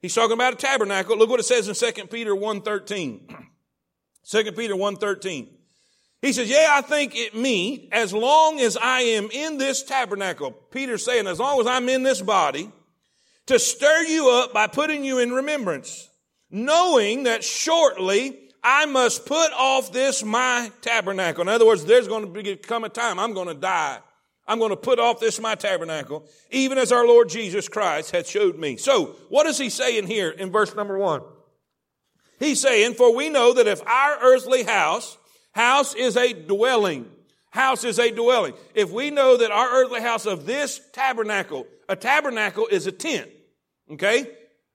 He's 0.00 0.14
talking 0.14 0.32
about 0.34 0.54
a 0.54 0.56
tabernacle. 0.56 1.18
Look 1.18 1.28
what 1.28 1.40
it 1.40 1.42
says 1.42 1.68
in 1.68 1.74
2 1.74 2.06
Peter 2.06 2.34
1.13. 2.34 3.36
2 4.30 4.52
Peter 4.56 4.74
1.13. 4.74 5.48
He 6.22 6.32
says, 6.32 6.48
yeah, 6.48 6.68
I 6.70 6.82
think 6.82 7.16
it 7.16 7.34
me, 7.34 7.88
as 7.90 8.14
long 8.14 8.60
as 8.60 8.76
I 8.76 9.00
am 9.00 9.28
in 9.32 9.58
this 9.58 9.82
tabernacle. 9.82 10.52
Peter's 10.52 11.04
saying, 11.04 11.26
as 11.26 11.40
long 11.40 11.60
as 11.60 11.66
I'm 11.66 11.88
in 11.88 12.04
this 12.04 12.22
body, 12.22 12.70
to 13.46 13.58
stir 13.58 14.02
you 14.04 14.30
up 14.30 14.52
by 14.52 14.68
putting 14.68 15.04
you 15.04 15.18
in 15.18 15.32
remembrance, 15.32 16.08
knowing 16.48 17.24
that 17.24 17.42
shortly 17.42 18.38
I 18.62 18.86
must 18.86 19.26
put 19.26 19.52
off 19.52 19.92
this 19.92 20.24
my 20.24 20.70
tabernacle. 20.80 21.42
In 21.42 21.48
other 21.48 21.66
words, 21.66 21.84
there's 21.84 22.08
going 22.08 22.32
to 22.32 22.42
become 22.42 22.84
a 22.84 22.88
time 22.88 23.18
I'm 23.18 23.34
going 23.34 23.48
to 23.48 23.54
die. 23.54 23.98
I'm 24.48 24.58
going 24.58 24.70
to 24.70 24.76
put 24.76 24.98
off 24.98 25.20
this 25.20 25.40
my 25.40 25.54
tabernacle, 25.54 26.26
even 26.50 26.78
as 26.78 26.92
our 26.92 27.06
Lord 27.06 27.28
Jesus 27.28 27.68
Christ 27.68 28.12
hath 28.12 28.28
showed 28.28 28.58
me. 28.58 28.76
So, 28.76 29.16
what 29.28 29.46
is 29.46 29.58
he 29.58 29.70
saying 29.70 30.06
here 30.06 30.30
in 30.30 30.52
verse 30.52 30.74
number 30.74 30.96
one? 30.98 31.22
He's 32.38 32.60
saying, 32.60 32.94
for 32.94 33.14
we 33.14 33.28
know 33.28 33.54
that 33.54 33.66
if 33.66 33.84
our 33.86 34.18
earthly 34.20 34.62
house, 34.62 35.16
house 35.52 35.94
is 35.94 36.16
a 36.16 36.32
dwelling, 36.32 37.10
house 37.50 37.82
is 37.82 37.98
a 37.98 38.10
dwelling. 38.10 38.54
If 38.74 38.90
we 38.90 39.10
know 39.10 39.36
that 39.38 39.50
our 39.50 39.68
earthly 39.82 40.02
house 40.02 40.26
of 40.26 40.46
this 40.46 40.80
tabernacle, 40.92 41.66
a 41.88 41.96
tabernacle 41.96 42.66
is 42.70 42.86
a 42.86 42.92
tent, 42.92 43.30
okay? 43.90 44.30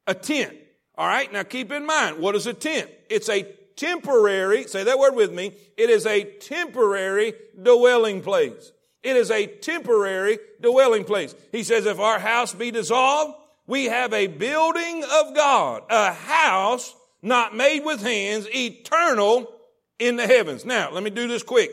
A 0.08 0.14
tent. 0.14 0.58
All 0.96 1.08
right. 1.08 1.32
Now 1.32 1.44
keep 1.44 1.72
in 1.72 1.86
mind, 1.86 2.18
what 2.20 2.36
is 2.36 2.48
a 2.48 2.54
tent? 2.54 2.90
It's 3.10 3.30
a 3.30 3.44
temporary, 3.76 4.66
say 4.66 4.84
that 4.84 5.00
word 5.00 5.16
with 5.16 5.32
me. 5.32 5.54
It 5.78 5.90
is 5.90 6.06
a 6.06 6.24
temporary 6.24 7.34
dwelling 7.62 8.22
place. 8.22 8.72
It 9.04 9.16
is 9.16 9.32
a 9.32 9.48
temporary 9.48 10.38
dwelling 10.62 11.04
place. 11.04 11.34
He 11.52 11.64
says, 11.64 11.86
if 11.86 12.00
our 12.00 12.20
house 12.20 12.54
be 12.54 12.72
dissolved, 12.72 13.36
we 13.68 13.86
have 13.86 14.14
a 14.14 14.28
building 14.28 15.04
of 15.04 15.36
God, 15.36 15.84
a 15.90 16.14
house 16.14 16.96
not 17.22 17.56
made 17.56 17.84
with 17.86 18.02
hands, 18.02 18.48
eternal 18.54 19.52
in 20.00 20.16
the 20.16 20.28
heavens. 20.28 20.66
Now, 20.66 20.92
let 20.92 21.04
me 21.04 21.10
do 21.10 21.28
this 21.28 21.44
quick. 21.44 21.72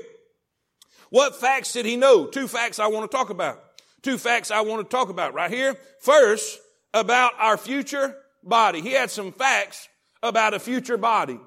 What 1.10 1.36
facts 1.36 1.72
did 1.72 1.86
he 1.86 1.96
know? 1.96 2.26
Two 2.26 2.48
facts 2.48 2.78
I 2.78 2.86
want 2.88 3.10
to 3.10 3.16
talk 3.16 3.30
about. 3.30 3.62
Two 4.02 4.18
facts 4.18 4.50
I 4.50 4.60
want 4.60 4.88
to 4.88 4.96
talk 4.96 5.08
about 5.08 5.34
right 5.34 5.50
here. 5.50 5.76
First, 6.00 6.60
about 6.94 7.32
our 7.38 7.56
future 7.56 8.16
body. 8.42 8.80
He 8.80 8.92
had 8.92 9.10
some 9.10 9.32
facts 9.32 9.88
about 10.22 10.54
a 10.54 10.58
future 10.58 10.96
body. 10.96 11.38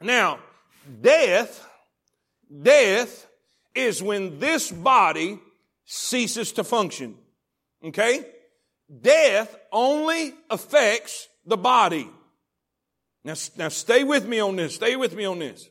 Now, 0.00 0.38
death, 1.00 1.66
death 2.62 3.26
is 3.74 4.02
when 4.02 4.38
this 4.38 4.70
body 4.70 5.38
ceases 5.84 6.52
to 6.52 6.64
function. 6.64 7.16
Okay? 7.84 8.24
Death 9.00 9.56
only 9.72 10.34
affects 10.48 11.28
the 11.46 11.56
body. 11.56 12.08
Now, 13.24 13.34
now 13.56 13.68
stay 13.68 14.04
with 14.04 14.26
me 14.26 14.40
on 14.40 14.56
this. 14.56 14.74
Stay 14.74 14.96
with 14.96 15.14
me 15.14 15.24
on 15.24 15.38
this. 15.38 15.68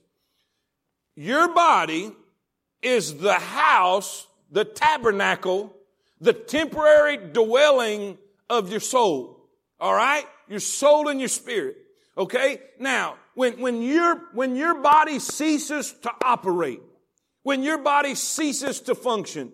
Your 1.15 1.53
body 1.53 2.12
is 2.81 3.17
the 3.17 3.33
house, 3.33 4.27
the 4.51 4.63
tabernacle, 4.63 5.75
the 6.21 6.33
temporary 6.33 7.17
dwelling 7.17 8.17
of 8.49 8.71
your 8.71 8.79
soul. 8.79 9.49
All 9.79 9.93
right? 9.93 10.25
Your 10.47 10.59
soul 10.59 11.09
and 11.09 11.19
your 11.19 11.29
spirit. 11.29 11.77
Okay? 12.17 12.59
Now, 12.79 13.15
when, 13.35 13.59
when 13.59 13.81
your, 13.81 14.21
when 14.33 14.55
your 14.55 14.81
body 14.81 15.19
ceases 15.19 15.93
to 16.03 16.12
operate, 16.23 16.81
when 17.49 17.63
your 17.63 17.79
body 17.79 18.13
ceases 18.13 18.79
to 18.81 18.93
function, 18.93 19.51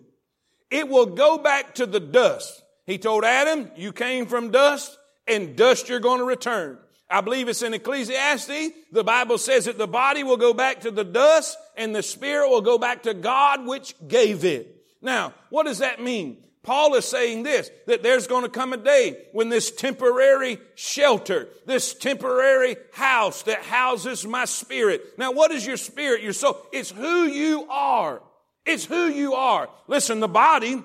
it 0.70 0.86
will 0.86 1.06
go 1.06 1.38
back 1.38 1.76
to 1.76 1.86
the 1.86 1.98
dust. 1.98 2.62
He 2.84 2.98
told 2.98 3.24
Adam, 3.24 3.70
you 3.74 3.90
came 3.90 4.26
from 4.26 4.50
dust 4.50 4.98
and 5.26 5.56
dust 5.56 5.88
you're 5.88 5.98
going 5.98 6.18
to 6.18 6.26
return. 6.26 6.76
I 7.08 7.22
believe 7.22 7.48
it's 7.48 7.62
in 7.62 7.72
Ecclesiastes. 7.72 8.74
The 8.92 9.02
Bible 9.02 9.38
says 9.38 9.64
that 9.64 9.78
the 9.78 9.86
body 9.86 10.24
will 10.24 10.36
go 10.36 10.52
back 10.52 10.82
to 10.82 10.90
the 10.90 11.04
dust 11.04 11.56
and 11.74 11.96
the 11.96 12.02
spirit 12.02 12.50
will 12.50 12.60
go 12.60 12.76
back 12.76 13.04
to 13.04 13.14
God 13.14 13.66
which 13.66 13.94
gave 14.06 14.44
it. 14.44 14.76
Now, 15.00 15.32
what 15.48 15.64
does 15.64 15.78
that 15.78 15.98
mean? 15.98 16.36
Paul 16.66 16.96
is 16.96 17.04
saying 17.04 17.44
this, 17.44 17.70
that 17.86 18.02
there's 18.02 18.26
going 18.26 18.42
to 18.42 18.48
come 18.48 18.72
a 18.72 18.76
day 18.76 19.16
when 19.30 19.48
this 19.48 19.70
temporary 19.70 20.58
shelter, 20.74 21.48
this 21.64 21.94
temporary 21.94 22.76
house 22.92 23.44
that 23.44 23.62
houses 23.62 24.26
my 24.26 24.46
spirit. 24.46 25.16
Now, 25.16 25.30
what 25.30 25.52
is 25.52 25.64
your 25.64 25.76
spirit, 25.76 26.24
your 26.24 26.32
soul? 26.32 26.60
It's 26.72 26.90
who 26.90 27.26
you 27.26 27.68
are. 27.70 28.20
It's 28.66 28.84
who 28.84 29.06
you 29.06 29.34
are. 29.34 29.70
Listen, 29.86 30.18
the 30.18 30.26
body, 30.26 30.82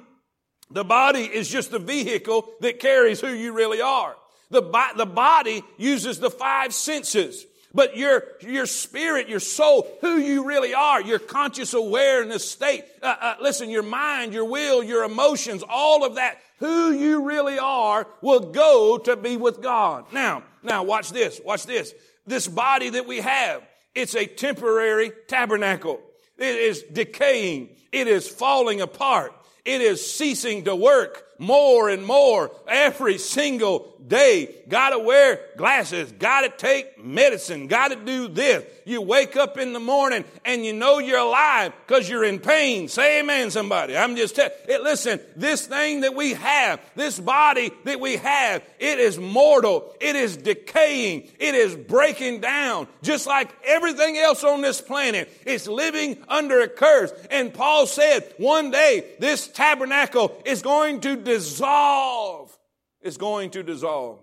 the 0.70 0.84
body 0.84 1.24
is 1.24 1.50
just 1.50 1.72
the 1.72 1.80
vehicle 1.80 2.48
that 2.60 2.80
carries 2.80 3.20
who 3.20 3.30
you 3.34 3.52
really 3.52 3.82
are. 3.82 4.16
The, 4.52 4.62
the 4.96 5.08
body 5.08 5.64
uses 5.78 6.20
the 6.20 6.30
five 6.30 6.76
senses. 6.76 7.44
But 7.74 7.96
your, 7.96 8.24
your 8.42 8.66
spirit, 8.66 9.30
your 9.30 9.40
soul, 9.40 9.88
who 10.02 10.18
you 10.18 10.46
really 10.46 10.74
are, 10.74 11.02
your 11.02 11.20
conscious 11.20 11.74
awareness 11.74 12.50
state, 12.50 12.84
uh, 13.02 13.16
uh, 13.20 13.36
listen, 13.42 13.70
your 13.70 13.84
mind, 13.84 14.34
your 14.34 14.46
will, 14.46 14.84
your 14.84 15.04
emotions, 15.04 15.64
all 15.68 16.06
of 16.06 16.16
that, 16.16 16.38
who 16.60 16.92
you 16.92 17.26
really 17.26 17.58
are 17.58 18.08
will 18.22 18.52
go 18.52 18.98
to 18.98 19.16
be 19.16 19.38
with 19.38 19.62
God. 19.62 20.06
Now, 20.12 20.44
now 20.64 20.84
watch 20.84 21.12
this, 21.12 21.40
watch 21.44 21.66
this. 21.66 21.94
This 22.28 22.48
body 22.48 22.90
that 22.90 23.08
we 23.08 23.18
have, 23.18 23.64
it's 23.96 24.16
a 24.16 24.26
temporary 24.26 25.12
tabernacle. 25.28 26.02
It 26.38 26.56
is 26.56 26.84
decaying. 26.84 27.70
It 27.92 28.08
is 28.08 28.28
falling 28.28 28.82
apart. 28.82 29.34
It 29.64 29.82
is 29.82 30.06
ceasing 30.12 30.66
to 30.66 30.76
work 30.76 31.24
more 31.42 31.90
and 31.90 32.06
more 32.06 32.52
every 32.68 33.18
single 33.18 33.92
day. 34.08 34.56
Gotta 34.68 35.00
wear 35.00 35.40
glasses. 35.58 36.12
Gotta 36.12 36.50
take 36.50 37.04
medicine. 37.04 37.68
Gotta 37.68 37.96
do 37.96 38.28
this. 38.28 38.64
You 38.86 39.02
wake 39.02 39.36
up 39.36 39.58
in 39.58 39.74
the 39.74 39.80
morning 39.80 40.26
and 40.46 40.66
you 40.66 40.74
know 40.74 41.00
you're 41.00 41.20
alive 41.20 41.74
because 41.86 42.10
you're 42.10 42.24
in 42.24 42.40
pain. 42.40 42.88
Say 42.88 43.20
amen, 43.20 43.52
somebody. 43.52 43.98
I'm 43.98 44.16
just 44.16 44.36
telling 44.36 44.52
listen, 44.68 45.20
this 45.36 45.66
thing 45.66 46.02
that 46.02 46.16
we 46.16 46.34
have, 46.34 46.80
this 46.96 47.20
body 47.20 47.72
that 47.86 48.00
we 48.00 48.18
have, 48.18 48.64
it 48.80 49.00
is 49.00 49.18
mortal. 49.18 49.96
It 50.00 50.16
is 50.16 50.38
decaying. 50.38 51.30
It 51.40 51.56
is 51.56 51.76
breaking 51.76 52.42
down. 52.42 52.88
Just 53.02 53.28
like 53.28 53.50
everything 53.66 54.18
else 54.18 54.44
on 54.44 54.62
this 54.62 54.82
planet. 54.82 55.32
It's 55.46 55.68
living 55.68 56.18
under 56.28 56.62
a 56.62 56.68
curse. 56.68 57.12
And 57.30 57.54
Paul 57.54 57.86
said 57.86 58.34
one 58.38 58.72
day 58.72 59.06
this 59.20 59.48
tabernacle 59.48 60.42
is 60.46 60.62
going 60.62 61.02
to 61.02 61.16
dissolve. 61.34 62.58
It's 63.02 63.18
going 63.18 63.52
to 63.52 63.64
dissolve. 63.64 64.20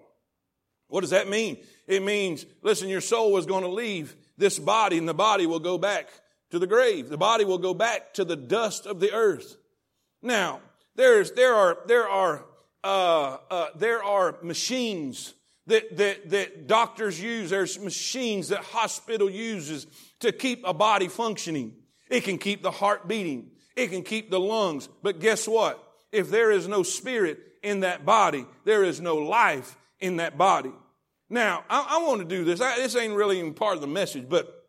What 0.88 1.02
does 1.02 1.10
that 1.10 1.28
mean? 1.28 1.58
It 1.86 2.02
means, 2.02 2.46
listen, 2.62 2.88
your 2.88 3.00
soul 3.00 3.36
is 3.36 3.46
going 3.46 3.64
to 3.64 3.70
leave 3.70 4.16
this 4.36 4.58
body 4.58 4.98
and 4.98 5.08
the 5.08 5.14
body 5.14 5.46
will 5.46 5.60
go 5.60 5.78
back 5.78 6.08
to 6.50 6.58
the 6.58 6.66
grave. 6.66 7.08
The 7.08 7.18
body 7.18 7.44
will 7.44 7.58
go 7.58 7.74
back 7.74 8.14
to 8.14 8.24
the 8.24 8.36
dust 8.36 8.86
of 8.86 9.00
the 9.00 9.12
earth. 9.12 9.56
Now, 10.22 10.60
there's, 10.96 11.32
there 11.32 11.54
are, 11.54 11.78
there 11.86 12.08
are, 12.08 12.44
uh, 12.82 13.36
uh, 13.50 13.66
there 13.76 14.02
are 14.02 14.36
machines 14.42 15.34
that, 15.66 15.96
that, 15.96 16.30
that 16.30 16.66
doctors 16.66 17.20
use. 17.20 17.50
There's 17.50 17.78
machines 17.78 18.48
that 18.48 18.60
hospital 18.60 19.28
uses 19.28 19.86
to 20.20 20.32
keep 20.32 20.62
a 20.64 20.72
body 20.72 21.08
functioning. 21.08 21.74
It 22.08 22.24
can 22.24 22.38
keep 22.38 22.62
the 22.62 22.70
heart 22.70 23.06
beating. 23.06 23.50
It 23.76 23.88
can 23.88 24.02
keep 24.02 24.30
the 24.30 24.40
lungs. 24.40 24.88
But 25.02 25.20
guess 25.20 25.46
what? 25.46 25.84
If 26.12 26.30
there 26.30 26.50
is 26.50 26.68
no 26.68 26.82
spirit 26.82 27.38
in 27.62 27.80
that 27.80 28.04
body, 28.04 28.46
there 28.64 28.84
is 28.84 29.00
no 29.00 29.16
life 29.16 29.76
in 30.00 30.16
that 30.16 30.38
body. 30.38 30.72
Now, 31.30 31.64
I, 31.68 31.98
I 31.98 32.06
want 32.06 32.20
to 32.20 32.24
do 32.26 32.44
this. 32.44 32.60
I, 32.60 32.76
this 32.76 32.96
ain't 32.96 33.14
really 33.14 33.38
even 33.38 33.54
part 33.54 33.74
of 33.74 33.80
the 33.80 33.86
message, 33.86 34.28
but 34.28 34.66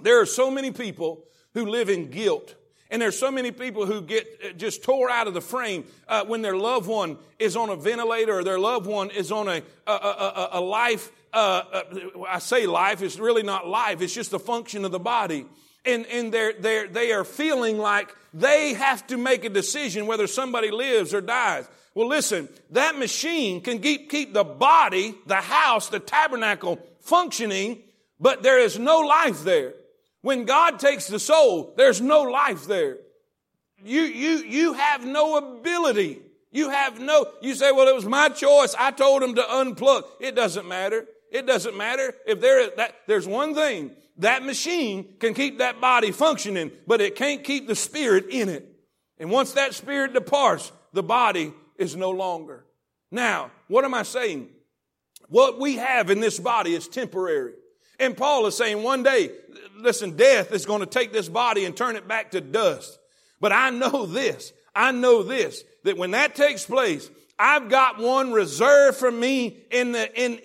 there 0.00 0.20
are 0.20 0.26
so 0.26 0.50
many 0.50 0.70
people 0.70 1.24
who 1.54 1.66
live 1.66 1.90
in 1.90 2.10
guilt. 2.10 2.54
And 2.90 3.02
there's 3.02 3.18
so 3.18 3.30
many 3.30 3.50
people 3.50 3.84
who 3.84 4.00
get 4.00 4.26
uh, 4.42 4.52
just 4.52 4.82
tore 4.82 5.10
out 5.10 5.26
of 5.26 5.34
the 5.34 5.42
frame 5.42 5.84
uh, 6.06 6.24
when 6.24 6.40
their 6.40 6.56
loved 6.56 6.86
one 6.88 7.18
is 7.38 7.56
on 7.56 7.68
a 7.68 7.76
ventilator 7.76 8.38
or 8.38 8.44
their 8.44 8.58
loved 8.58 8.86
one 8.86 9.10
is 9.10 9.30
on 9.30 9.46
a, 9.48 9.62
a, 9.86 9.92
a, 9.92 10.48
a 10.52 10.60
life. 10.60 11.12
Uh, 11.32 11.62
uh, 11.70 11.82
I 12.26 12.38
say 12.38 12.66
life, 12.66 13.02
it's 13.02 13.18
really 13.18 13.42
not 13.42 13.66
life, 13.66 14.00
it's 14.00 14.14
just 14.14 14.32
a 14.32 14.38
function 14.38 14.86
of 14.86 14.92
the 14.92 14.98
body. 14.98 15.44
And, 15.84 16.06
and 16.06 16.32
they're, 16.32 16.52
they're, 16.52 16.88
they 16.88 17.12
are 17.12 17.24
feeling 17.24 17.78
like 17.78 18.14
they 18.34 18.74
have 18.74 19.06
to 19.06 19.16
make 19.16 19.44
a 19.44 19.48
decision 19.48 20.06
whether 20.06 20.26
somebody 20.26 20.70
lives 20.70 21.14
or 21.14 21.20
dies. 21.20 21.68
Well, 21.94 22.08
listen, 22.08 22.48
that 22.70 22.98
machine 22.98 23.60
can 23.60 23.80
keep, 23.80 24.10
keep 24.10 24.32
the 24.32 24.44
body, 24.44 25.14
the 25.26 25.36
house, 25.36 25.88
the 25.88 25.98
tabernacle 25.98 26.78
functioning, 27.00 27.82
but 28.20 28.42
there 28.42 28.60
is 28.60 28.78
no 28.78 29.00
life 29.00 29.42
there. 29.44 29.74
When 30.20 30.44
God 30.44 30.78
takes 30.78 31.06
the 31.06 31.18
soul, 31.18 31.74
there's 31.76 32.00
no 32.00 32.22
life 32.22 32.66
there. 32.66 32.98
You, 33.82 34.02
you, 34.02 34.38
you 34.38 34.72
have 34.74 35.04
no 35.04 35.36
ability. 35.36 36.20
You 36.50 36.70
have 36.70 37.00
no, 37.00 37.26
you 37.40 37.54
say, 37.54 37.72
well, 37.72 37.88
it 37.88 37.94
was 37.94 38.06
my 38.06 38.28
choice. 38.28 38.74
I 38.78 38.90
told 38.90 39.22
him 39.22 39.34
to 39.36 39.42
unplug. 39.42 40.04
It 40.20 40.34
doesn't 40.34 40.66
matter. 40.66 41.06
It 41.30 41.46
doesn't 41.46 41.76
matter 41.76 42.14
if 42.26 42.40
there 42.40 42.70
that 42.76 42.94
there's 43.06 43.26
one 43.26 43.54
thing 43.54 43.90
that 44.18 44.44
machine 44.44 45.14
can 45.20 45.34
keep 45.34 45.58
that 45.58 45.80
body 45.80 46.10
functioning, 46.10 46.72
but 46.86 47.00
it 47.00 47.14
can't 47.14 47.44
keep 47.44 47.66
the 47.66 47.76
spirit 47.76 48.26
in 48.30 48.48
it. 48.48 48.68
And 49.18 49.30
once 49.30 49.52
that 49.52 49.74
spirit 49.74 50.12
departs, 50.12 50.72
the 50.92 51.02
body 51.02 51.52
is 51.76 51.96
no 51.96 52.10
longer. 52.10 52.64
Now, 53.10 53.50
what 53.68 53.84
am 53.84 53.94
I 53.94 54.02
saying? 54.02 54.48
What 55.28 55.58
we 55.58 55.76
have 55.76 56.10
in 56.10 56.20
this 56.20 56.38
body 56.38 56.74
is 56.74 56.88
temporary. 56.88 57.52
And 58.00 58.16
Paul 58.16 58.46
is 58.46 58.56
saying 58.56 58.82
one 58.82 59.02
day, 59.02 59.30
listen, 59.76 60.16
death 60.16 60.52
is 60.52 60.66
going 60.66 60.80
to 60.80 60.86
take 60.86 61.12
this 61.12 61.28
body 61.28 61.64
and 61.64 61.76
turn 61.76 61.96
it 61.96 62.08
back 62.08 62.32
to 62.32 62.40
dust. 62.40 62.98
But 63.40 63.52
I 63.52 63.70
know 63.70 64.06
this. 64.06 64.52
I 64.74 64.92
know 64.92 65.22
this, 65.22 65.64
that 65.84 65.96
when 65.96 66.12
that 66.12 66.36
takes 66.36 66.64
place, 66.64 67.10
I've 67.38 67.68
got 67.68 67.98
one 67.98 68.32
reserved 68.32 68.96
for 68.96 69.10
me 69.10 69.64
in 69.70 69.92
the, 69.92 70.20
in 70.20 70.40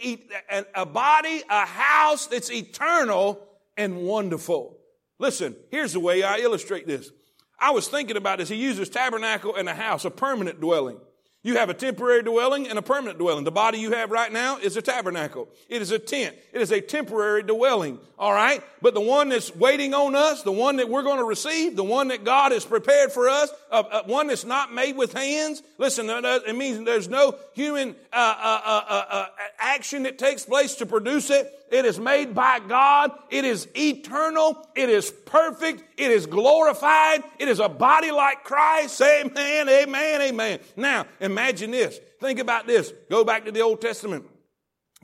a 0.74 0.86
body, 0.86 1.44
a 1.50 1.66
house 1.66 2.28
that's 2.28 2.52
eternal 2.52 3.40
and 3.78 4.04
wonderful. 4.04 4.78
Listen, 5.20 5.56
here's 5.72 5.94
the 5.94 6.00
way 6.00 6.24
I 6.24 6.38
illustrate 6.38 6.88
this. 6.88 7.12
I 7.60 7.72
was 7.72 7.88
thinking 7.88 8.18
about 8.18 8.40
this. 8.40 8.50
He 8.50 8.56
uses 8.56 8.90
tabernacle 8.90 9.56
and 9.56 9.70
a 9.70 9.74
house, 9.74 10.06
a 10.06 10.12
permanent 10.12 10.60
dwelling. 10.60 11.00
You 11.46 11.58
have 11.58 11.70
a 11.70 11.74
temporary 11.74 12.24
dwelling 12.24 12.70
and 12.70 12.80
a 12.80 12.82
permanent 12.82 13.20
dwelling. 13.20 13.44
The 13.44 13.52
body 13.52 13.78
you 13.78 13.92
have 13.92 14.12
right 14.12 14.32
now 14.32 14.60
is 14.60 14.78
a 14.78 14.82
tabernacle. 14.82 15.50
It 15.68 15.82
is 15.82 15.92
a 15.92 16.00
tent. 16.00 16.38
It 16.54 16.62
is 16.62 16.72
a 16.72 16.80
temporary 16.80 17.44
dwelling. 17.44 18.00
All 18.18 18.32
right. 18.32 18.64
But 18.82 18.94
the 18.94 19.02
one 19.02 19.28
that's 19.28 19.54
waiting 19.54 19.94
on 19.94 20.16
us, 20.16 20.44
the 20.44 20.54
one 20.54 20.78
that 20.78 20.88
we're 20.88 21.04
going 21.04 21.18
to 21.18 21.26
receive, 21.26 21.76
the 21.76 21.84
one 21.84 22.08
that 22.08 22.24
God 22.24 22.54
has 22.54 22.64
prepared 22.64 23.12
for 23.12 23.28
us, 23.28 23.52
uh, 23.70 23.84
uh, 23.92 24.04
one 24.06 24.28
that's 24.28 24.46
not 24.46 24.74
made 24.74 24.96
with 24.96 25.12
hands. 25.12 25.62
Listen, 25.78 26.10
it 26.10 26.56
means 26.56 26.86
there's 26.86 27.10
no 27.10 27.36
human 27.54 27.96
uh, 28.14 28.36
uh, 28.42 28.62
uh, 28.66 29.06
uh, 29.10 29.26
action 29.60 30.04
that 30.04 30.18
takes 30.18 30.46
place 30.46 30.76
to 30.76 30.86
produce 30.86 31.30
it. 31.30 31.52
It 31.74 31.86
is 31.86 32.00
made 32.00 32.36
by 32.36 32.60
God. 32.60 33.12
It 33.32 33.46
is 33.46 33.68
eternal. 33.76 34.68
It 34.76 34.90
is 34.90 35.10
perfect. 35.26 35.84
It 35.98 36.12
is 36.12 36.28
glorified. 36.28 37.24
It 37.40 37.48
is 37.48 37.60
a 37.60 37.68
body 37.68 38.12
like 38.12 38.44
Christ. 38.44 39.02
Amen, 39.02 39.68
amen, 39.68 40.22
amen. 40.22 40.60
Now, 40.78 41.08
imagine 41.34 41.72
this. 41.72 42.00
Think 42.20 42.40
about 42.40 42.68
this. 42.68 42.94
Go 43.10 43.24
back 43.24 43.46
to 43.46 43.52
the 43.52 43.62
Old 43.62 43.82
Testament. 43.82 44.26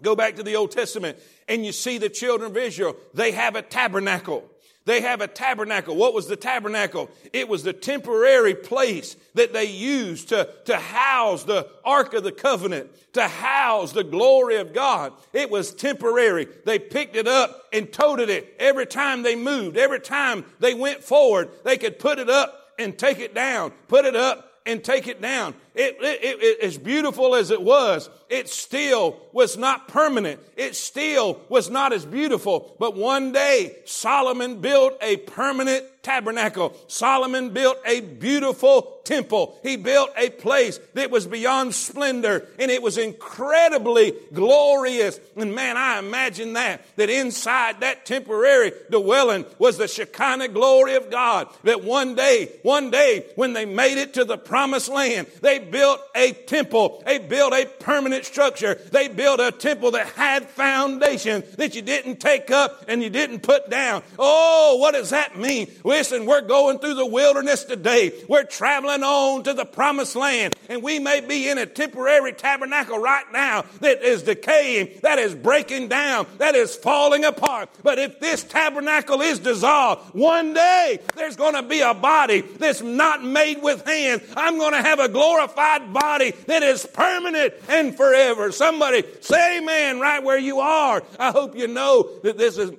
Go 0.01 0.15
back 0.15 0.35
to 0.35 0.43
the 0.43 0.55
Old 0.55 0.71
Testament 0.71 1.17
and 1.47 1.65
you 1.65 1.71
see 1.71 1.97
the 1.97 2.09
children 2.09 2.51
of 2.51 2.57
Israel. 2.57 2.95
They 3.13 3.31
have 3.31 3.55
a 3.55 3.61
tabernacle. 3.61 4.49
They 4.85 5.01
have 5.01 5.21
a 5.21 5.27
tabernacle. 5.27 5.95
What 5.95 6.13
was 6.13 6.27
the 6.27 6.35
tabernacle? 6.35 7.09
It 7.33 7.47
was 7.47 7.63
the 7.63 7.73
temporary 7.73 8.55
place 8.55 9.17
that 9.35 9.53
they 9.53 9.65
used 9.65 10.29
to, 10.29 10.49
to 10.65 10.77
house 10.77 11.43
the 11.43 11.67
Ark 11.83 12.13
of 12.13 12.23
the 12.23 12.31
Covenant, 12.31 12.89
to 13.13 13.27
house 13.27 13.91
the 13.91 14.03
glory 14.03 14.55
of 14.55 14.73
God. 14.73 15.13
It 15.33 15.51
was 15.51 15.73
temporary. 15.73 16.47
They 16.65 16.79
picked 16.79 17.15
it 17.15 17.27
up 17.27 17.65
and 17.73 17.91
toted 17.91 18.29
it 18.29 18.55
every 18.57 18.87
time 18.87 19.21
they 19.21 19.35
moved. 19.35 19.77
Every 19.77 19.99
time 19.99 20.45
they 20.59 20.73
went 20.73 21.03
forward, 21.03 21.49
they 21.63 21.77
could 21.77 21.99
put 21.99 22.17
it 22.17 22.29
up 22.29 22.55
and 22.79 22.97
take 22.97 23.19
it 23.19 23.35
down, 23.35 23.71
put 23.89 24.05
it 24.05 24.15
up 24.15 24.49
and 24.65 24.83
take 24.83 25.07
it 25.07 25.21
down. 25.21 25.53
It, 25.75 25.97
it, 26.01 26.39
it, 26.41 26.60
as 26.62 26.77
beautiful 26.77 27.36
as 27.36 27.51
it 27.51 27.62
was, 27.62 28.10
it 28.29 28.49
still 28.49 29.17
was 29.32 29.58
not 29.58 29.88
permanent. 29.88 30.39
It 30.55 30.75
still 30.75 31.39
was 31.49 31.69
not 31.69 31.93
as 31.93 32.05
beautiful. 32.05 32.75
But 32.79 32.95
one 32.95 33.32
day, 33.32 33.77
Solomon 33.86 34.62
built 34.62 34.97
a 35.01 35.17
permanent 35.17 35.86
tabernacle. 36.01 36.75
Solomon 36.88 37.51
built 37.51 37.77
a 37.86 38.01
beautiful 38.01 38.99
temple. 39.03 39.60
He 39.63 39.75
built 39.75 40.12
a 40.15 40.29
place 40.29 40.79
that 40.93 41.12
was 41.12 41.27
beyond 41.27 41.75
splendor 41.75 42.47
and 42.58 42.71
it 42.71 42.82
was 42.82 42.97
incredibly 42.97 44.13
glorious. 44.34 45.19
And 45.36 45.53
man, 45.53 45.77
I 45.77 45.99
imagine 45.99 46.53
that, 46.53 46.86
that 46.95 47.10
inside 47.10 47.82
that 47.82 48.05
temporary 48.05 48.71
dwelling 48.89 49.45
was 49.58 49.77
the 49.77 49.88
Shekinah 49.88 50.49
glory 50.49 50.95
of 50.95 51.12
God. 51.12 51.49
That 51.63 51.84
one 51.84 52.15
day, 52.15 52.51
one 52.63 52.91
day, 52.91 53.25
when 53.36 53.53
they 53.53 53.65
made 53.65 53.97
it 53.97 54.13
to 54.13 54.25
the 54.25 54.38
promised 54.38 54.89
land, 54.89 55.27
they 55.41 55.60
built 55.71 56.01
a 56.15 56.32
temple. 56.32 57.03
They 57.05 57.19
built 57.19 57.53
a 57.53 57.65
permanent 57.79 58.25
structure. 58.25 58.75
They 58.75 59.08
built 59.08 59.39
a 59.39 59.51
temple 59.51 59.91
that 59.91 60.08
had 60.08 60.47
foundation 60.49 61.43
that 61.58 61.75
you 61.75 61.82
didn't 61.82 62.19
take 62.19 62.51
up 62.51 62.86
and 62.88 63.03
you 63.03 63.10
didn't 63.10 63.41
put 63.41 63.69
down. 63.69 64.03
Oh, 64.17 64.77
what 64.79 64.93
does 64.93 65.12
that 65.12 65.38
mean? 65.38 65.71
Listen, 65.84 66.25
we're 66.25 66.41
going 66.41 66.79
through 66.79 66.95
the 66.95 67.05
wilderness 67.05 67.63
today. 67.63 68.13
We're 68.27 68.43
traveling 68.43 69.03
on 69.03 69.43
to 69.43 69.53
the 69.53 69.65
promised 69.65 70.15
land 70.15 70.55
and 70.69 70.84
we 70.84 70.99
may 70.99 71.21
be 71.21 71.49
in 71.49 71.58
a 71.58 71.65
temporary 71.65 72.34
tabernacle 72.34 72.99
right 72.99 73.25
now 73.32 73.65
that 73.82 74.01
is 74.01 74.23
decaying, 74.23 74.99
that 75.01 75.19
is 75.19 75.36
breaking 75.36 75.88
down, 75.88 76.27
that 76.38 76.55
is 76.55 76.75
falling 76.75 77.25
apart. 77.25 77.69
But 77.84 77.99
if 77.99 78.19
this 78.19 78.43
tabernacle 78.43 79.21
is 79.21 79.39
dissolved, 79.39 80.13
one 80.13 80.53
day 80.53 80.99
there's 81.15 81.36
going 81.36 81.55
to 81.55 81.63
be 81.63 81.82
a 81.82 81.93
body 81.93 82.41
that's 82.41 82.82
not 82.82 83.23
made 83.23 83.62
with 83.62 83.86
hands. 83.86 84.21
I'm 84.36 84.58
going 84.58 84.73
to 84.73 84.82
have 84.82 84.99
a 84.99 85.10
glorified 85.10 85.48
glorified 85.53 85.93
body 85.93 86.31
that 86.47 86.63
is 86.63 86.85
permanent 86.85 87.53
and 87.67 87.95
forever. 87.95 88.51
Somebody 88.51 89.03
say 89.21 89.59
amen 89.59 89.99
right 89.99 90.23
where 90.23 90.38
you 90.38 90.59
are. 90.59 91.03
I 91.19 91.31
hope 91.31 91.55
you 91.55 91.67
know 91.67 92.09
that 92.23 92.38
this 92.38 92.57
is 92.57 92.71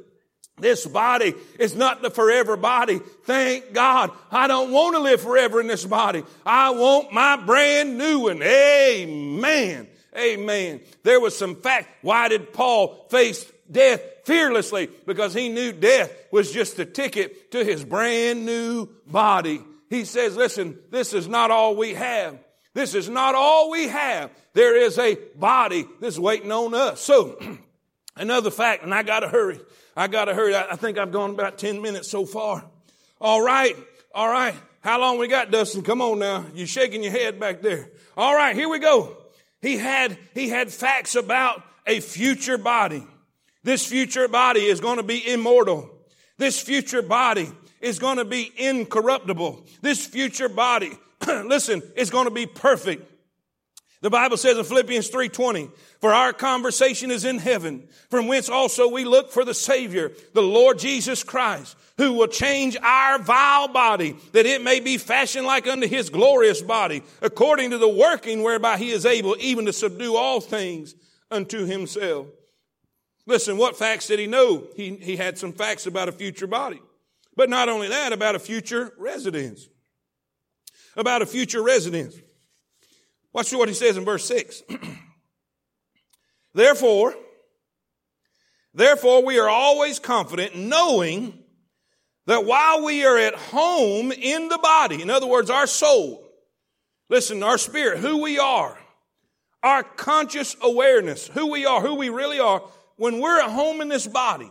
this 0.58 0.86
body 0.86 1.34
is 1.58 1.74
not 1.74 2.02
the 2.02 2.10
forever 2.10 2.56
body. 2.56 2.98
Thank 3.24 3.72
God. 3.72 4.10
I 4.30 4.46
don't 4.46 4.70
want 4.70 4.94
to 4.94 5.00
live 5.00 5.22
forever 5.22 5.58
in 5.58 5.66
this 5.66 5.86
body. 5.86 6.22
I 6.44 6.70
want 6.70 7.12
my 7.12 7.36
brand 7.36 7.96
new 7.96 8.20
one. 8.20 8.42
Amen. 8.42 9.88
Amen. 10.14 10.80
There 11.02 11.20
was 11.20 11.38
some 11.38 11.56
fact. 11.56 11.88
Why 12.02 12.28
did 12.28 12.52
Paul 12.52 13.06
face 13.08 13.50
death 13.70 14.02
fearlessly? 14.24 14.90
Because 15.06 15.32
he 15.32 15.48
knew 15.48 15.72
death 15.72 16.12
was 16.30 16.52
just 16.52 16.78
a 16.78 16.84
ticket 16.84 17.52
to 17.52 17.64
his 17.64 17.82
brand 17.82 18.44
new 18.44 18.86
body. 19.06 19.62
He 19.88 20.04
says, 20.04 20.36
listen, 20.36 20.78
this 20.90 21.14
is 21.14 21.26
not 21.26 21.50
all 21.50 21.74
we 21.74 21.94
have. 21.94 22.38
This 22.74 22.94
is 22.94 23.08
not 23.08 23.34
all 23.34 23.70
we 23.70 23.88
have. 23.88 24.30
There 24.52 24.76
is 24.76 24.98
a 24.98 25.16
body 25.36 25.86
that's 26.00 26.18
waiting 26.18 26.52
on 26.52 26.74
us. 26.74 27.00
So, 27.00 27.38
another 28.16 28.50
fact, 28.50 28.84
and 28.84 28.94
I 28.94 29.02
gotta 29.02 29.28
hurry. 29.28 29.60
I 29.96 30.06
gotta 30.06 30.34
hurry. 30.34 30.54
I 30.54 30.76
think 30.76 30.98
I've 30.98 31.12
gone 31.12 31.30
about 31.30 31.58
10 31.58 31.82
minutes 31.82 32.08
so 32.08 32.24
far. 32.24 32.64
All 33.20 33.42
right. 33.42 33.76
All 34.14 34.28
right. 34.28 34.54
How 34.80 34.98
long 34.98 35.18
we 35.18 35.28
got, 35.28 35.50
Dustin? 35.50 35.82
Come 35.82 36.00
on 36.00 36.18
now. 36.18 36.46
You're 36.54 36.66
shaking 36.66 37.02
your 37.02 37.12
head 37.12 37.38
back 37.38 37.60
there. 37.60 37.90
All 38.16 38.34
right. 38.34 38.56
Here 38.56 38.68
we 38.68 38.78
go. 38.78 39.16
He 39.60 39.76
had, 39.76 40.16
he 40.32 40.48
had 40.48 40.72
facts 40.72 41.16
about 41.16 41.62
a 41.86 42.00
future 42.00 42.56
body. 42.56 43.06
This 43.62 43.86
future 43.86 44.26
body 44.26 44.60
is 44.60 44.80
going 44.80 44.96
to 44.96 45.02
be 45.02 45.30
immortal. 45.30 45.90
This 46.38 46.58
future 46.58 47.02
body 47.02 47.50
is 47.80 47.98
going 47.98 48.16
to 48.16 48.24
be 48.24 48.50
incorruptible. 48.56 49.66
This 49.82 50.06
future 50.06 50.48
body 50.48 50.92
listen, 51.26 51.82
it's 51.96 52.10
going 52.10 52.26
to 52.26 52.30
be 52.30 52.46
perfect. 52.46 53.10
The 54.02 54.10
Bible 54.10 54.38
says 54.38 54.56
in 54.56 54.64
Philippians 54.64 55.10
3:20, 55.10 55.70
"For 56.00 56.12
our 56.12 56.32
conversation 56.32 57.10
is 57.10 57.26
in 57.26 57.38
heaven, 57.38 57.86
from 58.08 58.28
whence 58.28 58.48
also 58.48 58.88
we 58.88 59.04
look 59.04 59.30
for 59.30 59.44
the 59.44 59.52
Savior, 59.52 60.12
the 60.32 60.42
Lord 60.42 60.78
Jesus 60.78 61.22
Christ, 61.22 61.76
who 61.98 62.14
will 62.14 62.26
change 62.26 62.78
our 62.82 63.18
vile 63.18 63.68
body, 63.68 64.16
that 64.32 64.46
it 64.46 64.62
may 64.62 64.80
be 64.80 64.96
fashioned 64.96 65.46
like 65.46 65.66
unto 65.66 65.86
his 65.86 66.08
glorious 66.08 66.62
body, 66.62 67.02
according 67.20 67.72
to 67.72 67.78
the 67.78 67.88
working 67.88 68.42
whereby 68.42 68.78
he 68.78 68.90
is 68.90 69.04
able 69.04 69.36
even 69.38 69.66
to 69.66 69.72
subdue 69.72 70.16
all 70.16 70.40
things 70.40 70.94
unto 71.30 71.66
himself." 71.66 72.26
Listen, 73.26 73.58
what 73.58 73.76
facts 73.76 74.06
did 74.06 74.18
he 74.18 74.26
know? 74.26 74.66
He, 74.76 74.96
he 74.96 75.16
had 75.16 75.36
some 75.36 75.52
facts 75.52 75.86
about 75.86 76.08
a 76.08 76.12
future 76.12 76.46
body. 76.46 76.80
But 77.36 77.50
not 77.50 77.68
only 77.68 77.88
that, 77.88 78.14
about 78.14 78.34
a 78.34 78.40
future 78.40 78.94
residence 78.96 79.68
about 80.96 81.22
a 81.22 81.26
future 81.26 81.62
residence. 81.62 82.16
Watch 83.32 83.52
what 83.52 83.68
he 83.68 83.74
says 83.74 83.96
in 83.96 84.04
verse 84.04 84.26
6. 84.26 84.62
therefore, 86.54 87.14
therefore 88.74 89.24
we 89.24 89.38
are 89.38 89.48
always 89.48 89.98
confident 89.98 90.56
knowing 90.56 91.38
that 92.26 92.44
while 92.44 92.84
we 92.84 93.04
are 93.04 93.18
at 93.18 93.34
home 93.34 94.12
in 94.12 94.48
the 94.48 94.58
body, 94.58 95.02
in 95.02 95.10
other 95.10 95.26
words, 95.26 95.50
our 95.50 95.66
soul, 95.66 96.24
listen, 97.08 97.42
our 97.42 97.58
spirit, 97.58 97.98
who 97.98 98.22
we 98.22 98.38
are, 98.38 98.78
our 99.62 99.82
conscious 99.82 100.56
awareness, 100.62 101.28
who 101.28 101.50
we 101.50 101.66
are, 101.66 101.80
who 101.80 101.94
we 101.94 102.08
really 102.08 102.40
are, 102.40 102.62
when 102.96 103.20
we're 103.20 103.40
at 103.40 103.50
home 103.50 103.80
in 103.80 103.88
this 103.88 104.06
body, 104.06 104.50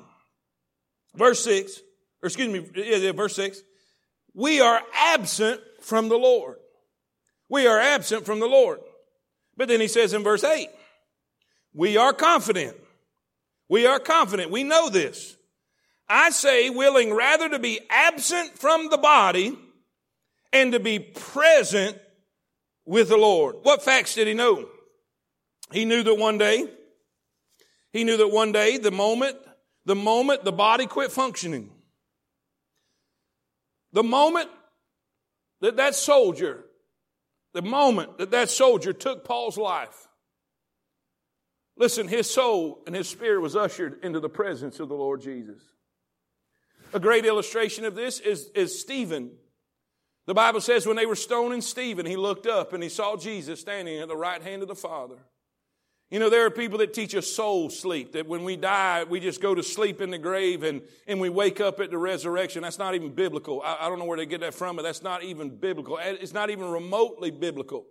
verse 1.16 1.44
6, 1.44 1.80
or 2.22 2.28
excuse 2.28 2.50
me, 2.50 3.12
verse 3.12 3.36
6, 3.36 3.62
we 4.34 4.62
are 4.62 4.82
absent 4.94 5.62
from 5.82 6.10
the 6.10 6.18
Lord. 6.18 6.58
We 7.50 7.68
are 7.68 7.80
absent 7.80 8.26
from 8.26 8.40
the 8.40 8.48
Lord. 8.48 8.80
But 9.58 9.68
then 9.68 9.82
he 9.82 9.88
says 9.88 10.14
in 10.14 10.24
verse 10.24 10.44
8, 10.44 10.70
we 11.74 11.98
are 11.98 12.14
confident. 12.14 12.78
We 13.68 13.86
are 13.86 14.00
confident. 14.00 14.52
We 14.52 14.64
know 14.64 14.90
this. 14.90 15.36
I 16.08 16.32
say 16.32 16.70
willing 16.70 17.14
rather 17.14 17.50
to 17.50 17.60
be 17.60 17.80
absent 17.90 18.58
from 18.58 18.90
the 18.90 18.98
body 18.98 19.58
and 20.52 20.72
to 20.72 20.80
be 20.80 21.00
present 21.00 21.98
with 22.86 23.10
the 23.10 23.18
Lord. 23.18 23.58
What 23.62 23.84
facts 23.84 24.16
did 24.16 24.28
he 24.28 24.34
know? 24.34 24.68
He 25.72 25.86
knew 25.86 26.02
that 26.02 26.16
one 26.16 26.40
day, 26.40 26.68
he 27.94 28.04
knew 28.04 28.18
that 28.18 28.30
one 28.30 28.52
day, 28.52 28.78
the 28.78 28.92
moment, 28.92 29.38
the 29.86 29.96
moment 29.96 30.44
the 30.44 30.52
body 30.52 30.88
quit 30.88 31.12
functioning, 31.12 31.70
the 33.94 34.04
moment 34.04 34.50
that 35.62 35.78
that 35.78 35.96
soldier, 35.96 36.66
the 37.54 37.62
moment 37.62 38.18
that 38.18 38.32
that 38.32 38.50
soldier 38.50 38.94
took 38.94 39.26
Paul's 39.26 39.58
life, 39.58 40.08
listen, 41.78 42.08
his 42.08 42.30
soul 42.30 42.82
and 42.86 42.96
his 42.96 43.08
spirit 43.08 43.42
was 43.42 43.56
ushered 43.56 44.00
into 44.04 44.20
the 44.20 44.30
presence 44.30 44.80
of 44.80 44.90
the 44.90 44.96
Lord 44.96 45.22
Jesus. 45.22 45.62
A 46.94 47.00
great 47.00 47.26
illustration 47.26 47.86
of 47.86 47.96
this 47.96 48.20
is, 48.20 48.50
is 48.56 48.80
Stephen. 48.80 49.32
The 50.26 50.34
Bible 50.34 50.62
says 50.62 50.86
when 50.86 50.96
they 50.96 51.06
were 51.06 51.16
stoning 51.16 51.62
Stephen, 51.62 52.06
he 52.06 52.16
looked 52.16 52.48
up 52.48 52.74
and 52.74 52.82
he 52.82 52.90
saw 52.90 53.16
Jesus 53.16 53.60
standing 53.60 54.00
at 54.00 54.08
the 54.08 54.18
right 54.18 54.42
hand 54.42 54.62
of 54.62 54.68
the 54.68 54.76
Father. 54.76 55.18
You 56.12 56.18
know, 56.20 56.32
there 56.32 56.46
are 56.46 56.50
people 56.50 56.80
that 56.80 56.94
teach 56.94 57.14
a 57.14 57.22
soul 57.22 57.70
sleep, 57.70 58.14
that 58.14 58.28
when 58.28 58.44
we 58.44 58.56
die, 58.56 59.04
we 59.04 59.20
just 59.20 59.42
go 59.42 59.54
to 59.54 59.62
sleep 59.62 60.02
in 60.02 60.10
the 60.10 60.18
grave 60.18 60.64
and, 60.64 60.82
and 61.06 61.22
we 61.22 61.30
wake 61.30 61.62
up 61.62 61.80
at 61.80 61.92
the 61.92 62.00
resurrection. 62.00 62.64
That's 62.64 62.80
not 62.80 62.96
even 62.96 63.14
biblical. 63.14 63.62
I, 63.64 63.78
I 63.82 63.90
don't 63.90 64.00
know 64.00 64.06
where 64.06 64.18
they 64.18 64.26
get 64.26 64.42
that 64.42 64.56
from, 64.56 64.76
but 64.76 64.82
that's 64.82 65.04
not 65.04 65.24
even 65.24 65.56
biblical. 65.56 66.00
It's 66.02 66.34
not 66.34 66.50
even 66.50 66.72
remotely 66.72 67.30
biblical. 67.30 67.86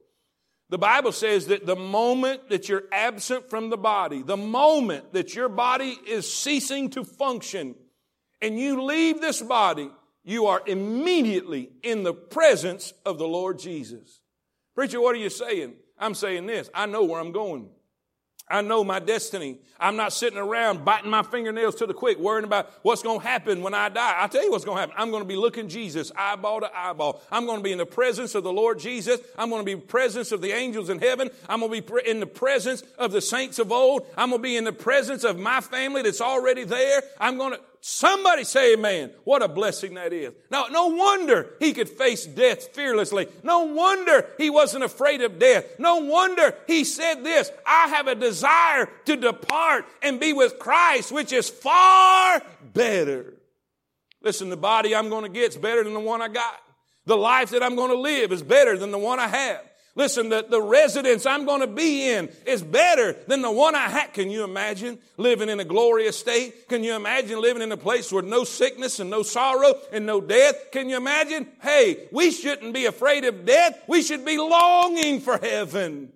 The 0.70 0.78
Bible 0.78 1.12
says 1.12 1.46
that 1.46 1.64
the 1.64 1.76
moment 1.76 2.50
that 2.50 2.68
you're 2.68 2.84
absent 2.90 3.48
from 3.48 3.70
the 3.70 3.78
body, 3.78 4.22
the 4.22 4.36
moment 4.36 5.12
that 5.12 5.34
your 5.34 5.48
body 5.48 5.96
is 6.06 6.30
ceasing 6.30 6.90
to 6.90 7.04
function, 7.04 7.76
and 8.42 8.58
you 8.58 8.82
leave 8.82 9.20
this 9.20 9.40
body, 9.40 9.90
you 10.24 10.46
are 10.46 10.60
immediately 10.66 11.70
in 11.82 12.02
the 12.02 12.12
presence 12.12 12.92
of 13.06 13.18
the 13.18 13.28
Lord 13.28 13.58
Jesus. 13.60 14.20
Preacher, 14.74 15.00
what 15.00 15.14
are 15.14 15.18
you 15.18 15.30
saying? 15.30 15.74
I'm 15.98 16.14
saying 16.14 16.46
this. 16.46 16.68
I 16.74 16.86
know 16.86 17.04
where 17.04 17.20
I'm 17.20 17.32
going. 17.32 17.70
I 18.50 18.62
know 18.62 18.82
my 18.84 18.98
destiny. 18.98 19.58
I'm 19.80 19.96
not 19.96 20.12
sitting 20.12 20.38
around 20.38 20.84
biting 20.84 21.10
my 21.10 21.22
fingernails 21.22 21.76
to 21.76 21.86
the 21.86 21.94
quick, 21.94 22.18
worrying 22.18 22.44
about 22.44 22.70
what's 22.82 23.02
going 23.02 23.20
to 23.20 23.26
happen 23.26 23.62
when 23.62 23.74
I 23.74 23.88
die. 23.88 24.14
I'll 24.18 24.28
tell 24.28 24.42
you 24.42 24.50
what's 24.50 24.64
going 24.64 24.76
to 24.76 24.80
happen. 24.80 24.96
I'm 24.98 25.10
going 25.10 25.22
to 25.22 25.28
be 25.28 25.36
looking 25.36 25.68
Jesus 25.68 26.10
eyeball 26.16 26.60
to 26.60 26.70
eyeball. 26.76 27.22
I'm 27.30 27.46
going 27.46 27.58
to 27.58 27.62
be 27.62 27.72
in 27.72 27.78
the 27.78 27.86
presence 27.86 28.34
of 28.34 28.42
the 28.42 28.52
Lord 28.52 28.80
Jesus. 28.80 29.20
I'm 29.36 29.50
going 29.50 29.60
to 29.60 29.66
be 29.66 29.72
in 29.72 29.80
the 29.80 29.86
presence 29.86 30.32
of 30.32 30.40
the 30.40 30.50
angels 30.50 30.88
in 30.88 30.98
heaven. 30.98 31.30
I'm 31.48 31.60
going 31.60 31.82
to 31.82 31.92
be 31.92 32.10
in 32.10 32.20
the 32.20 32.26
presence 32.26 32.82
of 32.98 33.12
the 33.12 33.20
saints 33.20 33.58
of 33.58 33.70
old. 33.70 34.06
I'm 34.16 34.30
going 34.30 34.40
to 34.40 34.42
be 34.42 34.56
in 34.56 34.64
the 34.64 34.72
presence 34.72 35.22
of 35.22 35.38
my 35.38 35.60
family 35.60 36.02
that's 36.02 36.20
already 36.20 36.64
there. 36.64 37.02
I'm 37.20 37.38
going 37.38 37.52
to, 37.52 37.60
Somebody 37.80 38.44
say 38.44 38.74
amen. 38.74 39.12
What 39.24 39.42
a 39.42 39.48
blessing 39.48 39.94
that 39.94 40.12
is. 40.12 40.32
Now, 40.50 40.66
no 40.70 40.88
wonder 40.88 41.54
he 41.60 41.72
could 41.72 41.88
face 41.88 42.26
death 42.26 42.74
fearlessly. 42.74 43.28
No 43.42 43.64
wonder 43.66 44.26
he 44.36 44.50
wasn't 44.50 44.84
afraid 44.84 45.20
of 45.22 45.38
death. 45.38 45.78
No 45.78 45.98
wonder 45.98 46.54
he 46.66 46.84
said 46.84 47.22
this, 47.22 47.50
I 47.64 47.88
have 47.88 48.08
a 48.08 48.14
desire 48.14 48.88
to 49.04 49.16
depart 49.16 49.84
and 50.02 50.18
be 50.18 50.32
with 50.32 50.58
Christ, 50.58 51.12
which 51.12 51.32
is 51.32 51.48
far 51.48 52.42
better. 52.72 53.34
Listen, 54.22 54.50
the 54.50 54.56
body 54.56 54.94
I'm 54.94 55.08
going 55.08 55.24
to 55.24 55.30
get 55.30 55.50
is 55.50 55.56
better 55.56 55.84
than 55.84 55.94
the 55.94 56.00
one 56.00 56.20
I 56.20 56.28
got. 56.28 56.60
The 57.06 57.16
life 57.16 57.50
that 57.50 57.62
I'm 57.62 57.76
going 57.76 57.90
to 57.90 57.98
live 57.98 58.32
is 58.32 58.42
better 58.42 58.76
than 58.76 58.90
the 58.90 58.98
one 58.98 59.20
I 59.20 59.28
have. 59.28 59.67
Listen, 59.98 60.28
the, 60.28 60.46
the 60.48 60.62
residence 60.62 61.26
I'm 61.26 61.44
going 61.44 61.60
to 61.60 61.66
be 61.66 62.08
in 62.08 62.28
is 62.46 62.62
better 62.62 63.16
than 63.26 63.42
the 63.42 63.50
one 63.50 63.74
I 63.74 63.88
had. 63.88 64.14
Can 64.14 64.30
you 64.30 64.44
imagine 64.44 65.00
living 65.16 65.48
in 65.48 65.58
a 65.58 65.64
glorious 65.64 66.16
state? 66.16 66.68
Can 66.68 66.84
you 66.84 66.94
imagine 66.94 67.42
living 67.42 67.62
in 67.62 67.72
a 67.72 67.76
place 67.76 68.12
where 68.12 68.22
no 68.22 68.44
sickness 68.44 69.00
and 69.00 69.10
no 69.10 69.24
sorrow 69.24 69.74
and 69.92 70.06
no 70.06 70.20
death? 70.20 70.70
Can 70.70 70.88
you 70.88 70.96
imagine? 70.96 71.48
Hey, 71.60 72.06
we 72.12 72.30
shouldn't 72.30 72.74
be 72.74 72.86
afraid 72.86 73.24
of 73.24 73.44
death. 73.44 73.82
We 73.88 74.02
should 74.02 74.24
be 74.24 74.38
longing 74.38 75.18
for 75.18 75.36
heaven. 75.36 76.12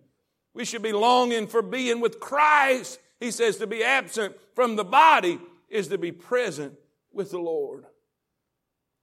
We 0.54 0.64
should 0.64 0.82
be 0.82 0.92
longing 0.92 1.48
for 1.48 1.60
being 1.60 2.00
with 2.00 2.20
Christ. 2.20 3.00
He 3.18 3.32
says 3.32 3.56
to 3.56 3.66
be 3.66 3.82
absent 3.82 4.36
from 4.54 4.76
the 4.76 4.84
body 4.84 5.40
is 5.68 5.88
to 5.88 5.98
be 5.98 6.12
present 6.12 6.78
with 7.12 7.32
the 7.32 7.40
Lord. 7.40 7.84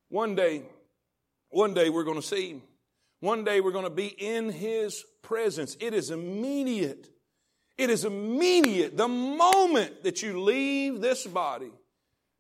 One 0.07 0.35
day, 0.35 0.63
one 1.49 1.73
day 1.73 1.89
we're 1.89 2.05
going 2.05 2.21
to 2.21 2.25
see. 2.25 2.61
One 3.19 3.43
day 3.43 3.59
we're 3.59 3.71
going 3.71 3.83
to 3.85 3.89
be 3.89 4.07
in 4.07 4.49
His 4.49 5.03
presence. 5.21 5.75
It 5.79 5.93
is 5.93 6.09
immediate. 6.09 7.09
It 7.77 7.89
is 7.89 8.05
immediate. 8.05 8.97
The 8.97 9.07
moment 9.07 10.03
that 10.03 10.21
you 10.21 10.41
leave 10.41 11.01
this 11.01 11.25
body, 11.25 11.71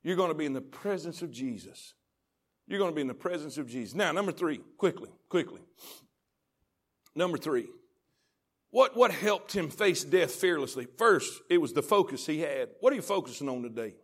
you're 0.03 0.15
going 0.15 0.31
to 0.31 0.37
be 0.37 0.45
in 0.45 0.53
the 0.53 0.61
presence 0.61 1.21
of 1.21 1.31
Jesus. 1.31 1.93
You're 2.67 2.79
going 2.79 2.91
to 2.91 2.95
be 2.95 3.01
in 3.01 3.07
the 3.07 3.13
presence 3.13 3.57
of 3.57 3.67
Jesus. 3.67 3.95
Now, 3.95 4.11
number 4.11 4.31
three, 4.31 4.59
quickly, 4.77 5.09
quickly. 5.27 5.61
Number 7.15 7.37
three. 7.37 7.67
What, 8.71 8.95
what 8.95 9.11
helped 9.11 9.55
him 9.55 9.69
face 9.69 10.03
death 10.03 10.31
fearlessly? 10.31 10.87
First, 10.97 11.41
it 11.49 11.57
was 11.57 11.73
the 11.73 11.81
focus 11.81 12.25
he 12.25 12.39
had. 12.41 12.69
What 12.81 12.93
are 12.93 12.95
you 12.95 13.01
focusing 13.01 13.49
on 13.49 13.63
today? 13.63 13.95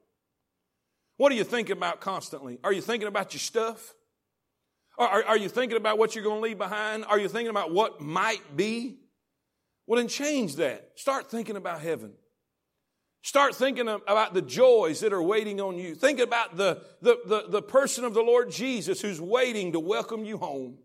What 1.17 1.31
are 1.31 1.35
you 1.35 1.43
thinking 1.43 1.77
about 1.77 2.01
constantly? 2.01 2.59
Are 2.63 2.73
you 2.73 2.81
thinking 2.81 3.07
about 3.07 3.33
your 3.33 3.39
stuff? 3.39 3.93
Are, 4.97 5.23
are 5.23 5.37
you 5.37 5.49
thinking 5.49 5.77
about 5.77 5.97
what 5.97 6.15
you're 6.15 6.23
going 6.23 6.37
to 6.37 6.43
leave 6.43 6.57
behind? 6.57 7.05
Are 7.05 7.19
you 7.19 7.27
thinking 7.27 7.49
about 7.49 7.73
what 7.73 7.99
might 7.99 8.55
be? 8.55 8.97
Well, 9.87 9.97
then 9.97 10.07
change 10.07 10.55
that. 10.55 10.91
Start 10.95 11.29
thinking 11.29 11.57
about 11.57 11.81
heaven. 11.81 12.13
Start 13.21 13.55
thinking 13.55 13.87
about 13.87 14.33
the 14.33 14.41
joys 14.41 14.99
that 14.99 15.11
are 15.11 15.21
waiting 15.21 15.59
on 15.59 15.77
you. 15.77 15.95
Think 15.95 16.19
about 16.19 16.57
the, 16.57 16.83
the, 17.01 17.17
the, 17.25 17.45
the, 17.49 17.61
person 17.61 18.03
of 18.03 18.13
the 18.13 18.21
Lord 18.21 18.51
Jesus 18.51 19.01
who's 19.01 19.19
waiting 19.19 19.71
to 19.71 19.79
welcome 19.79 20.25
you 20.25 20.37
home. 20.37 20.77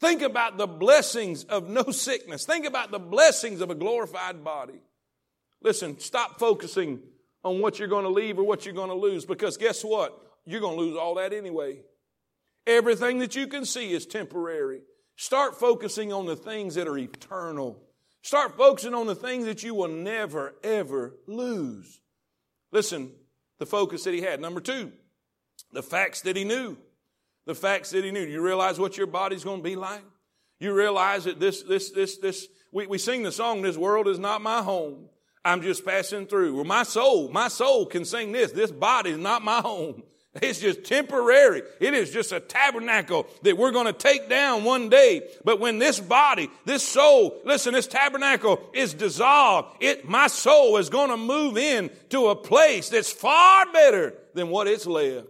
Think 0.00 0.22
about 0.22 0.56
the 0.56 0.66
blessings 0.66 1.44
of 1.44 1.68
no 1.68 1.84
sickness. 1.90 2.46
Think 2.46 2.66
about 2.66 2.90
the 2.90 2.98
blessings 2.98 3.60
of 3.60 3.70
a 3.70 3.74
glorified 3.74 4.42
body. 4.42 4.80
Listen, 5.62 5.98
stop 5.98 6.38
focusing 6.38 7.00
on 7.44 7.60
what 7.60 7.78
you're 7.78 7.88
going 7.88 8.04
to 8.04 8.10
leave 8.10 8.38
or 8.38 8.44
what 8.44 8.64
you're 8.64 8.74
going 8.74 8.88
to 8.88 8.94
lose 8.94 9.24
because 9.24 9.56
guess 9.56 9.84
what? 9.84 10.18
You're 10.46 10.60
going 10.60 10.76
to 10.76 10.82
lose 10.82 10.96
all 10.96 11.14
that 11.16 11.32
anyway. 11.32 11.80
Everything 12.66 13.18
that 13.20 13.36
you 13.36 13.46
can 13.46 13.64
see 13.64 13.92
is 13.92 14.06
temporary. 14.06 14.80
Start 15.16 15.58
focusing 15.58 16.12
on 16.12 16.26
the 16.26 16.36
things 16.36 16.74
that 16.74 16.88
are 16.88 16.98
eternal. 16.98 17.82
Start 18.22 18.56
focusing 18.56 18.92
on 18.92 19.06
the 19.06 19.14
things 19.14 19.44
that 19.44 19.62
you 19.62 19.74
will 19.74 19.88
never, 19.88 20.54
ever 20.64 21.14
lose. 21.26 22.00
Listen, 22.72 23.12
the 23.58 23.66
focus 23.66 24.04
that 24.04 24.14
he 24.14 24.20
had. 24.20 24.40
Number 24.40 24.60
two, 24.60 24.92
the 25.72 25.82
facts 25.82 26.22
that 26.22 26.36
he 26.36 26.44
knew. 26.44 26.76
The 27.46 27.54
facts 27.54 27.90
that 27.90 28.04
he 28.04 28.10
knew. 28.10 28.24
You 28.24 28.42
realize 28.42 28.78
what 28.78 28.96
your 28.96 29.06
body's 29.06 29.44
going 29.44 29.58
to 29.58 29.62
be 29.62 29.76
like? 29.76 30.02
You 30.58 30.74
realize 30.74 31.24
that 31.24 31.38
this, 31.38 31.62
this, 31.62 31.90
this, 31.90 32.18
this, 32.18 32.48
we, 32.72 32.86
we 32.86 32.98
sing 32.98 33.22
the 33.22 33.30
song, 33.30 33.62
This 33.62 33.76
world 33.76 34.08
is 34.08 34.18
not 34.18 34.42
my 34.42 34.62
home. 34.62 35.08
I'm 35.44 35.62
just 35.62 35.84
passing 35.86 36.26
through. 36.26 36.56
Well, 36.56 36.64
my 36.64 36.82
soul, 36.82 37.28
my 37.28 37.46
soul 37.46 37.86
can 37.86 38.04
sing 38.04 38.32
this. 38.32 38.50
This 38.50 38.72
body 38.72 39.10
is 39.10 39.18
not 39.18 39.44
my 39.44 39.60
home. 39.60 40.02
It's 40.42 40.58
just 40.60 40.84
temporary. 40.84 41.62
It 41.80 41.94
is 41.94 42.10
just 42.10 42.32
a 42.32 42.40
tabernacle 42.40 43.26
that 43.42 43.56
we're 43.56 43.72
going 43.72 43.86
to 43.86 43.92
take 43.92 44.28
down 44.28 44.64
one 44.64 44.88
day. 44.88 45.28
But 45.44 45.60
when 45.60 45.78
this 45.78 46.00
body, 46.00 46.50
this 46.64 46.82
soul, 46.82 47.40
listen, 47.44 47.74
this 47.74 47.86
tabernacle 47.86 48.60
is 48.72 48.94
dissolved, 48.94 49.76
it, 49.80 50.08
my 50.08 50.26
soul 50.26 50.76
is 50.76 50.88
going 50.88 51.10
to 51.10 51.16
move 51.16 51.56
in 51.56 51.90
to 52.10 52.28
a 52.28 52.36
place 52.36 52.88
that's 52.88 53.12
far 53.12 53.70
better 53.72 54.14
than 54.34 54.48
what 54.48 54.66
it's 54.66 54.86
left. 54.86 55.26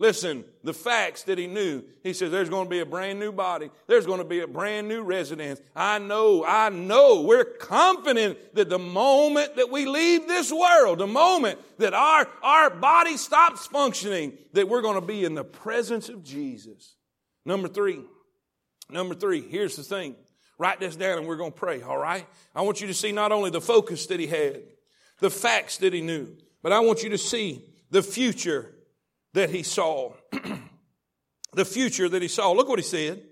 Listen, 0.00 0.46
the 0.64 0.72
facts 0.72 1.24
that 1.24 1.36
he 1.36 1.46
knew. 1.46 1.84
He 2.02 2.14
says 2.14 2.30
there's 2.30 2.48
going 2.48 2.64
to 2.64 2.70
be 2.70 2.80
a 2.80 2.86
brand 2.86 3.20
new 3.20 3.32
body. 3.32 3.70
There's 3.86 4.06
going 4.06 4.18
to 4.18 4.24
be 4.24 4.40
a 4.40 4.46
brand 4.46 4.88
new 4.88 5.02
residence. 5.02 5.60
I 5.76 5.98
know, 5.98 6.42
I 6.42 6.70
know. 6.70 7.20
We're 7.20 7.44
confident 7.44 8.54
that 8.54 8.70
the 8.70 8.78
moment 8.78 9.56
that 9.56 9.70
we 9.70 9.84
leave 9.84 10.26
this 10.26 10.50
world, 10.50 11.00
the 11.00 11.06
moment 11.06 11.58
that 11.76 11.92
our, 11.92 12.26
our 12.42 12.70
body 12.70 13.18
stops 13.18 13.66
functioning, 13.66 14.38
that 14.54 14.70
we're 14.70 14.80
going 14.80 14.98
to 14.98 15.06
be 15.06 15.26
in 15.26 15.34
the 15.34 15.44
presence 15.44 16.08
of 16.08 16.24
Jesus. 16.24 16.96
Number 17.44 17.68
three. 17.68 18.00
Number 18.88 19.14
three. 19.14 19.42
Here's 19.42 19.76
the 19.76 19.82
thing. 19.82 20.16
Write 20.56 20.80
this 20.80 20.96
down 20.96 21.18
and 21.18 21.28
we're 21.28 21.36
going 21.36 21.52
to 21.52 21.58
pray, 21.58 21.82
all 21.82 21.98
right? 21.98 22.26
I 22.54 22.62
want 22.62 22.80
you 22.80 22.86
to 22.86 22.94
see 22.94 23.12
not 23.12 23.32
only 23.32 23.50
the 23.50 23.60
focus 23.60 24.06
that 24.06 24.18
he 24.18 24.28
had, 24.28 24.62
the 25.18 25.30
facts 25.30 25.76
that 25.76 25.92
he 25.92 26.00
knew, 26.00 26.34
but 26.62 26.72
I 26.72 26.80
want 26.80 27.02
you 27.02 27.10
to 27.10 27.18
see 27.18 27.66
the 27.90 28.02
future 28.02 28.72
that 29.34 29.50
he 29.50 29.62
saw. 29.62 30.12
the 31.52 31.64
future 31.64 32.08
that 32.08 32.22
he 32.22 32.28
saw. 32.28 32.52
Look 32.52 32.68
what 32.68 32.78
he 32.78 32.84
said. 32.84 33.22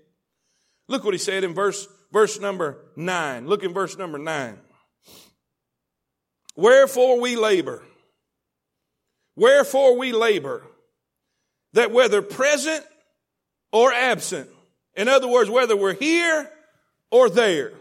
Look 0.87 1.03
what 1.03 1.13
he 1.13 1.19
said 1.19 1.43
in 1.43 1.53
verse, 1.53 1.87
verse 2.11 2.39
number 2.39 2.79
nine. 2.95 3.47
Look 3.47 3.63
in 3.63 3.73
verse 3.73 3.97
number 3.97 4.17
nine. 4.17 4.57
Wherefore 6.55 7.21
we 7.21 7.35
labor. 7.35 7.83
Wherefore 9.35 9.97
we 9.97 10.11
labor 10.11 10.63
that 11.73 11.91
whether 11.91 12.21
present 12.21 12.83
or 13.71 13.93
absent, 13.93 14.49
in 14.95 15.07
other 15.07 15.27
words, 15.27 15.49
whether 15.49 15.77
we're 15.77 15.93
here 15.93 16.49
or 17.11 17.29
there, 17.29 17.71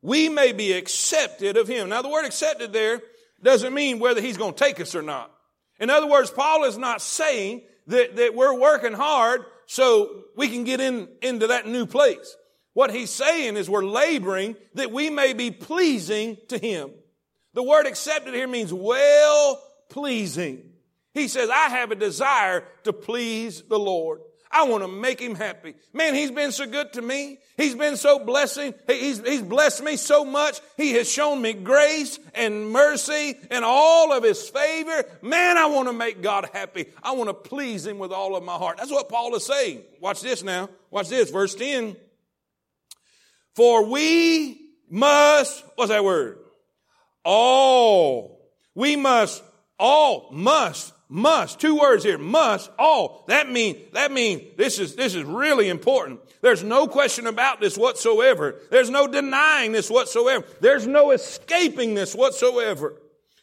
we 0.00 0.28
may 0.28 0.52
be 0.52 0.72
accepted 0.72 1.56
of 1.56 1.68
him. 1.68 1.88
Now 1.88 2.02
the 2.02 2.08
word 2.08 2.24
accepted 2.24 2.72
there 2.72 3.02
doesn't 3.42 3.74
mean 3.74 3.98
whether 3.98 4.20
he's 4.20 4.36
going 4.36 4.54
to 4.54 4.64
take 4.64 4.80
us 4.80 4.94
or 4.94 5.02
not. 5.02 5.30
In 5.78 5.90
other 5.90 6.06
words, 6.06 6.30
Paul 6.30 6.64
is 6.64 6.76
not 6.76 7.00
saying 7.02 7.62
that, 7.86 8.16
that 8.16 8.34
we're 8.34 8.58
working 8.58 8.92
hard 8.92 9.42
so 9.66 10.24
we 10.36 10.48
can 10.48 10.64
get 10.64 10.80
in, 10.80 11.08
into 11.22 11.48
that 11.48 11.66
new 11.66 11.86
place. 11.86 12.36
What 12.74 12.92
he's 12.92 13.10
saying 13.10 13.56
is 13.56 13.68
we're 13.68 13.84
laboring 13.84 14.56
that 14.74 14.92
we 14.92 15.10
may 15.10 15.32
be 15.32 15.50
pleasing 15.50 16.36
to 16.48 16.58
him. 16.58 16.90
The 17.54 17.62
word 17.62 17.86
accepted 17.86 18.34
here 18.34 18.46
means 18.46 18.72
well 18.72 19.62
pleasing. 19.88 20.62
He 21.14 21.28
says, 21.28 21.50
I 21.50 21.70
have 21.70 21.90
a 21.90 21.96
desire 21.96 22.64
to 22.84 22.92
please 22.92 23.62
the 23.62 23.78
Lord. 23.78 24.20
I 24.50 24.64
want 24.64 24.82
to 24.82 24.88
make 24.88 25.20
him 25.20 25.34
happy. 25.34 25.74
Man, 25.92 26.14
he's 26.14 26.30
been 26.30 26.52
so 26.52 26.66
good 26.66 26.92
to 26.94 27.02
me. 27.02 27.38
He's 27.56 27.74
been 27.74 27.96
so 27.96 28.24
blessing. 28.24 28.72
He's, 28.86 29.20
he's 29.20 29.42
blessed 29.42 29.82
me 29.82 29.96
so 29.96 30.24
much. 30.24 30.60
He 30.76 30.92
has 30.92 31.10
shown 31.10 31.42
me 31.42 31.52
grace 31.52 32.18
and 32.34 32.70
mercy 32.70 33.34
and 33.50 33.64
all 33.64 34.12
of 34.12 34.22
his 34.22 34.48
favor. 34.48 35.04
Man, 35.20 35.58
I 35.58 35.66
want 35.66 35.88
to 35.88 35.92
make 35.92 36.22
God 36.22 36.48
happy. 36.52 36.86
I 37.02 37.12
want 37.12 37.28
to 37.28 37.34
please 37.34 37.86
him 37.86 37.98
with 37.98 38.12
all 38.12 38.36
of 38.36 38.42
my 38.42 38.54
heart. 38.54 38.78
That's 38.78 38.90
what 38.90 39.08
Paul 39.08 39.34
is 39.34 39.44
saying. 39.44 39.82
Watch 40.00 40.22
this 40.22 40.42
now. 40.42 40.70
Watch 40.90 41.08
this. 41.08 41.30
Verse 41.30 41.54
10. 41.54 41.96
For 43.54 43.84
we 43.84 44.58
must, 44.88 45.64
what's 45.74 45.90
that 45.90 46.04
word? 46.04 46.38
All. 47.24 48.50
We 48.74 48.96
must, 48.96 49.42
all 49.78 50.30
must 50.32 50.92
must. 51.08 51.58
Two 51.58 51.78
words 51.78 52.04
here. 52.04 52.18
Must. 52.18 52.70
All. 52.78 53.24
That 53.28 53.48
mean, 53.50 53.76
that 53.92 54.12
mean 54.12 54.52
this 54.56 54.78
is, 54.78 54.94
this 54.94 55.14
is 55.14 55.24
really 55.24 55.68
important. 55.68 56.20
There's 56.42 56.62
no 56.62 56.86
question 56.86 57.26
about 57.26 57.60
this 57.60 57.78
whatsoever. 57.78 58.56
There's 58.70 58.90
no 58.90 59.06
denying 59.06 59.72
this 59.72 59.90
whatsoever. 59.90 60.44
There's 60.60 60.86
no 60.86 61.10
escaping 61.10 61.94
this 61.94 62.14
whatsoever. 62.14 62.94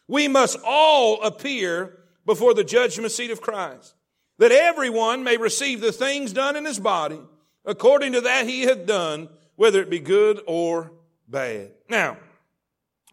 We 0.07 0.27
must 0.27 0.57
all 0.63 1.23
appear 1.23 1.99
before 2.25 2.53
the 2.53 2.63
judgment 2.63 3.11
seat 3.11 3.31
of 3.31 3.41
Christ, 3.41 3.95
that 4.37 4.51
everyone 4.51 5.23
may 5.23 5.37
receive 5.37 5.81
the 5.81 5.91
things 5.91 6.33
done 6.33 6.55
in 6.55 6.65
his 6.65 6.79
body 6.79 7.19
according 7.65 8.13
to 8.13 8.21
that 8.21 8.47
he 8.47 8.63
had 8.63 8.85
done, 8.85 9.29
whether 9.55 9.81
it 9.81 9.89
be 9.89 9.99
good 9.99 10.39
or 10.45 10.91
bad. 11.27 11.71
Now, 11.89 12.17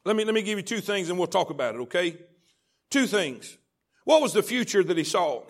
let 0.05 0.17
me, 0.17 0.25
let 0.25 0.35
me 0.35 0.43
give 0.43 0.59
you 0.59 0.63
two 0.63 0.81
things 0.81 1.09
and 1.09 1.19
we'll 1.19 1.29
talk 1.29 1.51
about 1.51 1.75
it, 1.75 1.79
okay? 1.83 2.19
Two 2.91 3.07
things. 3.07 3.57
What 4.05 4.23
was 4.23 4.33
the 4.33 4.43
future 4.43 4.83
that 4.83 4.97
he 4.97 5.05
saw? 5.05 5.43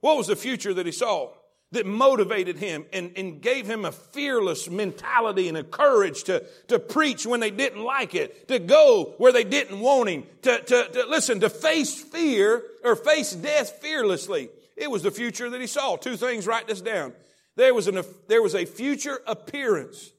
What 0.00 0.16
was 0.16 0.26
the 0.26 0.36
future 0.36 0.74
that 0.74 0.86
he 0.86 0.92
saw 0.92 1.30
that 1.72 1.86
motivated 1.86 2.56
him 2.56 2.84
and, 2.92 3.12
and 3.16 3.40
gave 3.40 3.66
him 3.66 3.84
a 3.84 3.92
fearless 3.92 4.70
mentality 4.70 5.48
and 5.48 5.56
a 5.56 5.64
courage 5.64 6.24
to, 6.24 6.44
to 6.68 6.78
preach 6.78 7.26
when 7.26 7.40
they 7.40 7.50
didn't 7.50 7.82
like 7.82 8.14
it, 8.14 8.48
to 8.48 8.58
go 8.58 9.14
where 9.18 9.32
they 9.32 9.44
didn't 9.44 9.80
want 9.80 10.08
him, 10.08 10.24
to, 10.42 10.58
to, 10.60 10.88
to 10.92 11.06
listen, 11.06 11.40
to 11.40 11.50
face 11.50 12.00
fear 12.00 12.62
or 12.84 12.94
face 12.94 13.32
death 13.32 13.80
fearlessly? 13.80 14.50
It 14.76 14.90
was 14.90 15.02
the 15.02 15.10
future 15.10 15.50
that 15.50 15.60
he 15.60 15.66
saw. 15.66 15.96
Two 15.96 16.16
things, 16.16 16.46
write 16.46 16.68
this 16.68 16.80
down. 16.80 17.12
There 17.56 17.74
was, 17.74 17.88
an, 17.88 18.02
there 18.28 18.42
was 18.42 18.54
a 18.54 18.64
future 18.64 19.20
appearance 19.26 20.12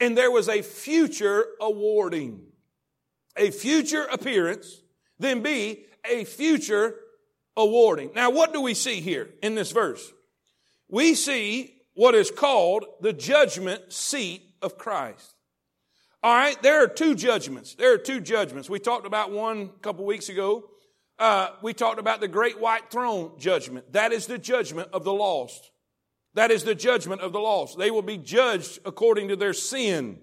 and 0.00 0.18
there 0.18 0.30
was 0.30 0.48
a 0.48 0.62
future 0.62 1.46
awarding. 1.60 2.40
A 3.36 3.50
future 3.50 4.04
appearance, 4.10 4.82
then 5.18 5.42
B, 5.42 5.86
a 6.08 6.24
future 6.24 6.94
awarding. 7.56 8.10
Now, 8.14 8.30
what 8.30 8.52
do 8.52 8.60
we 8.60 8.74
see 8.74 9.00
here 9.00 9.30
in 9.42 9.54
this 9.54 9.72
verse? 9.72 10.12
We 10.88 11.14
see 11.14 11.74
what 11.94 12.14
is 12.14 12.30
called 12.30 12.84
the 13.00 13.12
judgment 13.12 13.92
seat 13.92 14.42
of 14.60 14.78
Christ. 14.78 15.34
All 16.22 16.34
right, 16.34 16.60
there 16.62 16.82
are 16.82 16.88
two 16.88 17.14
judgments. 17.14 17.74
There 17.74 17.92
are 17.92 17.98
two 17.98 18.20
judgments. 18.20 18.70
We 18.70 18.78
talked 18.78 19.06
about 19.06 19.32
one 19.32 19.70
a 19.74 19.80
couple 19.80 20.04
weeks 20.04 20.28
ago. 20.28 20.70
Uh, 21.18 21.48
we 21.62 21.74
talked 21.74 21.98
about 21.98 22.20
the 22.20 22.28
great 22.28 22.60
white 22.60 22.90
throne 22.90 23.32
judgment. 23.38 23.92
That 23.92 24.12
is 24.12 24.26
the 24.26 24.38
judgment 24.38 24.88
of 24.92 25.04
the 25.04 25.12
lost. 25.12 25.70
That 26.34 26.50
is 26.50 26.64
the 26.64 26.74
judgment 26.74 27.20
of 27.20 27.32
the 27.32 27.40
lost. 27.40 27.76
They 27.76 27.90
will 27.90 28.02
be 28.02 28.16
judged 28.16 28.78
according 28.84 29.28
to 29.28 29.36
their 29.36 29.52
sin 29.52 30.18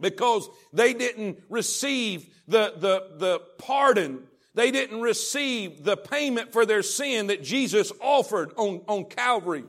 because 0.00 0.48
they 0.72 0.94
didn't 0.94 1.42
receive 1.48 2.26
the, 2.48 2.74
the, 2.76 3.16
the 3.18 3.40
pardon 3.58 4.22
they 4.56 4.70
didn't 4.70 5.02
receive 5.02 5.84
the 5.84 5.98
payment 5.98 6.50
for 6.50 6.64
their 6.64 6.82
sin 6.82 7.26
that 7.26 7.42
Jesus 7.42 7.92
offered 8.00 8.52
on, 8.56 8.80
on 8.88 9.04
Calvary. 9.04 9.64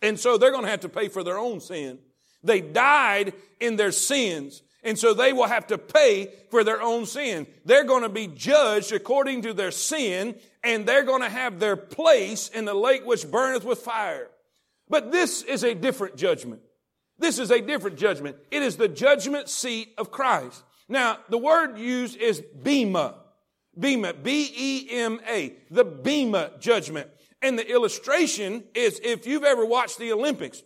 And 0.00 0.18
so 0.18 0.38
they're 0.38 0.50
going 0.50 0.64
to 0.64 0.70
have 0.70 0.80
to 0.80 0.88
pay 0.88 1.08
for 1.08 1.22
their 1.22 1.38
own 1.38 1.60
sin. 1.60 1.98
They 2.42 2.62
died 2.62 3.34
in 3.60 3.76
their 3.76 3.92
sins. 3.92 4.62
And 4.82 4.98
so 4.98 5.12
they 5.12 5.34
will 5.34 5.46
have 5.46 5.66
to 5.66 5.76
pay 5.76 6.32
for 6.50 6.64
their 6.64 6.80
own 6.80 7.04
sin. 7.04 7.46
They're 7.66 7.84
going 7.84 8.02
to 8.02 8.08
be 8.08 8.28
judged 8.28 8.92
according 8.92 9.42
to 9.42 9.52
their 9.52 9.70
sin, 9.70 10.36
and 10.64 10.86
they're 10.86 11.04
going 11.04 11.20
to 11.20 11.28
have 11.28 11.60
their 11.60 11.76
place 11.76 12.48
in 12.48 12.64
the 12.64 12.72
lake 12.72 13.04
which 13.04 13.30
burneth 13.30 13.64
with 13.64 13.80
fire. 13.80 14.28
But 14.88 15.12
this 15.12 15.42
is 15.42 15.64
a 15.64 15.74
different 15.74 16.16
judgment. 16.16 16.62
This 17.18 17.38
is 17.38 17.50
a 17.50 17.60
different 17.60 17.98
judgment. 17.98 18.38
It 18.50 18.62
is 18.62 18.78
the 18.78 18.88
judgment 18.88 19.50
seat 19.50 19.92
of 19.98 20.10
Christ. 20.10 20.64
Now, 20.88 21.18
the 21.28 21.36
word 21.36 21.78
used 21.78 22.16
is 22.16 22.40
bema. 22.40 23.16
Bema, 23.80 24.12
B-E-M-A, 24.12 25.54
the 25.70 25.84
Bema 25.84 26.52
judgment. 26.60 27.08
And 27.42 27.58
the 27.58 27.68
illustration 27.68 28.64
is 28.74 29.00
if 29.02 29.26
you've 29.26 29.44
ever 29.44 29.64
watched 29.64 29.98
the 29.98 30.12
Olympics, 30.12 30.62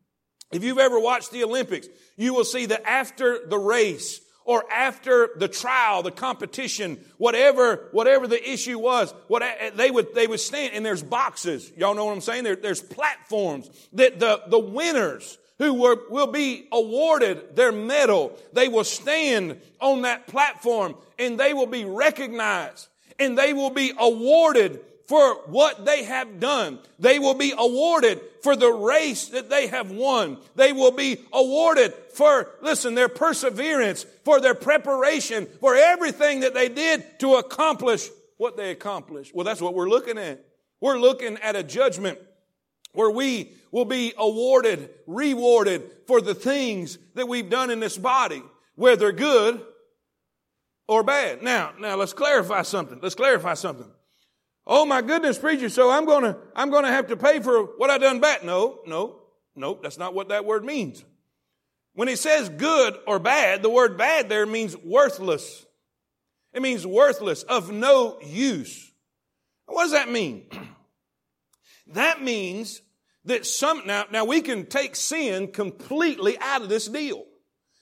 if 0.52 0.62
you've 0.62 0.78
ever 0.78 1.00
watched 1.00 1.30
the 1.30 1.44
Olympics, 1.44 1.88
you 2.16 2.34
will 2.34 2.44
see 2.44 2.66
that 2.66 2.86
after 2.86 3.46
the 3.46 3.58
race 3.58 4.20
or 4.44 4.64
after 4.72 5.30
the 5.36 5.46
trial, 5.46 6.02
the 6.02 6.10
competition, 6.10 6.98
whatever, 7.18 7.88
whatever 7.92 8.26
the 8.26 8.50
issue 8.50 8.78
was, 8.78 9.12
what 9.26 9.42
eh, 9.42 9.54
eh, 9.58 9.70
they 9.74 9.90
would, 9.90 10.14
they 10.14 10.26
would 10.26 10.40
stand 10.40 10.72
and 10.74 10.84
there's 10.84 11.02
boxes. 11.02 11.70
Y'all 11.76 11.94
know 11.94 12.06
what 12.06 12.12
I'm 12.12 12.22
saying? 12.22 12.44
There, 12.44 12.56
there's 12.56 12.80
platforms 12.80 13.68
that 13.92 14.18
the, 14.18 14.42
the 14.48 14.58
winners, 14.58 15.36
who 15.58 15.74
were, 15.74 15.98
will 16.08 16.28
be 16.28 16.66
awarded 16.72 17.56
their 17.56 17.72
medal. 17.72 18.38
They 18.52 18.68
will 18.68 18.84
stand 18.84 19.60
on 19.80 20.02
that 20.02 20.26
platform 20.26 20.94
and 21.18 21.38
they 21.38 21.52
will 21.52 21.66
be 21.66 21.84
recognized 21.84 22.88
and 23.18 23.36
they 23.36 23.52
will 23.52 23.70
be 23.70 23.92
awarded 23.98 24.80
for 25.08 25.34
what 25.46 25.86
they 25.86 26.04
have 26.04 26.38
done. 26.38 26.78
They 26.98 27.18
will 27.18 27.34
be 27.34 27.54
awarded 27.56 28.20
for 28.42 28.54
the 28.54 28.70
race 28.70 29.28
that 29.28 29.48
they 29.48 29.66
have 29.68 29.90
won. 29.90 30.36
They 30.54 30.72
will 30.72 30.92
be 30.92 31.18
awarded 31.32 31.94
for, 32.12 32.50
listen, 32.60 32.94
their 32.94 33.08
perseverance, 33.08 34.04
for 34.24 34.38
their 34.38 34.54
preparation, 34.54 35.46
for 35.60 35.74
everything 35.74 36.40
that 36.40 36.52
they 36.52 36.68
did 36.68 37.20
to 37.20 37.36
accomplish 37.36 38.08
what 38.36 38.58
they 38.58 38.70
accomplished. 38.70 39.34
Well, 39.34 39.44
that's 39.44 39.62
what 39.62 39.74
we're 39.74 39.88
looking 39.88 40.18
at. 40.18 40.44
We're 40.80 40.98
looking 40.98 41.38
at 41.38 41.56
a 41.56 41.62
judgment 41.62 42.18
where 42.98 43.12
we 43.12 43.52
will 43.70 43.84
be 43.84 44.12
awarded, 44.18 44.90
rewarded 45.06 45.88
for 46.08 46.20
the 46.20 46.34
things 46.34 46.98
that 47.14 47.28
we've 47.28 47.48
done 47.48 47.70
in 47.70 47.78
this 47.78 47.96
body, 47.96 48.42
whether 48.74 49.12
good 49.12 49.64
or 50.88 51.04
bad. 51.04 51.40
Now, 51.40 51.74
now 51.78 51.94
let's 51.94 52.12
clarify 52.12 52.62
something. 52.62 52.98
Let's 53.00 53.14
clarify 53.14 53.54
something. 53.54 53.88
Oh 54.66 54.84
my 54.84 55.00
goodness, 55.00 55.38
preacher, 55.38 55.68
so 55.68 55.92
I'm 55.92 56.06
gonna, 56.06 56.38
I'm 56.56 56.72
gonna 56.72 56.90
have 56.90 57.06
to 57.06 57.16
pay 57.16 57.38
for 57.38 57.66
what 57.76 57.88
I 57.88 57.98
done 57.98 58.18
bad. 58.18 58.44
No, 58.44 58.80
no, 58.84 59.20
no, 59.54 59.78
that's 59.80 59.96
not 59.96 60.12
what 60.12 60.30
that 60.30 60.44
word 60.44 60.64
means. 60.64 61.04
When 61.94 62.08
it 62.08 62.18
says 62.18 62.48
good 62.48 62.98
or 63.06 63.20
bad, 63.20 63.62
the 63.62 63.70
word 63.70 63.96
bad 63.96 64.28
there 64.28 64.44
means 64.44 64.76
worthless. 64.76 65.64
It 66.52 66.62
means 66.62 66.84
worthless, 66.84 67.44
of 67.44 67.70
no 67.70 68.18
use. 68.22 68.90
What 69.66 69.84
does 69.84 69.92
that 69.92 70.10
mean? 70.10 70.46
That 71.92 72.20
means 72.20 72.82
that 73.28 73.46
some, 73.46 73.86
now, 73.86 74.04
now 74.10 74.24
we 74.24 74.40
can 74.40 74.66
take 74.66 74.96
sin 74.96 75.48
completely 75.48 76.36
out 76.40 76.62
of 76.62 76.68
this 76.68 76.88
deal. 76.88 77.24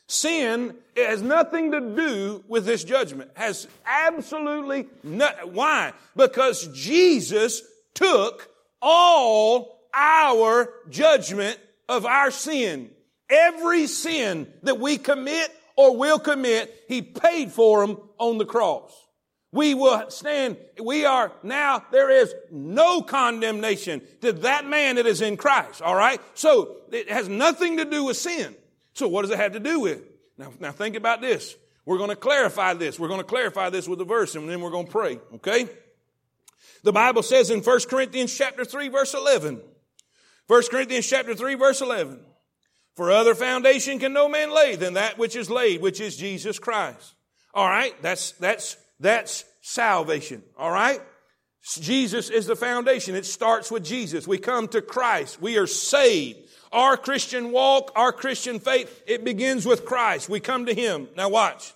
Sin 0.09 0.77
has 0.97 1.23
nothing 1.23 1.73
to 1.73 1.81
do 1.81 2.45
with 2.47 2.65
this 2.65 2.85
judgment. 2.85 3.31
Has 3.35 3.67
absolutely 3.85 4.87
no, 5.03 5.29
why? 5.45 5.93
Because 6.15 6.69
Jesus 6.69 7.63
took 7.95 8.49
all 8.81 9.81
our 9.93 10.73
judgment 10.91 11.59
of 11.89 12.07
our 12.07 12.31
sin. 12.31 12.91
Every 13.29 13.87
sin 13.89 14.47
that 14.63 14.79
we 14.79 14.99
commit 14.99 15.51
or 15.77 15.97
will 15.97 16.21
commit, 16.21 16.85
He 16.89 17.03
paid 17.03 17.51
for 17.51 17.85
them 17.85 17.99
on 18.19 18.39
the 18.39 18.45
cross. 18.45 18.93
We 19.57 19.73
will 19.73 20.11
stand, 20.11 20.59
we 20.79 21.07
are 21.07 21.33
now, 21.43 21.83
there 21.91 22.11
is 22.11 22.35
no 22.51 23.01
condemnation 23.01 24.03
to 24.21 24.35
that 24.35 24.67
man 24.67 24.97
that 24.97 25.07
is 25.07 25.23
in 25.23 25.39
Christ, 25.39 25.81
all 25.81 25.95
right? 25.95 26.21
So 26.35 26.77
it 26.93 27.11
has 27.11 27.27
nothing 27.27 27.79
to 27.79 27.87
do 27.87 28.05
with 28.05 28.19
sin. 28.19 28.55
So 28.93 29.09
what 29.09 29.23
does 29.23 29.31
it 29.31 29.39
have 29.39 29.53
to 29.53 29.61
do 29.61 29.81
with? 29.81 30.03
Now, 30.37 30.53
now 30.61 30.73
think 30.73 30.95
about 30.95 31.23
this. 31.23 31.57
We're 31.87 31.97
going 31.97 32.11
to 32.11 32.17
clarify 32.17 32.75
this. 32.75 33.01
We're 33.01 33.09
going 33.09 33.21
to 33.21 33.25
clarify 33.25 33.71
this 33.71 33.89
with 33.89 33.99
a 34.03 34.05
verse 34.05 34.35
and 34.35 34.47
then 34.47 34.61
we're 34.61 34.69
going 34.69 34.85
to 34.85 34.93
pray, 34.93 35.19
okay? 35.37 35.71
The 36.83 36.93
Bible 36.93 37.23
says 37.23 37.49
in 37.49 37.61
1 37.61 37.81
Corinthians 37.89 38.37
chapter 38.37 38.63
3 38.63 38.89
verse 38.89 39.15
11, 39.15 39.63
1 40.49 40.63
Corinthians 40.71 41.07
chapter 41.07 41.35
3 41.35 41.55
verse 41.55 41.81
11, 41.81 42.21
for 42.95 43.11
other 43.11 43.35
foundation 43.35 44.01
can 44.01 44.13
no 44.13 44.29
man 44.29 44.55
lay 44.55 44.77
than 44.77 44.95
that 44.95 45.17
which 45.17 45.35
is 45.35 45.49
laid, 45.49 45.81
which 45.81 45.99
is 45.99 46.15
Jesus 46.19 46.59
Christ. 46.59 47.15
All 47.55 47.67
right, 47.67 47.95
that's, 48.03 48.33
that's 48.33 48.77
that's 49.01 49.45
salvation. 49.63 50.43
All 50.59 50.71
right? 50.71 51.01
Jesus 51.81 52.31
is 52.31 52.47
the 52.47 52.57
foundation. 52.57 53.15
It 53.17 53.27
starts 53.27 53.71
with 53.71 53.85
Jesus. 53.85 54.27
We 54.27 54.39
come 54.39 54.69
to 54.69 54.81
Christ. 54.81 55.41
We 55.41 55.59
are 55.59 55.67
saved. 55.67 56.39
Our 56.73 56.97
Christian 56.97 57.51
walk, 57.51 57.91
our 57.97 58.13
Christian 58.13 58.61
faith, 58.61 59.03
it 59.07 59.25
begins 59.25 59.67
with 59.67 59.85
Christ. 59.85 60.29
We 60.29 60.41
come 60.41 60.67
to 60.67 60.75
Him. 60.75 61.09
Now 61.17 61.29
watch. 61.29 61.73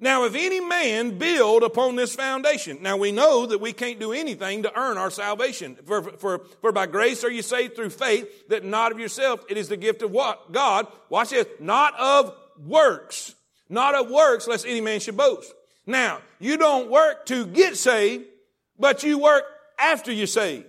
Now, 0.00 0.24
if 0.24 0.36
any 0.36 0.60
man 0.60 1.18
build 1.18 1.64
upon 1.64 1.96
this 1.96 2.14
foundation, 2.14 2.78
now 2.82 2.96
we 2.96 3.10
know 3.10 3.46
that 3.46 3.60
we 3.60 3.72
can't 3.72 3.98
do 3.98 4.12
anything 4.12 4.62
to 4.62 4.78
earn 4.78 4.96
our 4.96 5.10
salvation. 5.10 5.76
For, 5.86 6.02
for, 6.02 6.44
for 6.60 6.70
by 6.70 6.86
grace 6.86 7.24
are 7.24 7.30
you 7.30 7.42
saved 7.42 7.74
through 7.74 7.90
faith, 7.90 8.48
that 8.48 8.64
not 8.64 8.92
of 8.92 9.00
yourself, 9.00 9.44
it 9.48 9.56
is 9.56 9.68
the 9.68 9.76
gift 9.76 10.02
of 10.02 10.12
what? 10.12 10.52
God. 10.52 10.86
Watch 11.08 11.30
this. 11.30 11.46
Not 11.58 11.98
of 11.98 12.32
works. 12.64 13.34
Not 13.68 13.96
of 13.96 14.08
works, 14.08 14.46
lest 14.46 14.66
any 14.66 14.80
man 14.80 15.00
should 15.00 15.16
boast. 15.16 15.52
Now, 15.88 16.20
you 16.38 16.58
don't 16.58 16.90
work 16.90 17.24
to 17.26 17.46
get 17.46 17.78
saved, 17.78 18.26
but 18.78 19.02
you 19.04 19.18
work 19.18 19.44
after 19.80 20.12
you're 20.12 20.26
saved. 20.26 20.66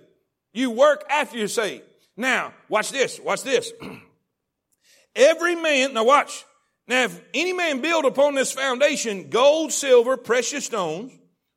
You 0.54 0.70
work 0.70 1.04
after 1.10 1.36
you're 1.36 1.46
saved. 1.46 1.84
Now, 2.16 2.54
watch 2.70 2.90
this. 2.90 3.20
Watch 3.20 3.42
this. 3.42 3.70
Every 5.14 5.56
man, 5.56 5.92
now 5.92 6.04
watch. 6.04 6.46
Now, 6.88 7.04
if 7.04 7.20
any 7.34 7.52
man 7.52 7.82
build 7.82 8.06
upon 8.06 8.34
this 8.34 8.50
foundation 8.50 9.28
gold, 9.28 9.72
silver, 9.72 10.16
precious 10.16 10.64
stones, 10.64 11.12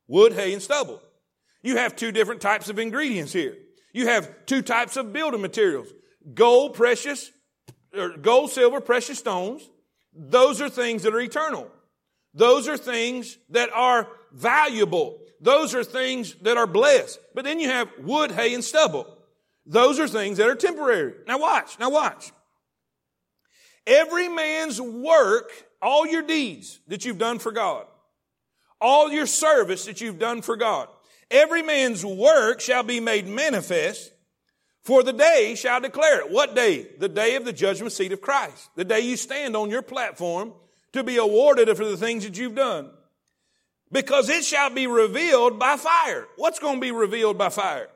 wood, 0.06 0.34
hay, 0.34 0.52
and 0.52 0.60
stubble. 0.60 1.00
You 1.62 1.78
have 1.78 1.96
two 1.96 2.12
different 2.12 2.42
types 2.42 2.68
of 2.68 2.78
ingredients 2.78 3.32
here. 3.32 3.56
You 3.94 4.08
have 4.08 4.44
two 4.44 4.60
types 4.60 4.98
of 4.98 5.14
building 5.14 5.40
materials. 5.40 5.88
Gold, 6.34 6.74
precious, 6.74 7.30
or 7.96 8.10
gold, 8.10 8.50
silver, 8.50 8.82
precious 8.82 9.18
stones. 9.18 9.66
Those 10.14 10.60
are 10.60 10.68
things 10.68 11.04
that 11.04 11.14
are 11.14 11.20
eternal. 11.20 11.70
Those 12.34 12.68
are 12.68 12.76
things 12.76 13.38
that 13.50 13.70
are 13.72 14.08
valuable. 14.32 15.20
Those 15.40 15.74
are 15.74 15.84
things 15.84 16.34
that 16.42 16.56
are 16.56 16.66
blessed. 16.66 17.20
But 17.34 17.44
then 17.44 17.60
you 17.60 17.68
have 17.68 17.88
wood, 17.98 18.32
hay, 18.32 18.54
and 18.54 18.64
stubble. 18.64 19.06
Those 19.66 19.98
are 20.00 20.08
things 20.08 20.38
that 20.38 20.48
are 20.48 20.54
temporary. 20.54 21.14
Now 21.26 21.38
watch, 21.38 21.78
now 21.78 21.90
watch. 21.90 22.32
Every 23.86 24.28
man's 24.28 24.80
work, 24.80 25.50
all 25.80 26.06
your 26.06 26.22
deeds 26.22 26.80
that 26.88 27.04
you've 27.04 27.18
done 27.18 27.38
for 27.38 27.52
God, 27.52 27.86
all 28.80 29.10
your 29.10 29.26
service 29.26 29.84
that 29.84 30.00
you've 30.00 30.18
done 30.18 30.42
for 30.42 30.56
God, 30.56 30.88
every 31.30 31.62
man's 31.62 32.04
work 32.04 32.60
shall 32.60 32.82
be 32.82 33.00
made 33.00 33.26
manifest, 33.26 34.12
for 34.82 35.02
the 35.02 35.12
day 35.12 35.54
shall 35.56 35.80
declare 35.80 36.20
it. 36.20 36.30
What 36.30 36.54
day? 36.54 36.88
The 36.98 37.08
day 37.08 37.36
of 37.36 37.44
the 37.44 37.52
judgment 37.52 37.92
seat 37.92 38.12
of 38.12 38.20
Christ. 38.20 38.70
The 38.76 38.84
day 38.84 39.00
you 39.00 39.16
stand 39.16 39.56
on 39.56 39.70
your 39.70 39.82
platform 39.82 40.52
to 40.94 41.04
be 41.04 41.16
awarded 41.16 41.68
for 41.76 41.84
the 41.84 41.96
things 41.96 42.24
that 42.24 42.36
you've 42.36 42.54
done. 42.54 42.90
Because 43.92 44.28
it 44.28 44.44
shall 44.44 44.70
be 44.70 44.86
revealed 44.86 45.58
by 45.58 45.76
fire. 45.76 46.26
What's 46.36 46.58
going 46.58 46.76
to 46.76 46.80
be 46.80 46.90
revealed 46.90 47.38
by 47.38 47.50
fire? 47.50 47.88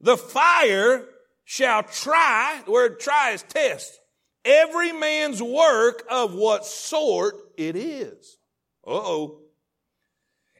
The 0.00 0.16
fire 0.16 1.04
shall 1.44 1.84
try, 1.84 2.62
the 2.64 2.72
word 2.72 2.98
try 2.98 3.30
is 3.30 3.42
test 3.44 4.00
every 4.46 4.92
man's 4.92 5.42
work 5.42 6.06
of 6.08 6.32
what 6.34 6.64
sort 6.64 7.34
it 7.58 7.76
is. 7.76 8.38
Uh-oh. 8.86 9.40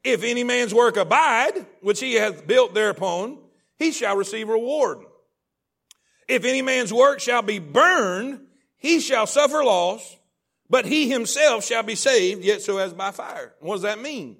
If 0.02 0.24
any 0.24 0.44
man's 0.44 0.74
work 0.74 0.96
abide, 0.96 1.64
which 1.80 2.00
he 2.00 2.14
hath 2.14 2.46
built 2.46 2.74
thereupon, 2.74 3.38
he 3.76 3.92
shall 3.92 4.16
receive 4.16 4.48
reward. 4.48 4.98
If 6.28 6.44
any 6.44 6.62
man's 6.62 6.92
work 6.92 7.20
shall 7.20 7.42
be 7.42 7.60
burned, 7.60 8.40
he 8.76 9.00
shall 9.00 9.26
suffer 9.26 9.64
loss, 9.64 10.16
but 10.68 10.86
he 10.86 11.08
himself 11.08 11.64
shall 11.64 11.82
be 11.82 11.94
saved, 11.94 12.44
yet 12.44 12.62
so 12.62 12.78
as 12.78 12.92
by 12.92 13.10
fire. 13.10 13.54
What 13.60 13.76
does 13.76 13.82
that 13.82 14.00
mean? 14.00 14.36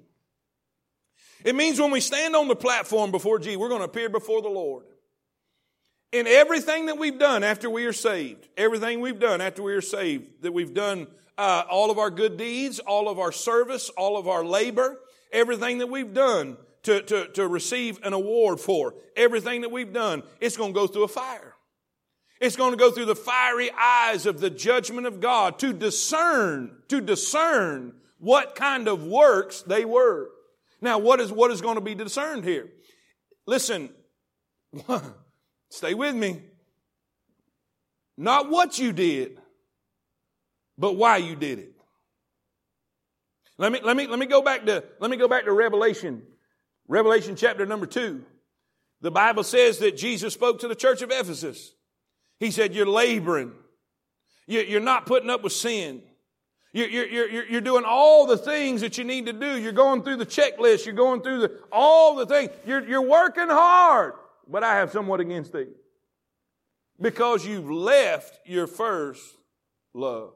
It 1.43 1.55
means 1.55 1.79
when 1.79 1.91
we 1.91 2.01
stand 2.01 2.35
on 2.35 2.47
the 2.47 2.55
platform 2.55 3.11
before 3.11 3.39
Jesus, 3.39 3.57
we're 3.57 3.69
going 3.69 3.81
to 3.81 3.85
appear 3.85 4.09
before 4.09 4.41
the 4.41 4.49
Lord. 4.49 4.85
In 6.11 6.25
everything 6.25 6.87
that 6.87 6.97
we've 6.97 7.19
done 7.19 7.43
after 7.43 7.69
we 7.69 7.85
are 7.85 7.93
saved, 7.93 8.47
everything 8.57 9.01
we've 9.01 9.19
done 9.19 9.41
after 9.41 9.61
we 9.61 9.73
are 9.73 9.81
saved, 9.81 10.41
that 10.41 10.53
we've 10.53 10.73
done 10.73 11.07
uh, 11.37 11.63
all 11.69 11.91
of 11.91 11.99
our 11.99 12.09
good 12.09 12.37
deeds, 12.37 12.79
all 12.79 13.09
of 13.09 13.19
our 13.19 13.31
service, 13.31 13.89
all 13.89 14.17
of 14.17 14.27
our 14.27 14.43
labor, 14.43 14.97
everything 15.31 15.79
that 15.79 15.87
we've 15.87 16.13
done 16.13 16.57
to, 16.83 17.01
to, 17.01 17.27
to 17.33 17.47
receive 17.47 17.99
an 18.03 18.13
award 18.13 18.59
for, 18.59 18.95
everything 19.15 19.61
that 19.61 19.71
we've 19.71 19.91
done, 19.91 20.23
it's 20.39 20.55
going 20.55 20.73
to 20.73 20.79
go 20.79 20.87
through 20.87 21.03
a 21.03 21.09
fire. 21.09 21.53
It's 22.39 22.55
going 22.55 22.71
to 22.71 22.77
go 22.77 22.91
through 22.91 23.05
the 23.05 23.15
fiery 23.15 23.71
eyes 23.71 24.25
of 24.25 24.39
the 24.39 24.49
judgment 24.49 25.07
of 25.07 25.19
God 25.19 25.59
to 25.59 25.73
discern, 25.73 26.77
to 26.89 27.01
discern 27.01 27.93
what 28.19 28.55
kind 28.55 28.87
of 28.87 29.03
works 29.03 29.61
they 29.63 29.85
were. 29.85 30.29
Now, 30.81 30.99
what 30.99 31.19
is, 31.19 31.31
what 31.31 31.51
is 31.51 31.61
going 31.61 31.75
to 31.75 31.81
be 31.81 31.95
discerned 31.95 32.43
here? 32.43 32.69
Listen, 33.47 33.89
Stay 35.69 35.93
with 35.93 36.15
me. 36.15 36.41
Not 38.17 38.49
what 38.49 38.79
you 38.79 38.93
did, 38.93 39.39
but 40.77 40.95
why 40.95 41.17
you 41.17 41.35
did 41.35 41.59
it. 41.59 41.73
Let 43.57 43.71
me, 43.71 43.79
let 43.83 43.97
me, 43.97 44.07
let 44.07 44.19
me 44.19 44.25
go 44.25 44.41
back 44.41 44.65
to, 44.65 44.83
let 44.99 45.11
me 45.11 45.17
go 45.17 45.27
back 45.27 45.45
to 45.45 45.51
Revelation. 45.51 46.23
Revelation 46.87 47.35
chapter 47.35 47.65
number 47.65 47.85
two. 47.85 48.23
The 49.01 49.11
Bible 49.11 49.43
says 49.43 49.79
that 49.79 49.97
Jesus 49.97 50.33
spoke 50.33 50.59
to 50.59 50.67
the 50.67 50.75
church 50.75 51.01
of 51.01 51.11
Ephesus. 51.11 51.73
He 52.39 52.51
said, 52.51 52.73
you're 52.73 52.85
laboring. 52.85 53.53
You're 54.47 54.79
not 54.79 55.05
putting 55.05 55.29
up 55.29 55.43
with 55.43 55.53
sin. 55.53 56.01
You're, 56.71 56.87
you're, 56.87 57.07
you're, 57.07 57.45
you're 57.45 57.61
doing 57.61 57.83
all 57.85 58.27
the 58.27 58.37
things 58.37 58.81
that 58.81 58.97
you 58.97 59.03
need 59.03 59.25
to 59.25 59.33
do. 59.33 59.59
You're 59.59 59.71
going 59.71 60.03
through 60.03 60.17
the 60.17 60.25
checklist. 60.25 60.85
You're 60.85 60.95
going 60.95 61.21
through 61.21 61.39
the, 61.39 61.59
all 61.71 62.15
the 62.15 62.25
things. 62.25 62.51
You're, 62.65 62.87
you're 62.87 63.01
working 63.01 63.47
hard 63.49 64.13
but 64.49 64.63
I 64.63 64.75
have 64.75 64.91
somewhat 64.91 65.19
against 65.19 65.53
thee. 65.53 65.67
Because 66.99 67.45
you've 67.45 67.69
left 67.69 68.39
your 68.45 68.65
first 68.65 69.23
love. 69.93 70.33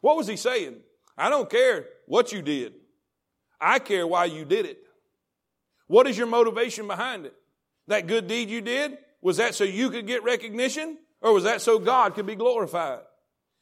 What 0.00 0.16
was 0.16 0.26
he 0.26 0.36
saying? 0.36 0.76
I 1.16 1.30
don't 1.30 1.48
care 1.48 1.86
what 2.06 2.32
you 2.32 2.42
did. 2.42 2.74
I 3.60 3.78
care 3.78 4.06
why 4.06 4.26
you 4.26 4.44
did 4.44 4.66
it. 4.66 4.78
What 5.86 6.06
is 6.06 6.16
your 6.16 6.26
motivation 6.26 6.86
behind 6.86 7.26
it? 7.26 7.34
That 7.88 8.06
good 8.06 8.26
deed 8.26 8.50
you 8.50 8.60
did, 8.60 8.98
was 9.28 9.36
that 9.36 9.54
so 9.54 9.62
you 9.62 9.90
could 9.90 10.06
get 10.06 10.24
recognition? 10.24 10.96
Or 11.20 11.34
was 11.34 11.44
that 11.44 11.60
so 11.60 11.78
God 11.78 12.14
could 12.14 12.24
be 12.24 12.34
glorified? 12.34 13.00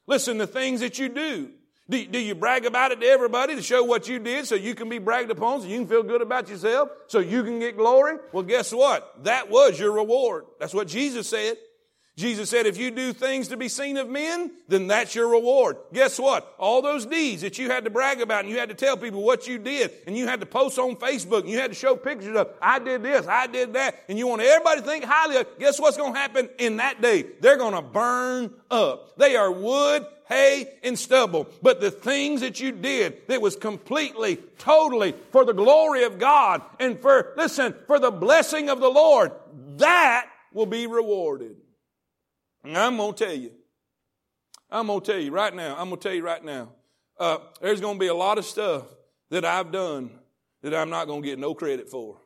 Listen, 0.07 0.39
the 0.39 0.47
things 0.47 0.79
that 0.79 1.01
you 1.01 1.09
do, 1.09 1.51
do, 1.91 2.07
do 2.07 2.21
you 2.21 2.37
brag 2.37 2.67
about 2.67 2.93
it 2.93 3.01
to 3.01 3.07
everybody 3.07 3.57
to 3.57 3.63
show 3.63 3.83
what 3.83 4.07
you 4.07 4.21
did 4.21 4.47
so 4.47 4.55
you 4.55 4.77
can 4.77 4.89
be 4.89 5.01
bragged 5.01 5.33
upon, 5.33 5.63
so 5.63 5.67
you 5.67 5.79
can 5.79 5.89
feel 5.89 6.05
good 6.05 6.23
about 6.23 6.49
yourself, 6.49 6.91
so 7.09 7.19
you 7.19 7.43
can 7.43 7.59
get 7.59 7.77
glory? 7.77 8.19
Well, 8.33 8.45
guess 8.45 8.73
what? 8.73 9.25
That 9.25 9.51
was 9.51 9.77
your 9.77 9.91
reward. 9.91 10.45
That's 10.61 10.73
what 10.73 10.87
Jesus 10.87 11.29
said. 11.29 11.57
Jesus 12.17 12.49
said, 12.49 12.65
if 12.65 12.79
you 12.79 12.91
do 12.91 13.13
things 13.13 13.49
to 13.49 13.59
be 13.59 13.69
seen 13.69 13.99
of 13.99 14.09
men, 14.09 14.51
then 14.69 14.87
that's 14.87 15.15
your 15.15 15.29
reward. 15.29 15.77
Guess 15.93 16.19
what? 16.19 16.55
All 16.59 16.81
those 16.81 17.05
deeds 17.05 17.43
that 17.43 17.59
you 17.59 17.71
had 17.71 17.85
to 17.85 17.91
brag 17.91 18.23
about 18.23 18.41
and 18.41 18.49
you 18.49 18.59
had 18.59 18.71
to 18.71 18.75
tell 18.75 18.97
people 18.97 19.23
what 19.23 19.47
you 19.47 19.59
did 19.59 19.91
and 20.07 20.17
you 20.17 20.27
had 20.27 20.41
to 20.41 20.47
post 20.47 20.79
on 20.79 20.97
Facebook 20.97 21.41
and 21.41 21.51
you 21.51 21.59
had 21.59 21.71
to 21.71 21.77
show 21.77 21.95
pictures 21.95 22.35
of, 22.35 22.49
I 22.63 22.79
did 22.79 23.03
this, 23.03 23.27
I 23.27 23.47
did 23.49 23.75
that, 23.75 24.03
and 24.09 24.19
you 24.19 24.27
want 24.29 24.41
everybody 24.41 24.81
to 24.81 24.87
think 24.87 25.05
highly 25.05 25.37
of, 25.37 25.59
guess 25.59 25.79
what's 25.79 25.99
going 25.99 26.15
to 26.15 26.19
happen 26.19 26.49
in 26.59 26.79
that 26.79 27.03
day? 27.03 27.27
They're 27.41 27.59
going 27.59 27.75
to 27.75 27.83
burn 27.83 28.51
up. 28.71 29.19
They 29.19 29.37
are 29.37 29.53
wood 29.53 30.07
hay, 30.29 30.67
and 30.83 30.99
stubble. 30.99 31.47
But 31.63 31.81
the 31.81 31.91
things 31.91 32.41
that 32.41 32.59
you 32.59 32.73
did 32.73 33.29
that 33.29 33.41
was 33.41 33.55
completely, 33.55 34.39
totally 34.59 35.15
for 35.31 35.45
the 35.45 35.55
glory 35.55 36.03
of 36.03 36.19
God 36.19 36.63
and 36.81 37.01
for, 37.01 37.33
listen, 37.37 37.75
for 37.87 37.99
the 37.99 38.11
blessing 38.11 38.69
of 38.69 38.81
the 38.81 38.89
Lord, 38.89 39.31
that 39.77 40.27
will 40.53 40.67
be 40.67 40.87
rewarded. 40.89 41.57
And 42.67 42.77
I'm 42.77 42.97
going 42.97 43.15
to 43.15 43.25
tell 43.25 43.35
you, 43.35 43.53
I'm 44.69 44.89
going 44.89 45.01
to 45.01 45.07
tell 45.13 45.21
you 45.21 45.31
right 45.31 45.55
now, 45.55 45.77
I'm 45.79 45.89
going 45.89 46.01
to 46.01 46.09
tell 46.09 46.15
you 46.17 46.25
right 46.25 46.45
now, 46.45 46.71
uh, 47.17 47.39
there's 47.61 47.81
going 47.81 47.95
to 47.95 48.01
be 48.01 48.09
a 48.09 48.15
lot 48.15 48.39
of 48.39 48.45
stuff 48.45 48.83
that 49.31 49.45
I've 49.45 49.71
done 49.71 50.11
that 50.63 50.75
I'm 50.75 50.91
not 50.91 51.07
going 51.07 51.23
to 51.23 51.29
get 51.29 51.39
no 51.39 51.55
credit 51.55 51.89
for. 51.89 52.19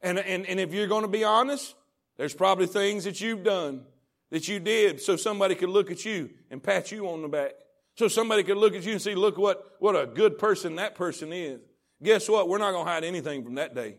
And, 0.00 0.18
and, 0.18 0.44
and 0.44 0.58
if 0.58 0.74
you're 0.74 0.88
going 0.88 1.02
to 1.02 1.08
be 1.08 1.22
honest, 1.22 1.76
there's 2.16 2.34
probably 2.34 2.66
things 2.66 3.04
that 3.04 3.20
you've 3.20 3.44
done 3.44 3.84
that 4.30 4.48
you 4.48 4.58
did 4.58 5.00
so 5.00 5.14
somebody 5.14 5.54
could 5.54 5.68
look 5.68 5.92
at 5.92 6.04
you 6.04 6.28
and 6.50 6.60
pat 6.60 6.90
you 6.90 7.08
on 7.08 7.22
the 7.22 7.28
back. 7.28 7.52
So 7.94 8.08
somebody 8.08 8.42
could 8.42 8.56
look 8.56 8.74
at 8.74 8.82
you 8.82 8.90
and 8.90 9.00
see, 9.00 9.14
look 9.14 9.38
what, 9.38 9.76
what 9.78 9.94
a 9.94 10.04
good 10.04 10.36
person 10.36 10.76
that 10.76 10.96
person 10.96 11.32
is. 11.32 11.60
Guess 12.02 12.28
what? 12.28 12.48
We're 12.48 12.58
not 12.58 12.72
going 12.72 12.86
to 12.86 12.90
hide 12.90 13.04
anything 13.04 13.44
from 13.44 13.54
that 13.54 13.76
day. 13.76 13.98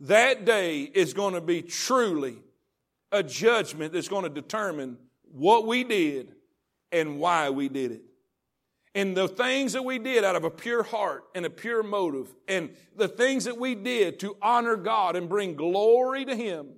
That 0.00 0.44
day 0.44 0.82
is 0.82 1.14
going 1.14 1.32
to 1.32 1.40
be 1.40 1.62
truly 1.62 2.36
a 3.12 3.22
judgment 3.22 3.92
that's 3.92 4.08
going 4.08 4.24
to 4.24 4.30
determine 4.30 4.98
what 5.32 5.66
we 5.66 5.84
did 5.84 6.32
and 6.92 7.18
why 7.18 7.50
we 7.50 7.68
did 7.68 7.92
it. 7.92 8.02
And 8.94 9.16
the 9.16 9.28
things 9.28 9.74
that 9.74 9.84
we 9.84 9.98
did 9.98 10.24
out 10.24 10.34
of 10.34 10.44
a 10.44 10.50
pure 10.50 10.82
heart 10.82 11.24
and 11.34 11.46
a 11.46 11.50
pure 11.50 11.82
motive, 11.82 12.34
and 12.48 12.70
the 12.96 13.06
things 13.06 13.44
that 13.44 13.56
we 13.56 13.76
did 13.76 14.18
to 14.20 14.36
honor 14.42 14.76
God 14.76 15.14
and 15.14 15.28
bring 15.28 15.54
glory 15.54 16.24
to 16.24 16.34
Him, 16.34 16.68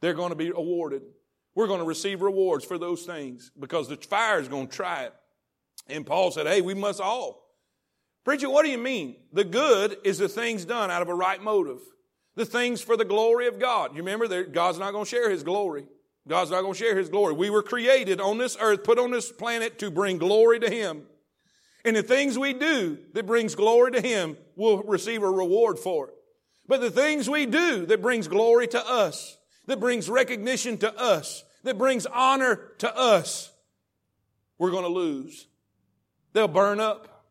they're 0.00 0.14
going 0.14 0.30
to 0.30 0.36
be 0.36 0.48
awarded. 0.48 1.02
We're 1.54 1.66
going 1.66 1.80
to 1.80 1.86
receive 1.86 2.22
rewards 2.22 2.64
for 2.64 2.78
those 2.78 3.04
things 3.04 3.50
because 3.58 3.88
the 3.88 3.96
fire 3.96 4.40
is 4.40 4.48
going 4.48 4.68
to 4.68 4.74
try 4.74 5.04
it. 5.04 5.14
And 5.86 6.06
Paul 6.06 6.30
said, 6.30 6.46
hey, 6.46 6.62
we 6.62 6.72
must 6.72 7.00
all. 7.00 7.42
Preacher, 8.24 8.48
what 8.48 8.64
do 8.64 8.70
you 8.70 8.78
mean? 8.78 9.16
The 9.32 9.44
good 9.44 9.98
is 10.04 10.16
the 10.16 10.28
things 10.28 10.64
done 10.64 10.90
out 10.90 11.02
of 11.02 11.08
a 11.08 11.14
right 11.14 11.42
motive. 11.42 11.80
The 12.34 12.46
things 12.46 12.80
for 12.80 12.96
the 12.96 13.04
glory 13.04 13.46
of 13.46 13.58
God. 13.58 13.92
You 13.92 13.98
remember 13.98 14.26
that 14.28 14.52
God's 14.52 14.78
not 14.78 14.92
going 14.92 15.04
to 15.04 15.10
share 15.10 15.30
His 15.30 15.42
glory. 15.42 15.84
God's 16.26 16.50
not 16.50 16.62
going 16.62 16.74
to 16.74 16.78
share 16.78 16.96
His 16.96 17.08
glory. 17.08 17.34
We 17.34 17.50
were 17.50 17.62
created 17.62 18.20
on 18.20 18.38
this 18.38 18.56
earth, 18.60 18.84
put 18.84 18.98
on 18.98 19.10
this 19.10 19.30
planet 19.30 19.78
to 19.80 19.90
bring 19.90 20.18
glory 20.18 20.60
to 20.60 20.70
Him. 20.70 21.02
And 21.84 21.96
the 21.96 22.02
things 22.02 22.38
we 22.38 22.52
do 22.52 22.98
that 23.12 23.26
brings 23.26 23.54
glory 23.54 23.92
to 23.92 24.00
Him 24.00 24.36
will 24.56 24.82
receive 24.82 25.22
a 25.22 25.30
reward 25.30 25.78
for 25.78 26.08
it. 26.08 26.14
But 26.66 26.80
the 26.80 26.90
things 26.90 27.28
we 27.28 27.44
do 27.44 27.86
that 27.86 28.00
brings 28.00 28.28
glory 28.28 28.68
to 28.68 28.86
us, 28.88 29.36
that 29.66 29.80
brings 29.80 30.08
recognition 30.08 30.78
to 30.78 30.96
us, 30.96 31.44
that 31.64 31.76
brings 31.76 32.06
honor 32.06 32.70
to 32.78 32.96
us, 32.96 33.52
we're 34.58 34.70
going 34.70 34.84
to 34.84 34.88
lose. 34.88 35.48
They'll 36.32 36.48
burn 36.48 36.80
up. 36.80 37.24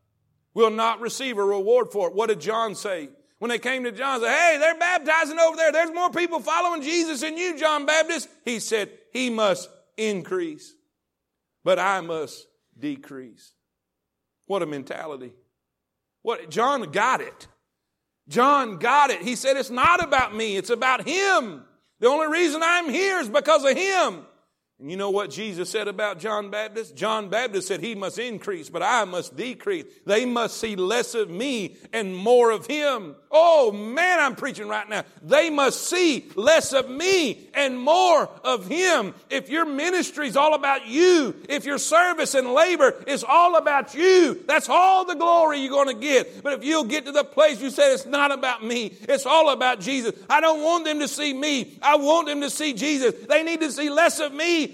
We'll 0.53 0.69
not 0.69 0.99
receive 0.99 1.37
a 1.37 1.43
reward 1.43 1.91
for 1.91 2.09
it. 2.09 2.15
What 2.15 2.27
did 2.27 2.41
John 2.41 2.75
say? 2.75 3.09
When 3.41 3.49
they 3.49 3.57
came 3.57 3.85
to 3.85 3.91
John, 3.91 4.19
said, 4.21 4.29
Hey, 4.29 4.57
they're 4.59 4.77
baptizing 4.77 5.39
over 5.39 5.57
there. 5.57 5.71
There's 5.71 5.91
more 5.91 6.11
people 6.11 6.41
following 6.41 6.83
Jesus 6.83 7.21
than 7.21 7.37
you, 7.37 7.57
John 7.57 7.87
Baptist. 7.87 8.29
He 8.45 8.59
said, 8.59 8.91
He 9.11 9.31
must 9.31 9.67
increase, 9.97 10.75
but 11.63 11.79
I 11.79 12.01
must 12.01 12.45
decrease. 12.77 13.53
What 14.45 14.61
a 14.61 14.67
mentality. 14.67 15.33
What 16.21 16.51
John 16.51 16.91
got 16.91 17.19
it. 17.21 17.47
John 18.29 18.77
got 18.77 19.09
it. 19.09 19.23
He 19.23 19.35
said, 19.35 19.57
It's 19.57 19.71
not 19.71 20.03
about 20.03 20.35
me, 20.35 20.55
it's 20.55 20.69
about 20.69 21.07
him. 21.07 21.63
The 21.99 22.09
only 22.09 22.27
reason 22.27 22.61
I'm 22.63 22.91
here 22.91 23.21
is 23.21 23.27
because 23.27 23.65
of 23.65 23.75
him. 23.75 24.23
And 24.81 24.89
you 24.89 24.97
know 24.97 25.11
what 25.11 25.29
Jesus 25.29 25.69
said 25.69 25.87
about 25.87 26.17
John 26.17 26.49
Baptist? 26.49 26.95
John 26.95 27.29
Baptist 27.29 27.67
said 27.67 27.81
he 27.81 27.93
must 27.93 28.17
increase, 28.17 28.67
but 28.67 28.81
I 28.81 29.05
must 29.05 29.37
decrease. 29.37 29.85
They 30.07 30.25
must 30.25 30.57
see 30.57 30.75
less 30.75 31.13
of 31.13 31.29
me 31.29 31.77
and 31.93 32.15
more 32.15 32.49
of 32.49 32.65
him. 32.65 33.15
Oh 33.29 33.71
man, 33.71 34.19
I'm 34.19 34.35
preaching 34.35 34.67
right 34.67 34.89
now. 34.89 35.03
They 35.21 35.51
must 35.51 35.87
see 35.87 36.25
less 36.35 36.73
of 36.73 36.89
me 36.89 37.47
and 37.53 37.79
more 37.79 38.27
of 38.43 38.67
him. 38.67 39.13
If 39.29 39.51
your 39.51 39.65
ministry 39.65 40.27
is 40.27 40.35
all 40.35 40.55
about 40.55 40.87
you, 40.87 41.35
if 41.47 41.63
your 41.63 41.77
service 41.77 42.33
and 42.33 42.51
labor 42.51 43.03
is 43.05 43.23
all 43.23 43.57
about 43.57 43.93
you, 43.93 44.43
that's 44.47 44.67
all 44.67 45.05
the 45.05 45.13
glory 45.13 45.59
you're 45.59 45.69
going 45.69 45.95
to 45.95 46.01
get. 46.01 46.41
But 46.41 46.53
if 46.53 46.65
you'll 46.65 46.85
get 46.85 47.05
to 47.05 47.11
the 47.11 47.23
place 47.23 47.61
you 47.61 47.69
say 47.69 47.93
it's 47.93 48.07
not 48.07 48.31
about 48.31 48.65
me, 48.65 48.97
it's 49.07 49.27
all 49.27 49.51
about 49.51 49.79
Jesus. 49.79 50.19
I 50.27 50.41
don't 50.41 50.63
want 50.63 50.85
them 50.85 50.99
to 50.99 51.07
see 51.07 51.35
me. 51.35 51.77
I 51.83 51.97
want 51.97 52.27
them 52.27 52.41
to 52.41 52.49
see 52.49 52.73
Jesus. 52.73 53.13
They 53.27 53.43
need 53.43 53.61
to 53.61 53.71
see 53.71 53.91
less 53.91 54.19
of 54.19 54.33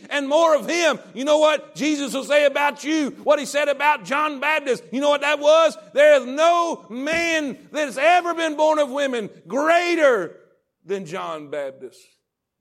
and 0.09 0.27
more 0.27 0.55
of 0.55 0.67
Him. 0.67 0.99
You 1.13 1.25
know 1.25 1.37
what 1.37 1.75
Jesus 1.75 2.13
will 2.13 2.23
say 2.23 2.45
about 2.45 2.83
you? 2.83 3.11
What 3.23 3.39
He 3.39 3.45
said 3.45 3.67
about 3.67 4.05
John 4.05 4.39
Baptist. 4.39 4.83
You 4.91 5.01
know 5.01 5.09
what 5.09 5.21
that 5.21 5.39
was? 5.39 5.77
There 5.93 6.19
is 6.19 6.25
no 6.25 6.85
man 6.89 7.57
that 7.71 7.85
has 7.85 7.97
ever 7.97 8.33
been 8.33 8.57
born 8.57 8.79
of 8.79 8.89
women 8.89 9.29
greater 9.47 10.37
than 10.85 11.05
John 11.05 11.49
Baptist. 11.49 11.99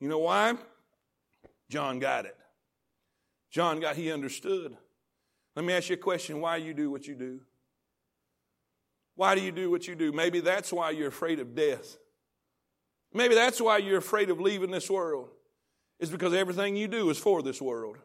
You 0.00 0.08
know 0.08 0.18
why? 0.18 0.54
John 1.70 1.98
got 1.98 2.26
it. 2.26 2.36
John 3.50 3.80
got, 3.80 3.96
he 3.96 4.12
understood. 4.12 4.76
Let 5.54 5.64
me 5.64 5.72
ask 5.72 5.88
you 5.88 5.94
a 5.94 5.98
question. 5.98 6.40
Why 6.40 6.56
you 6.56 6.74
do 6.74 6.90
what 6.90 7.06
you 7.06 7.14
do? 7.14 7.40
Why 9.14 9.34
do 9.34 9.40
you 9.40 9.50
do 9.50 9.70
what 9.70 9.88
you 9.88 9.94
do? 9.94 10.12
Maybe 10.12 10.40
that's 10.40 10.72
why 10.72 10.90
you're 10.90 11.08
afraid 11.08 11.40
of 11.40 11.54
death. 11.54 11.96
Maybe 13.14 13.34
that's 13.34 13.60
why 13.60 13.78
you're 13.78 13.98
afraid 13.98 14.28
of 14.28 14.40
leaving 14.40 14.70
this 14.70 14.90
world 14.90 15.30
is 15.98 16.10
because 16.10 16.34
everything 16.34 16.76
you 16.76 16.88
do 16.88 17.10
is 17.10 17.18
for 17.18 17.42
this 17.42 17.60
world. 17.60 17.98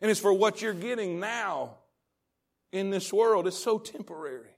And 0.00 0.10
it's 0.10 0.20
for 0.20 0.32
what 0.32 0.62
you're 0.62 0.74
getting 0.74 1.18
now 1.18 1.76
in 2.72 2.90
this 2.90 3.12
world. 3.12 3.46
It's 3.46 3.56
so 3.56 3.78
temporary. 3.78 4.48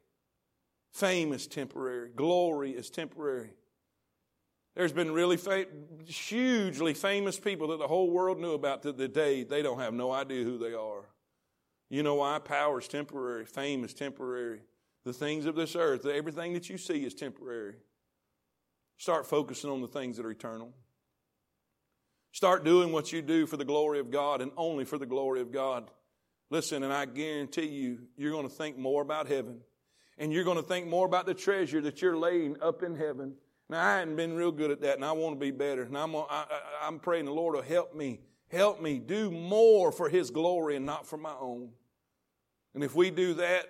Fame 0.92 1.32
is 1.32 1.46
temporary. 1.46 2.10
Glory 2.14 2.72
is 2.72 2.90
temporary. 2.90 3.50
There's 4.76 4.92
been 4.92 5.12
really 5.12 5.38
hugely 6.06 6.94
famous 6.94 7.38
people 7.38 7.68
that 7.68 7.78
the 7.78 7.88
whole 7.88 8.10
world 8.10 8.38
knew 8.38 8.52
about 8.52 8.82
to 8.82 8.92
the 8.92 9.08
day 9.08 9.42
they 9.42 9.62
don't 9.62 9.80
have 9.80 9.94
no 9.94 10.12
idea 10.12 10.44
who 10.44 10.58
they 10.58 10.74
are. 10.74 11.04
You 11.88 12.02
know 12.02 12.16
why? 12.16 12.38
Power 12.38 12.78
is 12.78 12.86
temporary. 12.86 13.44
Fame 13.46 13.84
is 13.84 13.92
temporary. 13.94 14.60
The 15.04 15.12
things 15.12 15.46
of 15.46 15.56
this 15.56 15.74
earth, 15.74 16.06
everything 16.06 16.52
that 16.54 16.68
you 16.68 16.78
see 16.78 17.04
is 17.04 17.14
temporary. 17.14 17.74
Start 18.96 19.26
focusing 19.26 19.70
on 19.70 19.80
the 19.80 19.88
things 19.88 20.16
that 20.18 20.26
are 20.26 20.30
eternal. 20.30 20.72
Start 22.32 22.64
doing 22.64 22.92
what 22.92 23.12
you 23.12 23.22
do 23.22 23.46
for 23.46 23.56
the 23.56 23.64
glory 23.64 23.98
of 23.98 24.10
God 24.10 24.40
and 24.40 24.52
only 24.56 24.84
for 24.84 24.98
the 24.98 25.06
glory 25.06 25.40
of 25.40 25.52
God. 25.52 25.90
Listen, 26.48 26.82
and 26.82 26.92
I 26.92 27.04
guarantee 27.04 27.66
you, 27.66 28.00
you're 28.16 28.32
going 28.32 28.48
to 28.48 28.54
think 28.54 28.76
more 28.76 29.02
about 29.02 29.28
heaven. 29.28 29.60
And 30.18 30.32
you're 30.32 30.44
going 30.44 30.56
to 30.56 30.62
think 30.62 30.86
more 30.86 31.06
about 31.06 31.26
the 31.26 31.34
treasure 31.34 31.80
that 31.80 32.02
you're 32.02 32.16
laying 32.16 32.56
up 32.60 32.82
in 32.82 32.94
heaven. 32.94 33.34
Now, 33.68 33.86
I 33.86 33.98
hadn't 33.98 34.16
been 34.16 34.34
real 34.34 34.52
good 34.52 34.70
at 34.70 34.80
that, 34.82 34.96
and 34.96 35.04
I 35.04 35.12
want 35.12 35.34
to 35.34 35.40
be 35.40 35.52
better. 35.52 35.82
And 35.82 35.96
I'm, 35.96 36.14
I, 36.14 36.44
am 36.82 36.98
praying 36.98 37.24
the 37.24 37.32
Lord 37.32 37.54
will 37.54 37.62
help 37.62 37.94
me. 37.94 38.20
Help 38.48 38.82
me 38.82 38.98
do 38.98 39.30
more 39.30 39.92
for 39.92 40.08
His 40.08 40.30
glory 40.30 40.76
and 40.76 40.84
not 40.84 41.06
for 41.06 41.16
my 41.16 41.34
own. 41.40 41.70
And 42.74 42.84
if 42.84 42.94
we 42.94 43.10
do 43.10 43.34
that, 43.34 43.66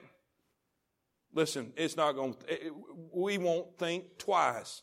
listen, 1.35 1.73
it's 1.77 1.97
not 1.97 2.13
going 2.13 2.35
to, 2.35 2.75
we 3.13 3.39
won't 3.39 3.79
think 3.79 4.19
twice 4.19 4.83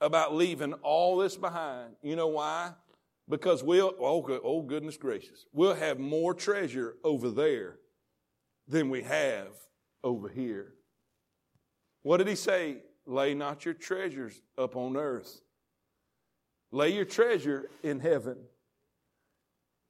about 0.00 0.34
leaving 0.34 0.72
all 0.74 1.16
this 1.16 1.36
behind. 1.36 1.96
You 2.02 2.16
know 2.16 2.28
why? 2.28 2.72
Because 3.28 3.62
we'll, 3.62 3.92
oh, 4.00 4.40
oh 4.44 4.62
goodness 4.62 4.96
gracious, 4.96 5.46
we'll 5.52 5.74
have 5.74 5.98
more 5.98 6.32
treasure 6.32 6.96
over 7.02 7.30
there 7.30 7.78
than 8.68 8.88
we 8.88 9.02
have 9.02 9.48
over 10.04 10.28
here. 10.28 10.74
What 12.02 12.18
did 12.18 12.28
he 12.28 12.36
say? 12.36 12.78
Lay 13.04 13.34
not 13.34 13.64
your 13.64 13.74
treasures 13.74 14.40
up 14.58 14.76
on 14.76 14.96
earth. 14.96 15.40
Lay 16.70 16.90
your 16.90 17.04
treasure 17.04 17.70
in 17.82 18.00
heaven. 18.00 18.36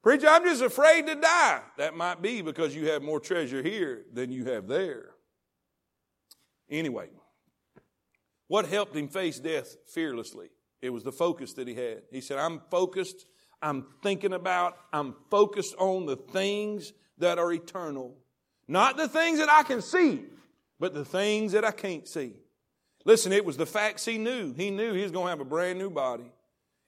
Preacher, 0.03 0.27
I'm 0.27 0.43
just 0.43 0.61
afraid 0.61 1.05
to 1.07 1.15
die. 1.15 1.61
That 1.77 1.95
might 1.95 2.21
be 2.21 2.41
because 2.41 2.75
you 2.75 2.89
have 2.89 3.01
more 3.01 3.19
treasure 3.19 3.61
here 3.61 4.05
than 4.13 4.31
you 4.31 4.45
have 4.45 4.67
there. 4.67 5.09
Anyway, 6.69 7.09
what 8.47 8.67
helped 8.67 8.95
him 8.95 9.07
face 9.07 9.39
death 9.39 9.75
fearlessly? 9.87 10.49
It 10.81 10.91
was 10.91 11.03
the 11.03 11.11
focus 11.11 11.53
that 11.53 11.67
he 11.67 11.75
had. 11.75 12.03
He 12.11 12.21
said, 12.21 12.37
I'm 12.37 12.61
focused, 12.69 13.25
I'm 13.61 13.85
thinking 14.03 14.33
about, 14.33 14.77
I'm 14.93 15.15
focused 15.29 15.75
on 15.79 16.05
the 16.05 16.15
things 16.15 16.93
that 17.17 17.39
are 17.39 17.51
eternal. 17.51 18.15
Not 18.67 18.97
the 18.97 19.07
things 19.07 19.39
that 19.39 19.49
I 19.49 19.63
can 19.63 19.81
see, 19.81 20.23
but 20.79 20.93
the 20.93 21.05
things 21.05 21.53
that 21.53 21.65
I 21.65 21.71
can't 21.71 22.07
see. 22.07 22.33
Listen, 23.05 23.31
it 23.31 23.45
was 23.45 23.57
the 23.57 23.65
facts 23.65 24.05
he 24.05 24.17
knew. 24.17 24.53
He 24.53 24.69
knew 24.69 24.93
he 24.93 25.03
was 25.03 25.11
going 25.11 25.25
to 25.25 25.29
have 25.29 25.39
a 25.39 25.45
brand 25.45 25.79
new 25.79 25.89
body. 25.89 26.31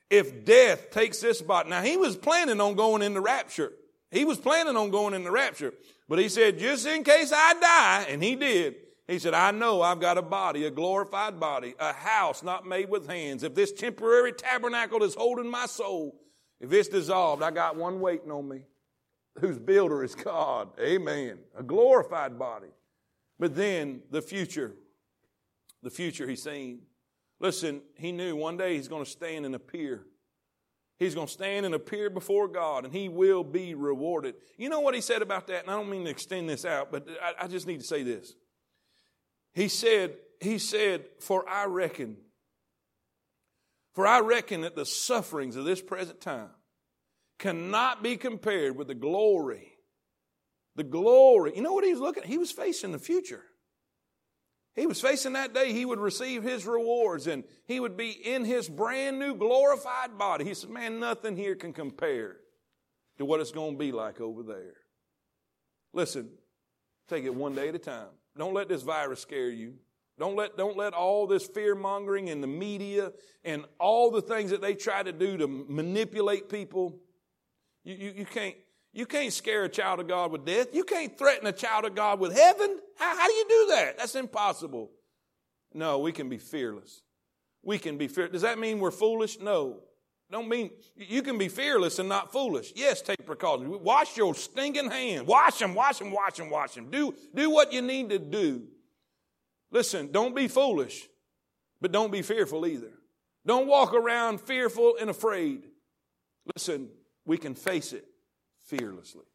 If 0.09 0.43
death 0.43 0.91
takes 0.91 1.19
this 1.19 1.41
body, 1.41 1.69
now 1.69 1.81
he 1.81 1.95
was 1.95 2.17
planning 2.17 2.59
on 2.59 2.75
going 2.75 3.01
in 3.01 3.13
the 3.13 3.21
rapture. 3.21 3.71
He 4.11 4.25
was 4.25 4.37
planning 4.37 4.75
on 4.75 4.89
going 4.89 5.13
in 5.13 5.23
the 5.23 5.31
rapture. 5.31 5.73
But 6.07 6.19
he 6.19 6.29
said, 6.29 6.59
just 6.59 6.85
in 6.87 7.03
case 7.03 7.31
I 7.33 7.53
die, 7.53 8.05
and 8.09 8.23
he 8.23 8.35
did, 8.35 8.75
he 9.09 9.17
said, 9.17 9.33
I 9.33 9.49
know 9.51 9.81
I've 9.81 9.99
got 9.99 10.19
a 10.19 10.21
body, 10.21 10.65
a 10.65 10.71
glorified 10.71 11.39
body, 11.39 11.73
a 11.79 11.93
house 11.93 12.43
not 12.43 12.67
made 12.67 12.89
with 12.89 13.07
hands. 13.07 13.41
If 13.41 13.55
this 13.55 13.71
temporary 13.71 14.33
tabernacle 14.33 15.03
is 15.03 15.15
holding 15.15 15.49
my 15.49 15.65
soul, 15.65 16.15
if 16.59 16.71
it's 16.71 16.89
dissolved, 16.89 17.41
I 17.41 17.49
got 17.49 17.75
one 17.75 18.01
waiting 18.01 18.31
on 18.31 18.47
me, 18.47 18.61
whose 19.39 19.57
builder 19.57 20.03
is 20.03 20.13
God. 20.13 20.69
Amen. 20.79 21.39
A 21.57 21.63
glorified 21.63 22.37
body. 22.37 22.67
But 23.39 23.55
then 23.55 24.01
the 24.11 24.21
future, 24.21 24.73
the 25.81 25.89
future 25.89 26.27
he's 26.27 26.43
seen. 26.43 26.81
Listen, 27.39 27.81
he 27.95 28.11
knew 28.11 28.35
one 28.35 28.57
day 28.57 28.75
he's 28.75 28.89
going 28.89 29.05
to 29.05 29.09
stand 29.09 29.45
and 29.45 29.55
appear. 29.55 30.03
He's 30.99 31.15
going 31.15 31.27
to 31.27 31.33
stand 31.33 31.65
and 31.65 31.73
appear 31.73 32.09
before 32.09 32.49
God 32.49 32.83
and 32.83 32.93
he 32.93 33.07
will 33.07 33.43
be 33.43 33.73
rewarded. 33.73 34.35
You 34.57 34.67
know 34.67 34.81
what 34.81 34.93
he 34.93 35.01
said 35.01 35.21
about 35.21 35.47
that? 35.47 35.61
And 35.61 35.71
I 35.71 35.77
don't 35.77 35.89
mean 35.89 36.03
to 36.03 36.11
extend 36.11 36.49
this 36.49 36.65
out, 36.65 36.91
but 36.91 37.07
I, 37.23 37.45
I 37.45 37.47
just 37.47 37.65
need 37.65 37.79
to 37.79 37.85
say 37.85 38.03
this. 38.03 38.35
He 39.53 39.67
said, 39.67 40.15
he 40.39 40.57
said, 40.57 41.05
for 41.19 41.47
I 41.47 41.65
reckon, 41.65 42.17
for 43.93 44.07
I 44.07 44.19
reckon 44.21 44.61
that 44.61 44.75
the 44.75 44.85
sufferings 44.85 45.55
of 45.55 45.65
this 45.65 45.81
present 45.81 46.21
time 46.21 46.49
cannot 47.39 48.03
be 48.03 48.17
compared 48.17 48.77
with 48.77 48.87
the 48.87 48.93
glory. 48.95 49.73
The 50.75 50.83
glory. 50.83 51.53
You 51.55 51.61
know 51.61 51.73
what 51.73 51.83
he 51.83 51.91
was 51.91 51.99
looking 51.99 52.23
at? 52.23 52.29
He 52.29 52.37
was 52.37 52.51
facing 52.51 52.91
the 52.91 52.99
future. 52.99 53.43
He 54.75 54.85
was 54.85 55.01
facing 55.01 55.33
that 55.33 55.53
day 55.53 55.73
he 55.73 55.83
would 55.83 55.99
receive 55.99 56.43
his 56.43 56.65
rewards 56.65 57.27
and 57.27 57.43
he 57.65 57.79
would 57.79 57.97
be 57.97 58.11
in 58.11 58.45
his 58.45 58.69
brand 58.69 59.19
new 59.19 59.35
glorified 59.35 60.17
body. 60.17 60.45
He 60.45 60.53
said, 60.53 60.69
Man, 60.69 60.99
nothing 60.99 61.35
here 61.35 61.55
can 61.55 61.73
compare 61.73 62.37
to 63.17 63.25
what 63.25 63.41
it's 63.41 63.51
going 63.51 63.73
to 63.73 63.77
be 63.77 63.91
like 63.91 64.21
over 64.21 64.43
there. 64.43 64.75
Listen, 65.93 66.29
take 67.09 67.25
it 67.25 67.35
one 67.35 67.55
day 67.55 67.69
at 67.69 67.75
a 67.75 67.79
time. 67.79 68.07
Don't 68.37 68.53
let 68.53 68.69
this 68.69 68.81
virus 68.81 69.19
scare 69.19 69.49
you. 69.49 69.75
Don't 70.17 70.35
let, 70.35 70.57
don't 70.57 70.77
let 70.77 70.93
all 70.93 71.27
this 71.27 71.47
fear 71.47 71.75
mongering 71.75 72.29
and 72.29 72.43
the 72.43 72.47
media 72.47 73.11
and 73.43 73.65
all 73.79 74.11
the 74.11 74.21
things 74.21 74.51
that 74.51 74.61
they 74.61 74.75
try 74.75 75.03
to 75.03 75.11
do 75.11 75.37
to 75.37 75.47
manipulate 75.47 76.49
people. 76.49 76.99
You, 77.83 77.95
you, 77.95 78.13
you 78.17 78.25
can't, 78.25 78.55
You 78.91 79.05
can't 79.05 79.31
scare 79.31 79.65
a 79.65 79.69
child 79.69 79.99
of 79.99 80.07
God 80.07 80.31
with 80.31 80.45
death. 80.45 80.67
You 80.73 80.83
can't 80.83 81.17
threaten 81.17 81.47
a 81.47 81.51
child 81.51 81.85
of 81.85 81.95
God 81.95 82.19
with 82.19 82.35
heaven. 82.35 82.79
How, 82.97 83.17
how 83.17 83.27
do 83.27 83.33
you 83.33 83.45
do 83.47 83.65
that? 83.75 83.97
That's 83.97 84.15
impossible. 84.15 84.89
No, 85.73 85.99
we 85.99 86.11
can 86.11 86.27
be 86.27 86.37
fearless. 86.37 87.01
We 87.63 87.77
can 87.77 87.97
be 87.97 88.07
fearless. 88.07 88.33
Does 88.33 88.41
that 88.41 88.57
mean 88.57 88.79
we're 88.79 88.91
foolish? 88.91 89.39
No. 89.39 89.81
Don't 90.31 90.47
mean 90.47 90.69
you 90.95 91.23
can 91.23 91.37
be 91.37 91.47
fearless 91.47 91.97
and 91.97 92.07
not 92.07 92.31
foolish. 92.31 92.71
Yes, 92.75 93.01
take 93.01 93.25
precautions. 93.25 93.75
Wash 93.81 94.15
your 94.15 94.35
stinking 94.35 94.91
hands. 94.91 95.25
Wash 95.25 95.57
them, 95.57 95.73
wash 95.73 95.97
them, 95.97 96.11
wash 96.11 96.37
them, 96.37 96.49
wash 96.51 96.75
them. 96.75 96.91
Do, 96.91 97.15
do 97.33 97.49
what 97.49 97.73
you 97.73 97.81
need 97.81 98.09
to 98.11 98.19
do. 98.19 98.67
Listen, 99.71 100.11
don't 100.11 100.35
be 100.35 100.47
foolish, 100.47 101.07
but 101.81 101.91
don't 101.91 102.11
be 102.11 102.21
fearful 102.21 102.65
either. 102.67 102.91
Don't 103.45 103.67
walk 103.67 103.93
around 103.93 104.39
fearful 104.41 104.97
and 104.99 105.09
afraid. 105.09 105.63
Listen, 106.55 106.89
we 107.25 107.37
can 107.37 107.55
face 107.55 107.93
it 107.93 108.05
fearlessly. 108.63 109.25